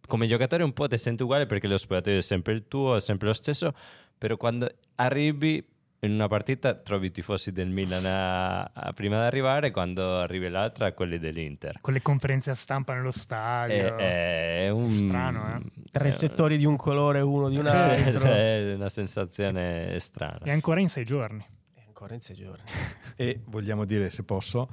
come 0.06 0.28
giocatore 0.28 0.64
un 0.64 0.74
po' 0.74 0.88
ti 0.88 0.98
senti 0.98 1.24
uguale 1.24 1.46
perché 1.46 1.68
lo 1.68 1.78
spogliatoio 1.78 2.18
è 2.18 2.22
sempre 2.22 2.54
il 2.54 2.68
tuo, 2.68 2.98
è 2.98 3.00
sempre 3.00 3.28
lo 3.28 3.34
stesso, 3.34 3.74
però 4.18 4.36
quando 4.36 4.70
arrivi 4.96 5.66
in 6.06 6.12
una 6.14 6.28
partita 6.28 6.74
trovi 6.76 7.08
i 7.08 7.12
tifosi 7.12 7.52
del 7.52 7.70
Milan 7.70 8.06
a- 8.06 8.64
a- 8.64 8.92
prima 8.94 9.20
di 9.20 9.26
arrivare, 9.26 9.72
quando 9.72 10.18
arrivi 10.20 10.50
l'altra 10.50 10.92
quelli 10.94 11.18
dell'Inter. 11.18 11.78
Con 11.82 11.94
le 11.94 12.02
conferenze 12.02 12.52
a 12.52 12.56
stampa 12.56 12.94
nello 12.94 13.12
stadio. 13.12 13.98
È, 13.98 14.66
è 14.66 14.70
un... 14.70 14.88
Strano, 14.90 15.56
eh? 15.56 15.62
Tre 15.92 16.12
settori 16.12 16.58
di 16.58 16.66
un 16.66 16.76
colore, 16.76 17.22
uno 17.22 17.50
di 17.50 17.56
un 17.58 17.64
Sì, 17.64 17.68
altro. 17.70 18.26
è 18.32 18.74
una 18.76 18.90
sensazione 18.90 19.98
strana. 20.00 20.40
E 20.44 20.52
ancora 20.52 20.80
in 20.80 20.90
sei 20.90 21.06
giorni. 21.06 21.46
E 21.76 21.82
ancora 21.88 22.14
in 22.14 22.22
sei 22.22 22.36
giorni. 22.36 22.64
E 23.16 23.42
vogliamo 23.46 23.86
dire, 23.86 24.10
se 24.10 24.24
posso, 24.24 24.68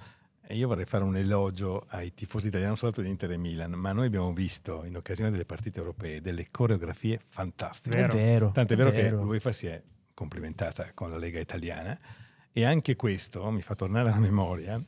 e 0.47 0.57
io 0.57 0.67
vorrei 0.67 0.85
fare 0.87 1.05
un 1.05 1.17
elogio 1.17 1.85
ai 1.91 2.13
tifosi 2.15 2.47
italiani, 2.49 2.71
non 2.71 2.77
soltanto 2.79 3.03
di 3.07 3.11
Inter 3.13 3.31
e 3.33 3.37
Milan, 3.37 3.73
ma 3.73 3.93
noi 3.93 4.07
abbiamo 4.07 4.33
visto 4.33 4.83
in 4.85 4.97
occasione 4.97 5.31
delle 5.31 5.45
partite 5.45 5.79
europee 5.79 6.21
delle 6.21 6.49
coreografie 6.51 7.21
fantastiche. 7.23 7.97
È 7.99 8.01
Vero. 8.01 8.15
vero. 8.15 8.51
Tanto 8.53 8.73
è 8.73 8.77
vero, 8.77 8.91
che 8.91 9.03
vero. 9.03 9.23
l'UEFA 9.23 9.53
si 9.53 9.67
è 9.69 9.81
complimentata 10.21 10.93
con 10.93 11.09
la 11.11 11.17
Lega 11.17 11.41
italiana 11.41 11.99
e 12.53 12.65
anche 12.65 12.95
questo 12.95 13.51
mi 13.51 13.63
fa 13.63 13.75
tornare 13.75 14.11
alla 14.11 14.19
memoria, 14.19 14.79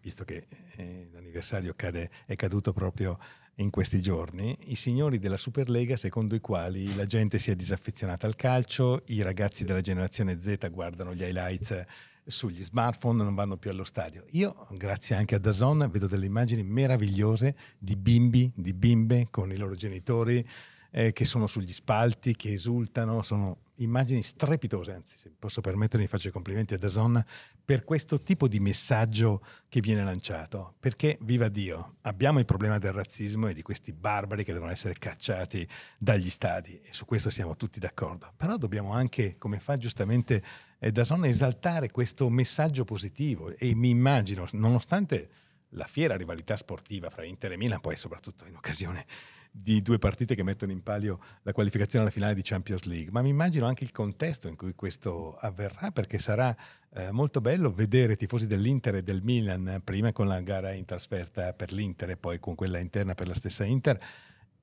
visto 0.00 0.24
che 0.24 0.46
eh, 0.76 1.06
l'anniversario 1.12 1.74
cade- 1.76 2.08
è 2.24 2.34
caduto 2.34 2.72
proprio 2.72 3.18
in 3.56 3.68
questi 3.68 4.00
giorni, 4.00 4.56
i 4.68 4.74
signori 4.76 5.18
della 5.18 5.36
Superlega 5.36 5.98
secondo 5.98 6.34
i 6.34 6.40
quali 6.40 6.94
la 6.94 7.04
gente 7.04 7.38
si 7.38 7.50
è 7.50 7.54
disaffezionata 7.54 8.26
al 8.26 8.36
calcio, 8.36 9.02
i 9.08 9.20
ragazzi 9.20 9.64
della 9.66 9.82
generazione 9.82 10.40
Z 10.40 10.70
guardano 10.70 11.14
gli 11.14 11.24
highlights 11.24 11.84
sugli 12.24 12.62
smartphone, 12.62 13.22
non 13.22 13.34
vanno 13.34 13.58
più 13.58 13.68
allo 13.68 13.84
stadio. 13.84 14.24
Io, 14.30 14.66
grazie 14.70 15.14
anche 15.14 15.34
a 15.34 15.38
Dazon, 15.38 15.90
vedo 15.92 16.06
delle 16.06 16.24
immagini 16.24 16.62
meravigliose 16.62 17.54
di 17.76 17.96
bimbi, 17.96 18.50
di 18.54 18.72
bimbe 18.72 19.26
con 19.30 19.52
i 19.52 19.58
loro 19.58 19.74
genitori 19.74 20.42
eh, 20.90 21.12
che 21.12 21.24
sono 21.26 21.46
sugli 21.46 21.72
spalti, 21.72 22.34
che 22.34 22.52
esultano, 22.52 23.22
sono 23.22 23.58
immagini 23.82 24.22
strepitose, 24.22 24.92
anzi 24.92 25.16
se 25.16 25.32
posso 25.38 25.60
permettermi 25.60 26.06
faccio 26.06 26.28
i 26.28 26.32
complimenti 26.32 26.74
a 26.74 26.78
Dazon 26.78 27.22
per 27.64 27.84
questo 27.84 28.22
tipo 28.22 28.48
di 28.48 28.60
messaggio 28.60 29.42
che 29.68 29.80
viene 29.80 30.04
lanciato, 30.04 30.74
perché 30.80 31.18
viva 31.22 31.48
Dio, 31.48 31.96
abbiamo 32.02 32.38
il 32.38 32.44
problema 32.44 32.78
del 32.78 32.92
razzismo 32.92 33.48
e 33.48 33.54
di 33.54 33.62
questi 33.62 33.92
barbari 33.92 34.44
che 34.44 34.52
devono 34.52 34.70
essere 34.70 34.94
cacciati 34.94 35.66
dagli 35.98 36.30
stadi 36.30 36.80
e 36.80 36.92
su 36.92 37.04
questo 37.04 37.30
siamo 37.30 37.56
tutti 37.56 37.78
d'accordo, 37.78 38.32
però 38.36 38.56
dobbiamo 38.56 38.92
anche, 38.92 39.36
come 39.38 39.60
fa 39.60 39.76
giustamente 39.76 40.42
eh, 40.78 40.90
Dazon, 40.90 41.24
esaltare 41.24 41.90
questo 41.90 42.28
messaggio 42.28 42.84
positivo 42.84 43.54
e 43.56 43.74
mi 43.74 43.90
immagino, 43.90 44.46
nonostante 44.52 45.28
la 45.74 45.86
fiera 45.86 46.16
rivalità 46.16 46.56
sportiva 46.56 47.10
fra 47.10 47.24
Inter 47.24 47.52
e 47.52 47.56
Milan, 47.56 47.80
poi 47.80 47.96
soprattutto 47.96 48.44
in 48.46 48.56
occasione 48.56 49.06
di 49.50 49.82
due 49.82 49.98
partite 49.98 50.34
che 50.34 50.42
mettono 50.42 50.70
in 50.70 50.82
palio 50.82 51.18
la 51.42 51.52
qualificazione 51.52 52.04
alla 52.04 52.12
finale 52.12 52.34
di 52.34 52.42
Champions 52.42 52.84
League, 52.84 53.10
ma 53.10 53.20
mi 53.20 53.30
immagino 53.30 53.66
anche 53.66 53.84
il 53.84 53.90
contesto 53.90 54.46
in 54.48 54.56
cui 54.56 54.74
questo 54.74 55.36
avverrà, 55.36 55.90
perché 55.90 56.18
sarà 56.18 56.56
eh, 56.92 57.10
molto 57.10 57.40
bello 57.40 57.70
vedere 57.70 58.12
i 58.12 58.16
tifosi 58.16 58.46
dell'Inter 58.46 58.96
e 58.96 59.02
del 59.02 59.22
Milan, 59.22 59.80
prima 59.82 60.12
con 60.12 60.28
la 60.28 60.40
gara 60.40 60.72
in 60.72 60.84
trasferta 60.84 61.52
per 61.52 61.72
l'Inter 61.72 62.10
e 62.10 62.16
poi 62.16 62.38
con 62.38 62.54
quella 62.54 62.78
interna 62.78 63.14
per 63.14 63.26
la 63.26 63.34
stessa 63.34 63.64
Inter, 63.64 63.98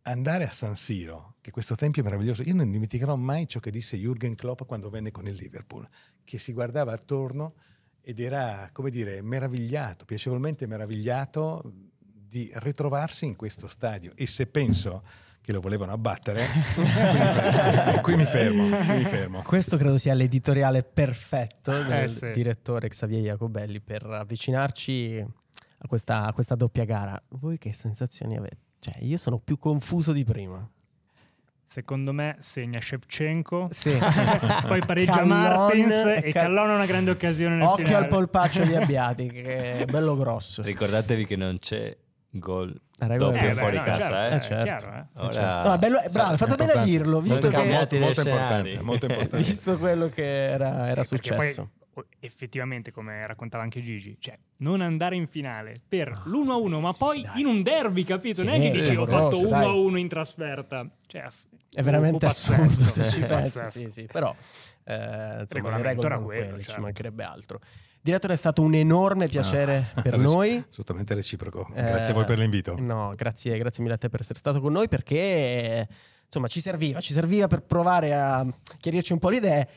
andare 0.04 0.46
a 0.46 0.52
San 0.52 0.76
Siro, 0.76 1.36
che 1.42 1.52
questo 1.52 1.76
tempio 1.76 2.02
è 2.02 2.06
meraviglioso. 2.06 2.42
Io 2.44 2.56
non 2.56 2.72
dimenticherò 2.72 3.16
mai 3.18 3.48
ciò 3.48 3.60
che 3.60 3.72
disse 3.72 3.98
Jürgen 3.98 4.36
Klopp 4.36 4.64
quando 4.64 4.90
venne 4.90 5.12
con 5.12 5.28
il 5.28 5.36
Liverpool, 5.36 5.88
che 6.24 6.38
si 6.38 6.54
guardava 6.54 6.94
attorno 6.94 7.56
ed 8.02 8.22
era, 8.22 8.70
come 8.72 8.90
dire, 8.90 9.22
meravigliato, 9.22 10.06
piacevolmente 10.06 10.66
meravigliato 10.66 11.87
di 12.28 12.52
ritrovarsi 12.56 13.26
in 13.26 13.36
questo 13.36 13.68
stadio. 13.68 14.12
E 14.16 14.26
se 14.28 14.48
penso 14.48 15.04
che 15.42 15.54
lo 15.54 15.62
volevano 15.62 15.94
abbattere, 15.94 16.46
qui 18.02 18.16
mi 18.16 18.26
fermo, 18.26 18.68
qui 18.68 18.98
mi 18.98 19.06
fermo. 19.06 19.42
Questo 19.44 19.78
credo 19.78 19.98
sia 19.98 20.14
l'editoriale 20.14 20.84
perfetto 20.84 21.72
del 21.72 22.04
Eh, 22.04 22.08
sì. 22.10 22.32
direttore 22.32 22.90
Xavier 22.90 23.22
Jacobelli 23.22 23.80
per 23.80 24.04
avvicinarci 24.06 25.26
a 25.80 25.88
questa, 25.88 26.26
a 26.26 26.34
questa 26.34 26.56
doppia 26.56 26.84
gara. 26.86 27.22
Voi 27.30 27.58
che 27.58 27.72
sensazioni 27.74 28.36
avete? 28.36 28.58
Cioè, 28.80 28.96
io 29.00 29.18
sono 29.18 29.40
più 29.40 29.58
confuso 29.58 30.12
di 30.12 30.24
prima. 30.24 30.68
Secondo 31.70 32.14
me 32.14 32.38
segna 32.40 32.80
Shevchenko, 32.80 33.68
Sì. 33.72 33.92
poi 34.68 34.80
pareggia 34.86 35.18
Callon 35.18 35.28
Martins 35.28 35.94
e 35.94 36.22
Cal- 36.32 36.44
Callon 36.44 36.70
ha 36.70 36.76
una 36.76 36.86
grande 36.86 37.12
occasione 37.12 37.56
nel 37.56 37.68
Occhio 37.68 37.86
finale. 37.86 38.04
al 38.06 38.10
polpaccio 38.10 38.64
di 38.64 38.74
Abbiati, 38.76 39.28
che 39.28 39.80
è 39.80 39.86
bello 39.86 40.16
grosso. 40.16 40.62
Ricordatevi 40.62 41.26
che 41.26 41.36
non 41.36 41.60
c'è 41.60 41.96
gol 42.40 42.80
doppio 42.98 43.16
è 43.40 43.44
Eh, 43.44 43.48
beh, 43.48 43.54
fuori 43.54 43.78
no, 43.78 43.84
casa. 43.84 44.00
certo, 44.02 44.16
eh. 44.16 44.36
Eh, 44.38 44.42
certo. 44.42 44.64
chiaro, 44.64 44.94
eh. 44.98 45.06
Ora- 45.26 45.62
No, 45.64 45.74
è 45.74 45.78
bello, 45.78 46.00
è 46.02 46.10
bravo, 46.10 46.32
hai 46.32 46.38
fatto 46.38 46.56
bene 46.56 46.72
a 46.72 46.84
dirlo, 46.84 47.20
visto, 47.20 47.48
che, 47.48 47.58
molto 47.64 47.96
dei 47.98 48.08
importante, 48.08 48.82
molto 48.82 49.06
importante. 49.08 49.38
visto 49.38 49.78
quello 49.78 50.10
che 50.10 50.24
era, 50.50 50.68
era 50.88 50.92
Eh, 50.92 50.94
poi, 50.96 51.06
successo. 51.06 51.70
o- 51.94 52.06
effettivamente, 52.20 52.92
come 52.92 53.26
raccontava 53.28 53.64
anche 53.64 53.82
Gigi, 53.82 54.18
cioè 54.20 54.38
non 54.60 54.82
andare 54.82 55.16
in 55.16 55.28
finale 55.28 55.80
per 55.88 56.10
l'1-1, 56.26 56.80
ma 56.80 56.92
poi 56.98 57.22
dai. 57.22 57.40
in 57.42 57.46
un 57.48 57.62
derby, 57.64 58.04
capito? 58.04 58.40
Sì, 58.42 58.46
non 58.46 58.56
è 58.56 58.60
che 58.60 58.72
dici 58.72 58.94
è 58.94 58.98
ho 58.98 59.06
fatto 59.06 59.46
dai. 59.48 59.66
1-1 59.68 59.96
in 59.98 60.08
trasferta. 60.08 60.88
Cioè, 61.06 61.26
È 61.74 61.82
veramente 61.82 62.26
assurdo 62.26 62.86
se 62.86 63.04
ci 63.06 63.22
pensi, 63.22 63.66
sì, 63.68 63.90
sì. 63.90 64.08
Però 64.12 64.36
eh, 64.84 64.94
insomma, 64.94 65.36
le 65.38 65.46
Regolamento 65.50 65.84
regole 65.88 66.06
era 66.08 66.08
erano 66.16 66.26
quello, 66.26 66.44
quelle, 66.46 66.60
ci 66.60 66.66
certo. 66.68 66.82
mancherebbe 66.82 67.24
altro. 67.24 67.60
Direttore, 68.02 68.34
è 68.34 68.38
stato 68.38 68.62
un 68.62 68.74
enorme 68.74 69.28
piacere 69.28 69.92
Ah, 69.94 70.02
per 70.04 70.14
reci- 70.14 70.24
noi. 70.24 70.64
Assolutamente 70.70 71.14
reciproco. 71.14 71.68
Eh, 71.74 71.82
Grazie 71.84 72.12
a 72.12 72.16
voi 72.16 72.26
per 72.26 72.38
l'invito. 72.38 72.76
No, 72.80 73.14
grazie, 73.16 73.58
grazie 73.58 73.82
mille 73.84 73.96
a 73.96 73.98
te 73.98 74.10
per 74.10 74.22
essere 74.22 74.40
stato 74.40 74.62
con 74.62 74.72
noi 74.72 74.88
perché 74.88 75.88
insomma 76.26 76.48
ci 76.48 76.62
serviva, 76.62 77.00
ci 77.00 77.14
serviva 77.14 77.48
per 77.48 77.62
provare 77.64 78.14
a 78.14 78.46
chiarirci 78.80 79.14
un 79.14 79.20
po' 79.20 79.30
le 79.30 79.36
idee. 79.38 79.68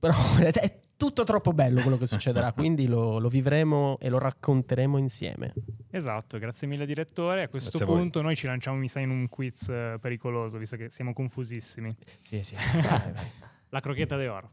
Però 0.00 0.14
è 0.42 0.80
tutto 0.96 1.24
troppo 1.24 1.52
bello 1.52 1.80
quello 1.80 1.96
che 1.96 2.06
succederà, 2.06 2.52
quindi 2.54 2.86
lo, 2.86 3.18
lo 3.18 3.28
vivremo 3.28 3.98
e 4.00 4.08
lo 4.08 4.18
racconteremo 4.18 4.98
insieme. 4.98 5.52
Esatto, 5.90 6.38
grazie 6.38 6.66
mille 6.66 6.86
direttore. 6.86 7.44
A 7.44 7.48
questo 7.48 7.76
Grazie 7.78 7.94
a 7.94 7.96
punto 7.98 8.20
noi 8.22 8.36
ci 8.36 8.46
lanciamo, 8.46 8.78
mi 8.78 8.88
sa, 8.88 9.00
in 9.00 9.10
un 9.10 9.28
quiz 9.28 9.68
eh, 9.68 9.96
pericoloso, 10.00 10.58
visto 10.58 10.76
che 10.76 10.90
siamo 10.90 11.12
confusissimi. 11.12 11.94
Sì, 12.20 12.42
sì. 12.42 12.54
vai, 12.54 13.12
vai. 13.12 13.30
La 13.68 13.80
crochetta 13.80 14.16
de 14.16 14.28
oro. 14.28 14.50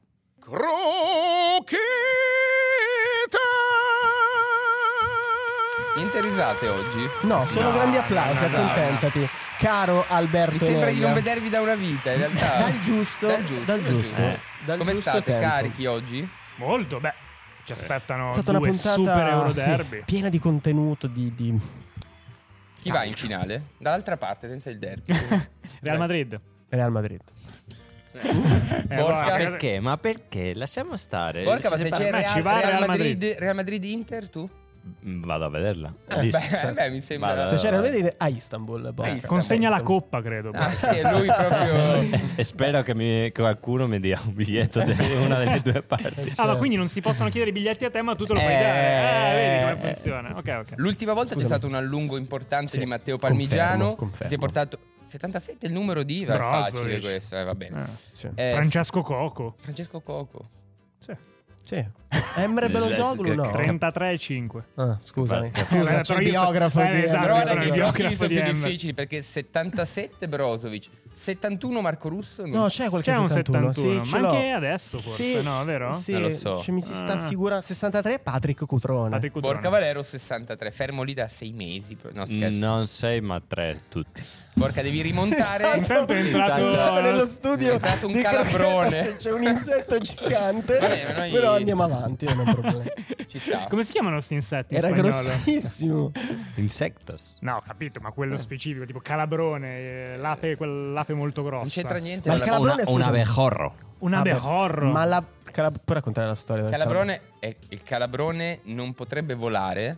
Niente 5.95 6.21
risate 6.21 6.67
oggi. 6.67 7.05
No, 7.23 7.45
sono 7.47 7.69
No, 7.69 7.75
grandi 7.75 7.97
applausi, 7.97 8.43
no, 8.43 8.47
no, 8.49 8.57
accontentati. 8.69 9.29
Caro 9.57 10.05
Alberto 10.07 10.53
Mi 10.53 10.57
sembra 10.59 10.87
di 10.87 10.93
Neglia. 10.95 11.05
non 11.05 11.13
vedervi 11.15 11.49
da 11.49 11.61
una 11.61 11.75
vita, 11.75 12.11
in 12.11 12.17
realtà. 12.17 12.57
Dal 12.63 12.79
giusto, 12.79 13.27
Dal 13.27 13.43
giusto. 13.43 13.65
dal 13.65 13.83
giusto. 13.83 14.15
Eh. 14.15 14.39
Dal 14.65 14.77
Come 14.77 14.91
giusto 14.93 15.09
state? 15.09 15.23
tempo. 15.31 15.41
Carichi 15.47 15.85
oggi? 15.85 16.29
Molto, 16.55 16.99
beh, 16.99 17.13
ci 17.65 17.73
aspettano 17.73 18.29
È 18.29 18.33
stata 18.33 18.49
una 18.51 18.59
due 18.59 18.69
puntata 18.69 18.93
super 18.95 19.27
Euro 19.27 19.53
sì, 19.53 19.63
derby. 19.65 20.03
piena 20.05 20.29
di 20.29 20.39
contenuto, 20.39 21.07
di, 21.07 21.33
di- 21.35 21.59
Chi 22.81 22.89
va 22.91 23.03
in 23.03 23.13
finale? 23.13 23.63
Dall'altra 23.77 24.17
parte, 24.17 24.47
senza 24.47 24.69
il 24.69 24.79
derby. 24.79 25.13
Real 25.81 25.97
Madrid. 25.97 26.39
Real 26.69 26.91
Madrid. 26.91 27.21
Eh, 28.13 28.95
Borca. 28.95 29.29
Ma 29.29 29.35
perché? 29.35 29.79
Ma 29.79 29.97
perché? 29.97 30.53
Lasciamo 30.55 30.95
stare. 30.95 31.43
Borca, 31.43 31.69
ma 31.69 31.77
Se 31.77 31.89
c'è 31.89 32.11
Real, 32.11 32.31
ci 32.33 32.41
va 32.41 32.51
Real 32.59 32.63
Real 32.71 32.87
Madrid, 32.87 33.13
Madrid. 33.21 33.35
Real 33.39 33.55
Madrid-Inter, 33.55 34.29
tu? 34.29 34.49
Mm, 35.05 35.23
Vado 35.23 35.45
a 35.45 35.49
vederla. 35.49 35.93
Eh, 36.09 36.27
beh, 36.29 36.71
beh, 36.73 36.89
mi 36.89 37.01
sembra... 37.01 37.33
Vado- 37.35 37.55
Se 37.55 37.55
c'era 37.55 37.77
da 37.77 37.81
vedere 37.83 38.15
a 38.17 38.27
Istanbul. 38.29 38.81
Borca. 38.93 39.01
Istanbul. 39.11 39.27
Consegna 39.27 39.69
la 39.69 39.75
Istanbul. 39.77 40.01
coppa, 40.01 40.21
credo. 40.21 40.49
Ah, 40.53 40.69
sì, 40.71 40.85
è 40.85 41.11
lui 41.11 41.27
proprio... 41.27 42.19
e 42.35 42.43
spero 42.43 42.81
che, 42.81 42.95
mi- 42.95 43.31
che 43.31 43.41
qualcuno 43.41 43.87
mi 43.87 43.99
dia 43.99 44.19
un 44.25 44.33
biglietto 44.33 44.81
di 44.81 44.91
una 45.23 45.37
delle 45.37 45.61
due 45.61 45.81
parti. 45.83 46.31
Ah, 46.35 46.45
ma 46.45 46.55
quindi 46.55 46.75
non 46.77 46.87
si 46.87 46.99
possono 47.01 47.29
chiedere 47.29 47.51
i 47.51 47.53
biglietti 47.53 47.85
a 47.85 47.89
te, 47.91 48.01
ma 48.01 48.15
tu 48.15 48.25
te 48.25 48.33
lo 48.33 48.39
puoi 48.39 48.51
Eh, 48.53 48.57
dare. 48.57 49.07
Ah, 49.29 49.33
vedi 49.33 49.59
come 49.59 49.71
eh. 49.71 49.93
funziona. 49.93 50.37
Ok, 50.37 50.47
ok. 50.59 50.73
L'ultima 50.77 51.13
volta 51.13 51.33
c'è 51.35 51.39
Scusami. 51.41 51.51
stato 51.59 51.67
un 51.67 51.75
allungo 51.75 52.17
importante 52.17 52.71
Sì, 52.71 52.79
di 52.79 52.85
Matteo 52.85 53.17
Palmigiano. 53.17 53.95
confermo, 53.95 53.95
confermo. 53.95 54.27
Si 54.27 54.33
è 54.35 54.37
portato 54.37 54.79
77 55.05 55.65
è 55.65 55.69
il 55.69 55.75
numero 55.75 56.03
di 56.03 56.19
IVA, 56.21 56.35
è 56.35 56.37
facile 56.37 56.99
questo, 56.99 57.37
eh, 57.37 57.43
va 57.43 57.53
bene. 57.55 57.81
Eh. 57.81 57.85
Sì. 58.11 58.29
Eh, 58.33 58.51
Francesco 58.51 59.01
Coco. 59.01 59.55
Francesco 59.59 59.99
Coco. 60.01 60.49
Sì. 60.99 61.13
Emre 62.35 62.67
Belosoglu 62.69 63.33
no. 63.35 63.49
33 63.49 64.11
e 64.11 64.17
5. 64.17 64.63
Ah, 64.75 64.97
scusami. 65.01 65.51
Scusa, 65.53 65.63
Scusa, 65.65 65.83
però 65.91 66.01
c'è 66.01 66.15
il 66.19 66.27
io 66.27 66.33
so- 66.33 66.39
biografo. 66.41 66.81
eh, 66.81 67.03
esatto, 67.03 67.21
Però 67.25 67.33
sono 67.45 67.61
i 67.61 67.63
biografo 67.71 67.91
biografo 67.91 68.15
sono 68.15 68.27
di 68.27 68.41
più 68.41 68.43
difficili 68.53 68.93
perché 68.93 69.21
77 69.21 70.27
Brozovic, 70.27 70.89
71 71.13 71.81
Marco 71.81 72.09
Russo. 72.09 72.41
non 72.41 72.51
No, 72.51 72.63
c'è. 72.67 72.83
c'è 72.83 72.89
qualche 72.89 73.11
C'è 73.11 73.17
un 73.17 73.29
71. 73.29 73.71
71, 73.73 74.03
Sì, 74.03 74.11
ma 74.19 74.29
anche 74.29 74.49
adesso 74.49 74.99
forse, 74.99 75.23
Sì, 75.23 75.41
no, 75.43 75.63
vero? 75.63 75.93
Sì, 75.99 76.11
Non 76.13 76.21
lo 76.23 76.29
so. 76.31 76.59
cioè, 76.59 76.73
mi 76.73 76.81
si 76.81 76.93
sta 76.93 77.23
Ah. 77.23 77.27
figurando 77.27 77.63
63 77.63 78.19
Patrick 78.19 78.65
Cutrone. 78.65 79.09
Patrick 79.09 79.33
Cutrone. 79.33 79.53
Borca 79.55 79.69
Valero 79.69 80.03
63, 80.03 80.71
fermo 80.71 81.03
lì 81.03 81.13
da 81.13 81.27
6 81.27 81.51
mesi. 81.53 81.97
No, 82.13 82.25
scherzo. 82.25 82.65
Non 82.65 82.87
sei, 82.87 83.21
ma 83.21 83.41
tre 83.45 83.79
tutti. 83.87 84.21
Borca, 84.53 84.81
devi 84.81 85.01
rimontare. 85.01 85.77
Intanto 85.77 86.13
è 86.13 86.17
entrato- 86.17 86.61
Scusate, 86.61 87.01
nello 87.01 87.25
studio 87.25 87.69
È 87.71 87.73
entrato 87.73 88.05
un 88.07 88.11
di 88.13 88.21
calabrone. 88.21 89.15
C'è 89.15 89.31
un 89.31 89.43
insetto 89.43 89.97
gigante. 89.99 90.77
Vabbè, 90.77 91.13
noi- 91.17 91.31
Però 91.31 91.55
andiamo 91.55 91.83
avanti, 91.83 92.25
non 92.25 92.39
è 92.41 92.43
un 92.43 92.53
problema. 92.53 92.83
Come 93.69 93.83
si 93.83 93.91
chiamano 93.91 94.15
questi 94.15 94.33
insetti 94.33 94.73
in 94.73 94.79
Era 94.79 94.89
spagnolo? 94.89 95.09
grossissimo. 95.23 96.11
Insectos. 96.55 97.37
No, 97.41 97.55
ho 97.55 97.61
capito, 97.65 97.99
ma 98.01 98.11
quello 98.11 98.37
specifico, 98.37 98.85
tipo 98.85 98.99
calabrone, 98.99 99.77
eh, 100.13 100.17
l'ape, 100.17 100.55
quell'ape 100.57 101.13
molto 101.13 101.43
grossa. 101.43 101.59
Non 101.61 101.69
c'entra 101.69 101.97
niente. 101.97 102.27
Ma 102.27 102.35
il 102.35 102.39
la- 102.41 102.45
calabrone, 102.45 102.81
Una, 102.81 102.91
un 102.91 102.97
scusa. 102.97 103.07
abejorro. 103.09 103.75
Un 103.99 104.13
abejorro. 104.13 104.91
Ma 104.91 105.05
la 105.05 105.23
calab- 105.51 105.79
puoi 105.83 105.97
raccontare 105.97 106.27
la 106.27 106.35
storia 106.35 106.63
del 106.63 106.71
Calabrone 106.71 107.21
è- 107.39 107.55
il 107.69 107.83
calabrone 107.83 108.59
non 108.65 108.93
potrebbe 108.93 109.33
volare, 109.33 109.97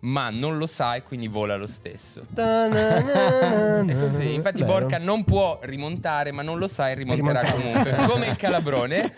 ma 0.00 0.30
non 0.30 0.56
lo 0.58 0.66
sa 0.66 0.94
e 0.94 1.02
quindi 1.02 1.28
vola 1.28 1.56
lo 1.56 1.66
stesso. 1.66 2.20
Infatti 2.30 2.38
Bello. 4.60 4.64
Borca 4.64 4.98
non 4.98 5.24
può 5.24 5.58
rimontare, 5.62 6.32
ma 6.32 6.42
non 6.42 6.58
lo 6.58 6.68
sa 6.68 6.90
e 6.90 6.94
rimonterà 6.94 7.50
comunque. 7.50 7.94
Come 8.08 8.26
il 8.26 8.36
calabrone. 8.36 9.12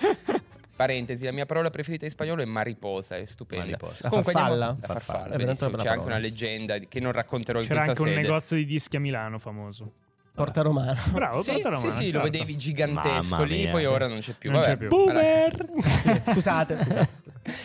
Parentesi, 0.75 1.25
la 1.25 1.33
mia 1.33 1.47
parola 1.47 1.71
preferita 1.71 2.07
in 2.07 2.11
spagnolo 2.11 2.43
è 2.43 2.45
mariposa, 2.45 3.17
è 3.17 3.25
stupenda. 3.25 3.65
Mariposa. 3.67 3.99
La 4.03 4.09
Comunque 4.09 4.33
farfalla? 4.33 4.67
andiamo- 4.69 4.79
la 4.81 4.87
farfalla, 4.95 5.19
Farfalla. 5.19 5.45
Una 5.45 5.53
C'è 5.55 5.59
bella 5.67 5.77
anche 5.77 5.85
parola. 5.89 6.07
una 6.07 6.19
leggenda 6.19 6.79
che 6.79 7.01
non 7.01 7.13
racconterò 7.13 7.61
in 7.61 7.67
C'era 7.67 7.85
questa 7.85 8.01
anche 8.01 8.11
un 8.11 8.17
sede. 8.17 8.27
negozio 8.29 8.57
di 8.57 8.65
dischi 8.65 8.97
a 8.97 9.01
Milano 9.01 9.39
famoso. 9.39 9.93
Porta 10.35 10.63
Romano. 10.63 10.99
Bravo, 11.11 11.43
Sì, 11.43 11.51
porta 11.53 11.77
sì, 11.77 11.85
romana, 11.85 12.01
sì, 12.01 12.07
lo 12.07 12.21
certo. 12.21 12.31
vedevi 12.31 12.57
gigantesco 12.57 13.43
lì, 13.43 13.69
poi 13.69 13.81
sì. 13.81 13.87
ora 13.87 14.07
non 14.09 14.21
c'è 14.21 14.33
più. 14.33 14.51
Non 14.51 14.61
Vabbè, 14.61 14.73
c'è 14.73 14.79
più. 14.79 14.89
Boomer! 14.89 15.67
Scusate, 16.33 16.79
scusate. 16.83 17.09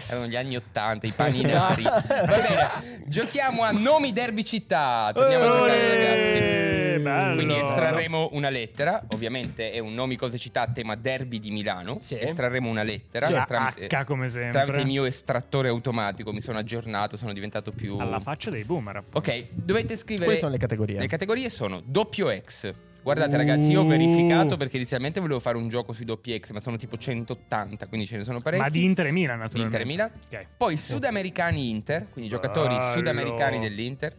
Erano 0.09 0.25
gli 0.25 0.35
anni 0.35 0.55
Ottanta, 0.57 1.07
i 1.07 1.11
paninari. 1.11 1.83
Va 1.87 2.01
bene, 2.01 3.03
giochiamo 3.05 3.63
a 3.63 3.71
nomi 3.71 4.11
derby 4.11 4.43
città. 4.43 5.11
Torniamo 5.13 5.45
a 5.45 5.51
giocare, 5.51 5.95
ragazzi. 5.95 6.56
Bello. 6.99 7.35
Quindi 7.35 7.55
estrarremo 7.55 8.29
una 8.33 8.49
lettera, 8.49 9.03
ovviamente 9.13 9.71
è 9.71 9.79
un 9.79 9.93
nomi 9.93 10.15
cose 10.15 10.37
città 10.37 10.61
a 10.61 10.67
tema 10.67 10.95
derby 10.95 11.39
di 11.39 11.51
Milano. 11.51 11.97
Sì. 12.01 12.17
Estrarremo 12.19 12.69
una 12.69 12.83
lettera 12.83 13.25
Sì, 13.27 13.33
tramite, 13.45 13.87
H 13.87 14.03
come 14.05 14.29
sempre. 14.29 14.51
tramite 14.51 14.79
il 14.79 14.85
mio 14.87 15.05
estrattore 15.05 15.69
automatico, 15.69 16.31
mi 16.33 16.41
sono 16.41 16.57
aggiornato, 16.57 17.17
sono 17.17 17.33
diventato 17.33 17.71
più 17.71 17.97
Alla 17.97 18.19
faccia 18.19 18.49
dei 18.49 18.63
boomer. 18.63 18.97
appunto. 18.97 19.17
Ok, 19.17 19.47
dovete 19.53 19.95
scrivere 19.97 20.25
Queste 20.25 20.43
sono 20.43 20.51
le 20.53 20.59
categorie. 20.59 20.99
Le 20.99 21.07
categorie 21.07 21.49
sono 21.49 21.81
doppio 21.83 22.29
X. 22.29 22.73
Guardate 23.03 23.37
ragazzi, 23.37 23.71
io 23.71 23.79
ho 23.79 23.83
Uh. 23.85 23.87
verificato 23.87 24.57
perché 24.57 24.75
inizialmente 24.75 25.21
volevo 25.21 25.39
fare 25.39 25.55
un 25.55 25.69
gioco 25.69 25.93
sui 25.93 26.03
doppi 26.03 26.37
X, 26.37 26.49
ma 26.51 26.59
sono 26.59 26.75
tipo 26.75 26.97
180, 26.97 27.87
quindi 27.87 28.05
ce 28.05 28.17
ne 28.17 28.25
sono 28.25 28.41
parecchi. 28.41 28.63
Ma 28.63 28.69
di 28.69 28.83
Inter 28.83 29.05
e 29.05 29.11
Milan, 29.11 29.37
Di 29.37 29.41
naturalmente. 29.43 29.77
Inter 29.81 29.81
e 29.81 29.85
Milan. 29.89 30.11
Ok. 30.41 30.47
Poi 30.57 30.75
sudamericani 30.75 31.69
Inter, 31.69 32.07
quindi 32.11 32.29
giocatori 32.29 32.75
Bello. 32.75 32.91
sudamericani 32.91 33.59
dell'Inter. 33.59 34.13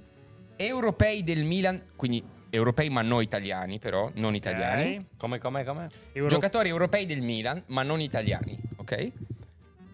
Europei 0.56 1.22
del 1.22 1.44
Milan, 1.44 1.80
quindi 1.96 2.24
europei 2.50 2.88
ma 2.90 3.02
non 3.02 3.22
italiani 3.22 3.78
però, 3.78 4.10
non 4.14 4.34
italiani. 4.34 4.96
Ok. 4.96 5.04
Come, 5.18 5.38
come, 5.38 5.64
come? 5.64 5.88
Euro- 6.12 6.28
Giocatori 6.28 6.68
europei 6.68 7.06
del 7.06 7.20
Milan, 7.20 7.62
ma 7.68 7.82
non 7.82 8.00
italiani, 8.00 8.58
ok? 8.76 9.12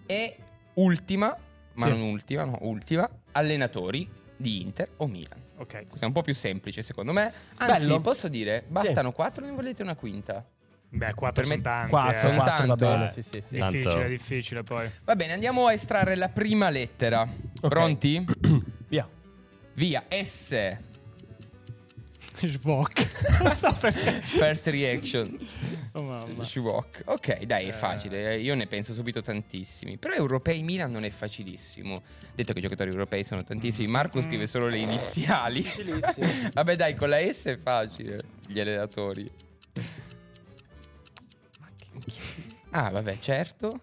E 0.06 0.36
ultima, 0.74 1.36
ma 1.74 1.84
Sì. 1.86 1.90
non 1.90 2.00
ultima, 2.02 2.44
no, 2.44 2.58
ultima, 2.62 3.08
allenatori 3.32 4.08
di 4.36 4.60
Inter 4.62 4.90
o 4.98 5.06
Milan. 5.06 5.42
Ok. 5.56 5.86
Questo 5.86 6.00
è 6.04 6.06
un 6.06 6.12
po' 6.12 6.22
più 6.22 6.34
semplice 6.34 6.82
secondo 6.82 7.12
me. 7.12 7.32
Anzi, 7.58 7.86
Bello. 7.86 8.00
posso 8.00 8.28
dire, 8.28 8.64
bastano 8.66 9.12
quattro, 9.12 9.44
ne 9.44 9.52
volete 9.52 9.82
una 9.82 9.94
quinta? 9.94 10.44
Beh, 10.88 11.12
4 11.14 11.42
Per 11.42 11.56
me- 11.56 11.62
sono 11.62 11.62
tanti. 11.62 11.90
Quattro, 11.90 12.10
eh. 12.10 12.20
Sono 12.20 12.34
quattro, 12.34 12.52
va 12.52 12.76
tanto, 12.76 12.86
bene. 12.86 13.04
eh. 13.06 13.08
Sì, 13.08 13.22
sì, 13.22 13.40
sì. 13.40 13.58
Tanto- 13.58 13.76
Difficile, 13.78 14.08
difficile 14.08 14.62
poi. 14.62 14.88
Va 15.04 15.16
bene, 15.16 15.32
andiamo 15.32 15.66
a 15.66 15.72
estrarre 15.72 16.14
la 16.14 16.28
prima 16.28 16.70
lettera. 16.70 17.28
Pronti? 17.60 18.24
Via. 18.88 19.08
Via, 19.74 20.04
S. 20.08 20.76
Schwok. 22.48 23.40
non 23.42 23.52
so 23.52 23.72
perché. 23.72 24.10
First 24.22 24.66
reaction. 24.68 25.38
Oh, 25.92 26.02
mamma. 26.02 26.44
Shwok. 26.44 27.02
Ok, 27.06 27.44
dai, 27.44 27.66
è 27.66 27.72
facile. 27.72 28.34
eh, 28.34 28.40
Io 28.40 28.54
ne 28.54 28.66
penso 28.66 28.92
subito 28.94 29.20
tantissimi. 29.20 29.96
Però 29.96 30.12
europei 30.14 30.62
Milan 30.62 30.90
non 30.90 31.04
è 31.04 31.10
facilissimo. 31.10 31.96
Detto 32.34 32.52
che 32.52 32.58
i 32.58 32.62
giocatori 32.62 32.90
europei 32.90 33.22
sono 33.24 33.42
tantissimi, 33.42 33.86
Marco 33.88 34.20
scrive 34.20 34.46
solo 34.46 34.68
le 34.68 34.78
iniziali. 34.78 35.64
Vabbè, 36.52 36.76
dai, 36.76 36.94
con 36.94 37.08
la 37.08 37.18
S 37.20 37.44
è 37.46 37.56
facile. 37.56 38.18
Gli 38.46 38.60
allenatori. 38.60 39.26
Ah, 42.70 42.90
vabbè, 42.90 43.18
certo. 43.18 43.80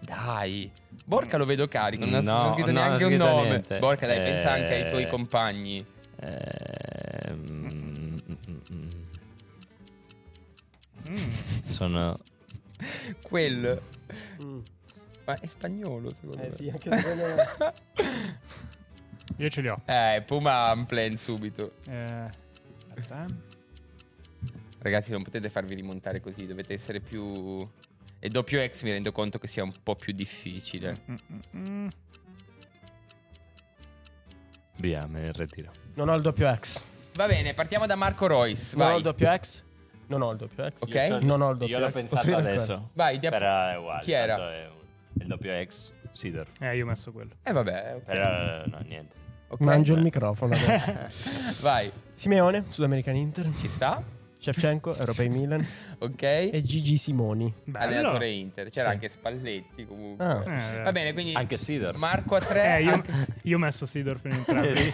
Dai. 0.00 0.70
Borca 1.04 1.36
lo 1.36 1.44
vedo 1.44 1.68
carico, 1.68 2.04
non 2.04 2.14
ha, 2.14 2.20
No, 2.20 2.32
non 2.38 2.46
ha 2.46 2.50
scritto 2.52 2.66
no, 2.72 2.78
neanche 2.80 3.04
un 3.04 3.12
ha 3.12 3.16
scritto 3.16 3.30
nome. 3.30 3.48
niente. 3.48 3.78
Borca, 3.78 4.06
dai, 4.06 4.20
pensa 4.20 4.52
anche 4.52 4.74
ai 4.74 4.88
tuoi 4.88 5.02
Eh, 5.04 5.06
compagni. 5.06 5.84
Ehm, 6.20 7.65
Mm. 11.84 11.88
Sono 11.88 12.18
Quello. 13.22 13.82
Ma 15.24 15.34
è 15.34 15.46
spagnolo, 15.46 16.10
secondo 16.14 16.38
Eh 16.38 16.48
me. 16.48 16.54
sì, 16.54 16.68
anche 16.68 16.96
secondo 16.96 17.24
me. 17.24 17.72
Io 19.38 19.48
ce 19.48 19.60
li 19.60 19.68
ho. 19.68 19.82
Eh, 19.84 20.22
Puma 20.24 20.66
Amplen 20.68 21.16
subito. 21.16 21.72
Eh, 21.88 22.28
aspetta. 22.94 23.26
Ragazzi, 24.78 25.10
non 25.10 25.22
potete 25.22 25.48
farvi 25.50 25.74
rimontare 25.74 26.20
così, 26.20 26.46
dovete 26.46 26.74
essere 26.74 27.00
più. 27.00 27.58
E 28.18 28.28
doppio 28.28 28.64
X 28.66 28.82
mi 28.82 28.90
rendo 28.92 29.10
conto 29.12 29.38
che 29.38 29.48
sia 29.48 29.62
un 29.64 29.72
po' 29.82 29.96
più 29.96 30.12
difficile. 30.12 30.94
Mm, 31.10 31.14
mm, 31.32 31.64
mm. 31.70 31.88
via, 34.76 35.04
me 35.08 35.20
ne 35.22 35.32
ritiro. 35.32 35.70
Non 35.94 36.08
ho 36.08 36.14
il 36.14 36.22
doppio 36.22 36.54
X. 36.54 36.80
Va 37.14 37.26
bene, 37.26 37.52
partiamo 37.54 37.86
da 37.86 37.96
Marco 37.96 38.26
Royce. 38.26 38.76
Non 38.76 38.86
ho 38.86 38.88
Vai. 38.90 38.96
il 38.98 39.02
doppio 39.02 39.36
X. 39.36 39.62
Non 40.08 40.22
ho 40.22 40.30
il 40.32 40.36
doppio 40.38 40.68
X. 40.70 40.82
Ok. 40.82 41.22
Non 41.24 41.40
ho 41.42 41.50
il 41.50 41.58
doppio 41.58 41.76
Io 41.76 41.80
l'ho 41.84 41.88
X. 41.90 41.92
pensato 41.92 42.14
Posso 42.16 42.26
dire 42.36 42.48
adesso. 42.50 42.90
Vai, 42.94 43.18
dia- 43.18 43.30
Però 43.30 43.68
è 43.68 43.76
uguale. 43.76 44.02
Chi 44.02 44.12
era? 44.12 44.50
è 44.50 44.68
il 45.20 45.26
doppio 45.26 45.64
X 45.64 45.90
Sidor. 46.12 46.46
Eh, 46.60 46.76
io 46.76 46.84
ho 46.84 46.86
messo 46.88 47.12
quello. 47.12 47.30
E 47.42 47.52
vabbè, 47.52 47.94
ok. 47.96 48.02
Però, 48.04 48.66
no, 48.66 48.78
niente. 48.86 49.14
Ok. 49.48 49.60
Mangio 49.60 49.94
il 49.94 50.02
microfono 50.02 50.54
adesso. 50.54 50.92
Vai, 51.62 51.90
Simeone, 52.12 52.64
Sudamerican 52.68 53.14
Inter. 53.16 53.48
ci 53.60 53.68
sta? 53.68 54.02
Shevchenko, 54.38 54.94
Europei 54.96 55.28
Milan. 55.28 55.66
Ok. 55.98 56.22
E 56.22 56.62
Gigi 56.62 56.96
Simoni. 56.96 57.52
Allenatore 57.72 58.28
Inter. 58.30 58.68
C'era 58.70 58.88
Sì. 58.88 58.94
anche 58.94 59.08
Spalletti 59.08 59.86
comunque. 59.86 60.24
Ah. 60.24 60.44
Eh, 60.78 60.82
Va 60.82 60.92
bene, 60.92 61.12
quindi 61.12 61.32
Anche 61.34 61.56
Sidor. 61.56 61.96
Marco 61.96 62.34
a 62.36 62.40
3. 62.40 62.76
Eh, 62.76 62.82
io, 62.82 63.02
io 63.42 63.56
ho 63.56 63.58
messo 63.60 63.86
Sidorf 63.86 64.24
in 64.26 64.32
entrambi. 64.32 64.92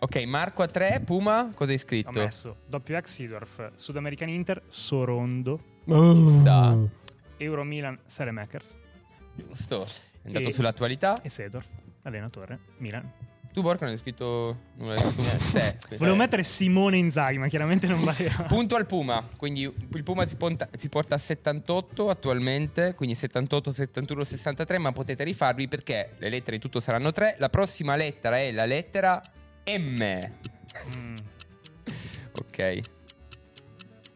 Ok, 0.00 0.22
Marco 0.26 0.62
a 0.62 0.68
3, 0.68 1.02
Puma, 1.04 1.50
cosa 1.54 1.70
hai 1.70 1.76
ho 1.76 1.80
scritto? 1.80 2.10
messo 2.12 2.56
WX 2.70 3.04
Sidorf, 3.04 3.70
Sudamerican 3.74 4.28
Inter, 4.28 4.62
Sorondo, 4.68 5.60
Ci 5.84 6.28
sta. 6.40 6.76
Euro 7.38 7.64
Milan, 7.64 7.98
Makers 8.30 8.76
Giusto. 9.34 9.84
È 10.22 10.26
andato 10.26 10.48
E- 10.48 10.52
sull'attualità. 10.52 11.20
e 11.22 11.28
Sedorf, 11.28 11.66
allenatore 12.02 12.58
Milan. 12.78 13.10
Tu, 13.52 13.62
Borca, 13.62 13.86
non 13.86 13.94
hai 13.94 13.98
scritto 14.00 14.56
nulla 14.76 14.94
di. 14.94 15.22
Se. 15.38 15.78
Volevo 15.98 16.14
mettere 16.16 16.44
Simone 16.44 16.96
Inzaghi, 16.96 17.38
ma 17.38 17.48
chiaramente 17.48 17.88
non 17.88 18.00
valeva. 18.04 18.44
Punto 18.46 18.76
al 18.76 18.86
Puma, 18.86 19.26
quindi 19.36 19.62
il 19.62 20.02
Puma 20.04 20.26
si, 20.26 20.36
ponta- 20.36 20.68
si 20.76 20.88
porta 20.88 21.16
a 21.16 21.18
78 21.18 22.08
attualmente, 22.08 22.94
quindi 22.94 23.16
78, 23.16 23.72
71, 23.72 24.22
63, 24.22 24.78
ma 24.78 24.92
potete 24.92 25.24
rifarvi 25.24 25.66
perché 25.66 26.14
le 26.18 26.28
lettere 26.28 26.56
in 26.56 26.62
tutto 26.62 26.78
saranno 26.78 27.10
tre. 27.10 27.34
La 27.38 27.48
prossima 27.48 27.96
lettera 27.96 28.38
è 28.38 28.52
la 28.52 28.66
lettera 28.66 29.20
M. 29.76 30.32
Mm. 30.96 31.16
Ok. 32.40 32.58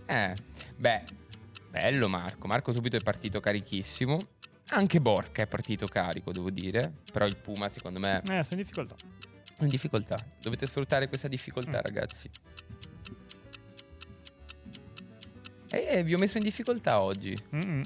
Eh, 0.07 0.35
beh, 0.77 1.03
bello 1.71 2.09
Marco. 2.09 2.47
Marco 2.47 2.73
subito 2.73 2.97
è 2.97 3.01
partito 3.01 3.41
carichissimo. 3.41 4.19
Anche 4.71 5.01
Borca 5.01 5.43
è 5.43 5.47
partito 5.47 5.87
carico, 5.87 6.33
devo 6.33 6.51
dire. 6.51 6.93
Però 7.13 7.27
il 7.27 7.37
Puma, 7.37 7.69
secondo 7.69 7.99
me, 7.99 8.19
Eh, 8.23 8.43
sono 8.43 8.47
in 8.51 8.57
difficoltà. 8.59 8.95
in 9.61 9.69
difficoltà. 9.69 10.17
Dovete 10.41 10.67
sfruttare 10.67 11.09
questa 11.09 11.29
difficoltà, 11.29 11.81
ragazzi. 11.83 12.31
Eh, 15.71 16.03
vi 16.05 16.15
ho 16.15 16.19
messo 16.19 16.39
in 16.39 16.45
difficoltà 16.45 17.01
oggi. 17.01 17.37
Mm-mm. 17.55 17.83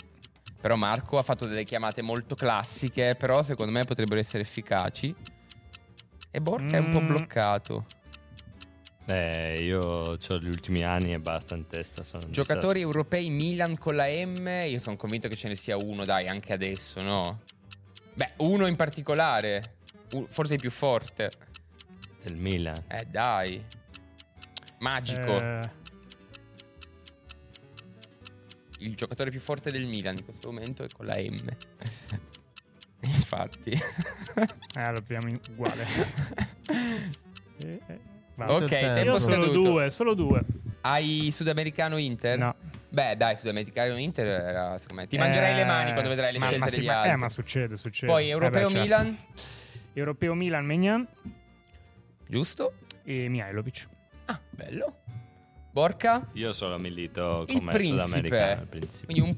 Però 0.61 0.75
Marco 0.77 1.19
ha 1.19 1.23
fatto 1.23 1.47
delle 1.47 1.65
chiamate 1.65 2.03
molto 2.03 2.35
classiche, 2.35 3.15
però 3.17 3.43
secondo 3.43 3.73
me 3.73 3.85
potrebbero 3.85 4.19
essere 4.19 4.43
efficaci. 4.43 5.15
E 6.37 6.41
Borca 6.43 6.77
è 6.77 6.81
un 6.81 6.91
po' 6.91 7.01
Mm. 7.01 7.07
bloccato. 7.07 7.87
Eh, 9.07 9.57
io 9.63 9.81
ho 9.81 10.17
gli 10.39 10.49
ultimi 10.49 10.83
anni 10.83 11.15
e 11.15 11.19
basta 11.19 11.55
in 11.55 11.67
testa. 11.67 12.03
Giocatori 12.29 12.83
europei 12.83 13.31
Milan 13.31 13.79
con 13.79 13.97
la 13.97 14.05
M, 14.07 14.47
io 14.67 14.79
sono 14.79 14.97
convinto 14.99 15.29
che 15.29 15.35
ce 15.37 15.49
ne 15.49 15.55
sia 15.57 15.79
uno, 15.79 16.05
dai, 16.05 16.27
anche 16.29 16.53
adesso, 16.53 17.01
no? 17.01 17.41
Beh, 18.13 18.33
uno 18.39 18.67
in 18.67 18.77
particolare, 18.77 19.77
forse 20.29 20.55
il 20.55 20.61
più 20.61 20.71
forte. 20.71 21.31
Il 22.25 22.37
Milan. 22.37 22.85
Eh, 22.89 23.07
dai. 23.09 23.65
Magico. 24.81 25.37
Eh, 25.39 25.71
Il 28.81 28.95
giocatore 28.95 29.31
più 29.31 29.41
forte 29.41 29.71
del 29.71 29.87
Milan 29.87 30.17
in 30.19 30.25
questo 30.27 30.51
momento 30.53 30.83
è 30.85 30.89
con 30.95 31.07
la 31.07 31.17
M. 31.17 31.39
Infatti. 33.15 33.71
eh, 33.71 34.91
lo 34.91 34.99
abbiamo 34.99 35.39
uguale. 35.51 35.85
Eh, 37.59 37.81
eh, 37.87 38.01
ok, 38.37 38.69
tempo 38.69 39.01
Io 39.13 39.19
solo 39.19 39.47
due, 39.49 39.89
solo 39.91 40.13
due. 40.15 40.43
Hai 40.83 41.31
sudamericano 41.33 41.97
Inter? 41.97 42.39
No. 42.39 42.55
Beh, 42.91 43.17
dai, 43.17 43.35
sudamericano 43.35 43.97
Inter 43.97 44.27
era, 44.27 44.77
secondo 44.79 45.03
me. 45.03 45.09
Ti 45.09 45.17
mangerai 45.17 45.55
le 45.55 45.65
mani 45.65 45.93
quando 45.93 46.11
vedrai 46.11 46.33
le 46.33 46.39
ma- 46.39 46.45
scelte 46.47 46.65
ma 46.65 46.71
degli 46.71 46.85
fa- 46.87 46.97
altri. 46.99 47.11
Eh, 47.13 47.17
ma 47.17 47.29
succede, 47.31 47.77
succede. 47.77 48.13
Poi 48.13 48.27
Eh, 48.27 48.29
europeo 48.29 48.67
beh, 48.69 48.75
certo. 48.75 48.83
Milan, 48.83 49.19
Europeo 49.95 50.35
Milan, 50.35 50.65
Megnan 50.67 51.09
giusto? 52.29 52.75
e 53.05 53.29
Mihailovic. 53.31 53.89
Ah, 54.27 54.39
bello. 54.51 54.97
Borca? 55.81 56.27
Io 56.33 56.55
solo 56.55 56.79
milito 56.79 57.45
Il 57.49 57.59
come 57.59 57.71
principe. 57.73 58.67
principe. 58.71 59.05
Quindi 59.05 59.23
un 59.23 59.37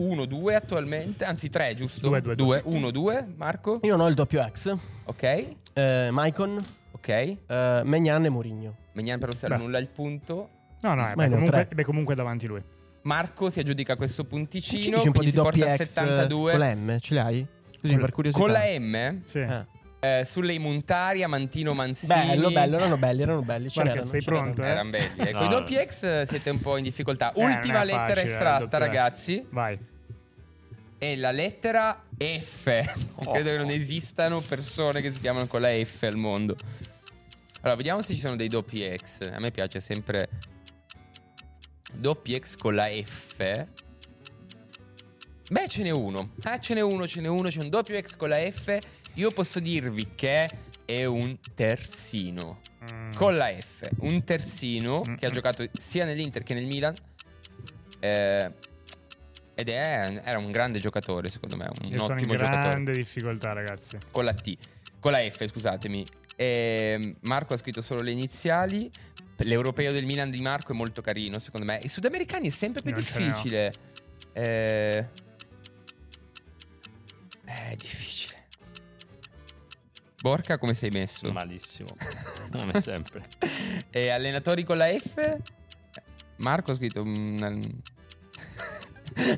1-2 0.00 0.52
attualmente, 0.56 1.24
anzi 1.24 1.48
3, 1.48 1.74
giusto? 1.74 2.08
Due, 2.08 2.20
due, 2.20 2.34
due. 2.34 2.60
1-2, 2.66 3.24
Marco? 3.36 3.78
Io 3.84 3.94
non 3.94 4.04
ho 4.04 4.08
il 4.08 4.14
doppio 4.16 4.44
X. 4.52 4.74
Ok, 5.04 5.46
Eh, 5.74 6.08
Maicon, 6.10 6.58
ok. 6.90 7.08
eh, 7.08 7.82
Megnan 7.84 8.24
e 8.24 8.28
Mourinho. 8.30 8.74
Megnan 8.94 9.20
per 9.20 9.28
non 9.28 9.36
serve 9.38 9.56
nulla 9.58 9.78
il 9.78 9.86
punto. 9.86 10.48
No, 10.80 10.94
no, 10.94 11.08
eh, 11.08 11.14
beh, 11.14 11.28
comunque, 11.28 11.50
tre. 11.52 11.68
beh, 11.72 11.84
comunque 11.84 12.14
davanti 12.16 12.46
lui. 12.48 12.60
Marco 13.02 13.48
si 13.48 13.60
aggiudica 13.60 13.94
questo 13.94 14.22
Ci 14.22 14.28
punticino, 14.28 14.96
dici 14.96 15.06
un 15.06 15.12
po' 15.12 15.22
di 15.22 15.30
si 15.30 15.36
porta 15.36 15.56
doppi 15.58 15.70
a 15.70 15.76
X 15.76 15.82
72. 15.82 16.50
con 16.50 16.58
la 16.60 16.74
M? 16.74 16.98
Ce 16.98 17.14
l'hai? 17.14 17.46
Così 17.80 17.96
per 17.96 18.10
curiosità. 18.10 18.42
Con 18.44 18.52
la 18.52 18.64
M, 18.76 19.20
Sì. 19.24 19.38
Eh. 19.38 19.66
Eh, 20.04 20.24
sulle 20.24 20.58
Muntaria, 20.58 21.26
Mantino 21.28 21.72
Mansini. 21.72 22.26
Bello, 22.26 22.50
bello, 22.50 22.76
erano 22.76 22.96
belli, 22.98 23.22
erano 23.22 23.42
belli. 23.42 23.68
Guarda 23.72 23.82
che 23.92 23.96
n'erano, 23.98 24.10
sei 24.10 24.22
pronto, 24.22 24.62
eh? 24.62 24.68
Erano 24.68 24.90
belli. 24.90 25.06
E 25.28 25.32
No, 25.32 25.38
con 25.38 25.46
i 25.46 25.50
no. 25.50 25.58
doppi 25.58 25.74
X 25.82 26.02
eh, 26.02 26.24
siete 26.26 26.50
un 26.50 26.60
po' 26.60 26.76
in 26.76 26.82
difficoltà. 26.84 27.32
Eh, 27.32 27.42
Ultima 27.44 27.84
lettera 27.84 28.06
facile, 28.06 28.20
eh, 28.22 28.24
estratta, 28.24 28.78
ragazzi. 28.78 29.46
Vai. 29.50 29.78
È 30.98 31.16
la 31.16 31.30
lettera 31.32 32.02
F. 32.18 33.10
Oh. 33.14 33.32
Credo 33.32 33.50
che 33.50 33.56
non 33.56 33.70
esistano 33.70 34.40
persone 34.40 35.00
che 35.00 35.10
si 35.12 35.20
chiamano 35.20 35.46
con 35.46 35.60
la 35.60 35.68
F 35.70 36.02
al 36.02 36.16
mondo. 36.16 36.56
Allora, 37.60 37.76
vediamo 37.76 38.02
se 38.02 38.14
ci 38.14 38.20
sono 38.20 38.36
dei 38.36 38.48
doppi 38.48 38.86
X. 38.96 39.20
A 39.32 39.40
me 39.40 39.50
piace 39.50 39.80
sempre 39.80 40.28
doppi 41.94 42.38
X 42.38 42.56
con 42.56 42.74
la 42.74 42.88
F. 42.88 43.66
Beh, 45.50 45.68
ce 45.68 45.82
n'è 45.82 45.90
uno. 45.90 46.30
Ah, 46.44 46.58
ce 46.58 46.74
n'è 46.74 46.80
uno, 46.82 47.06
ce 47.06 47.20
n'è 47.20 47.28
uno. 47.28 47.48
C'è 47.48 47.60
un 47.62 47.68
doppio 47.70 47.98
X 48.00 48.16
con 48.16 48.28
la 48.28 48.36
F. 48.36 48.78
Io 49.14 49.30
posso 49.30 49.60
dirvi 49.60 50.08
che 50.14 50.48
è 50.84 51.04
un 51.04 51.36
terzino. 51.54 52.60
Mm. 52.92 53.12
Con 53.14 53.34
la 53.34 53.50
F. 53.52 53.88
Un 54.00 54.24
terzino 54.24 55.02
Mm, 55.08 55.14
che 55.14 55.26
ha 55.26 55.30
mm. 55.30 55.32
giocato 55.32 55.64
sia 55.72 56.04
nell'Inter 56.04 56.42
che 56.42 56.54
nel 56.54 56.66
Milan. 56.66 56.94
Eh, 58.00 58.50
ed 59.56 59.68
è, 59.68 60.20
era 60.24 60.38
un 60.38 60.50
grande 60.50 60.78
giocatore, 60.80 61.28
secondo 61.28 61.56
me. 61.56 61.70
Un 61.82 61.92
Io 61.92 61.98
sono 62.00 62.14
in 62.14 62.18
ottimo 62.20 62.34
grande 62.34 62.56
giocatore. 62.68 62.92
difficoltà, 62.92 63.52
ragazzi. 63.52 63.96
Con 64.10 64.24
la 64.24 64.34
T. 64.34 64.56
Con 64.98 65.12
la 65.12 65.18
F, 65.18 65.46
scusatemi. 65.46 66.04
E 66.36 67.16
Marco 67.22 67.54
ha 67.54 67.56
scritto 67.56 67.80
solo 67.80 68.00
le 68.02 68.10
iniziali. 68.10 68.90
L'europeo 69.38 69.92
del 69.92 70.04
Milan 70.04 70.30
di 70.30 70.40
Marco 70.40 70.72
è 70.72 70.74
molto 70.74 71.00
carino, 71.02 71.38
secondo 71.38 71.66
me. 71.66 71.78
I 71.82 71.88
sudamericani 71.88 72.48
è 72.48 72.50
sempre 72.50 72.82
più 72.82 72.90
Non 72.90 73.00
difficile. 73.00 73.72
Eh, 74.32 75.06
È 77.44 77.76
difficile. 77.76 78.23
Borca, 80.24 80.56
come 80.56 80.72
sei 80.72 80.88
messo? 80.88 81.30
Malissimo. 81.30 81.90
Come 82.58 82.80
sempre. 82.80 83.26
E 83.90 84.08
allenatori 84.08 84.64
con 84.64 84.78
la 84.78 84.86
F? 84.86 85.36
Marco 86.36 86.72
ha 86.72 86.76
scritto. 86.76 87.02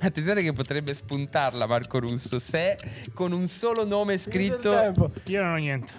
Attenzione 0.01 0.43
che 0.43 0.53
potrebbe 0.53 0.95
spuntarla 0.95 1.67
Marco 1.67 1.99
Russo 1.99 2.39
se 2.39 2.79
con 3.13 3.33
un 3.33 3.49
solo 3.49 3.85
nome 3.85 4.17
scritto 4.17 4.73
Io 5.27 5.43
non 5.43 5.55
ho 5.55 5.57
niente. 5.57 5.93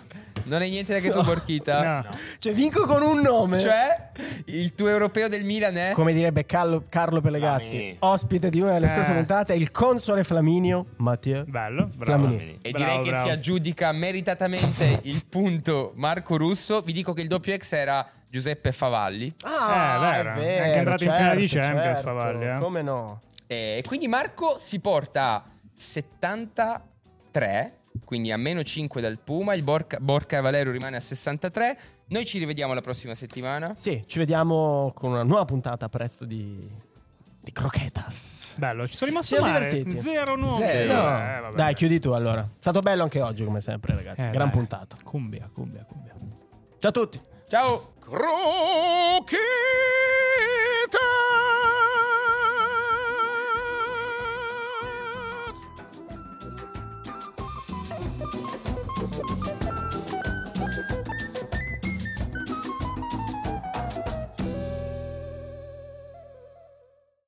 Non 0.47 0.61
hai 0.61 0.69
niente 0.69 0.93
neanche 0.93 1.11
tu 1.11 1.21
Borchita. 1.23 2.01
No. 2.03 2.09
Cioè, 2.39 2.53
vinco 2.53 2.85
con 2.85 3.01
un 3.03 3.19
nome. 3.21 3.59
Cioè 3.59 4.09
il 4.45 4.73
tuo 4.73 4.87
europeo 4.87 5.27
del 5.27 5.43
Milan 5.43 5.75
è 5.77 5.91
Come 5.93 6.13
direbbe 6.13 6.45
Carlo, 6.45 6.85
Carlo 6.89 7.21
Pellegatti, 7.21 7.67
Flamini. 7.69 7.95
ospite 7.99 8.49
di 8.49 8.61
una 8.61 8.73
delle 8.73 8.87
scorse 8.89 9.11
Eh. 9.11 9.15
puntate, 9.15 9.53
il 9.53 9.69
console 9.71 10.23
Flaminio 10.23 10.87
Mathieu. 10.97 11.43
Bello, 11.45 11.89
bravo. 11.95 12.23
Flamini. 12.27 12.57
e 12.61 12.71
Bravo, 12.71 12.85
direi 12.85 13.03
che 13.03 13.09
bravo. 13.11 13.27
si 13.27 13.31
aggiudica 13.33 13.91
meritatamente 13.91 14.99
il 15.03 15.23
punto 15.27 15.91
Marco 15.95 16.37
Russo. 16.37 16.81
Vi 16.81 16.93
dico 16.93 17.13
che 17.13 17.21
il 17.21 17.27
doppio 17.27 17.53
ex 17.53 17.71
era 17.73 18.07
Giuseppe 18.29 18.71
Favalli. 18.71 19.33
Ah, 19.43 20.17
Eh, 20.17 20.23
vero. 20.23 20.33
è 20.33 20.37
È 20.45 20.59
anche 20.65 20.77
entrato 20.79 21.03
in 21.03 21.11
finale 21.13 21.39
di 21.39 21.47
certo, 21.47 21.67
Champions, 21.67 21.97
certo. 21.97 22.11
Favalli, 22.11 22.45
eh. 22.47 22.55
Come 22.59 22.81
no? 22.81 23.21
E 23.47 23.83
quindi 23.87 24.07
Marco 24.07 24.57
si 24.59 24.79
porta 24.79 25.33
a 25.35 25.43
73, 25.75 27.76
quindi 28.03 28.31
a 28.31 28.37
meno 28.37 28.63
5 28.63 29.01
dal 29.01 29.17
Puma. 29.19 29.53
Il 29.53 29.63
Borca, 29.63 29.97
Borca 29.99 30.37
e 30.37 30.41
Valerio 30.41 30.71
rimane 30.71 30.97
a 30.97 30.99
63. 30.99 31.77
Noi 32.07 32.25
ci 32.25 32.39
rivediamo 32.39 32.73
la 32.73 32.81
prossima 32.81 33.13
settimana. 33.15 33.73
Sì, 33.77 34.03
ci 34.07 34.17
vediamo 34.19 34.91
con 34.95 35.11
una 35.11 35.23
nuova 35.23 35.45
puntata 35.45 35.89
presto 35.89 36.25
di, 36.25 36.69
di 37.41 37.51
Croquetas. 37.51 38.55
Bello, 38.57 38.87
ci 38.87 38.95
sono 38.95 39.09
rimasto 39.11 39.35
Siamo 39.35 39.51
male. 39.51 39.67
divertiti. 39.67 39.99
Zero 40.01 40.35
nuovo. 40.35 40.57
Zero. 40.57 40.91
Eh, 40.91 40.95
No. 40.95 41.01
vabbè. 41.41 41.55
Dai, 41.55 41.73
chiudi 41.75 41.99
tu 41.99 42.11
allora. 42.11 42.41
È 42.41 42.47
stato 42.59 42.79
bello 42.79 43.03
anche 43.03 43.21
oggi, 43.21 43.43
come 43.43 43.61
sempre, 43.61 43.95
ragazzi. 43.95 44.27
Eh, 44.27 44.31
Gran 44.31 44.47
dai. 44.49 44.57
puntata. 44.57 44.95
Cumbia, 45.03 45.49
cumbia, 45.53 45.83
cumbia. 45.87 46.13
Ciao 46.79 46.89
a 46.89 46.93
tutti. 46.93 47.19
Ciao! 47.47 47.93
Croquet 47.99 49.37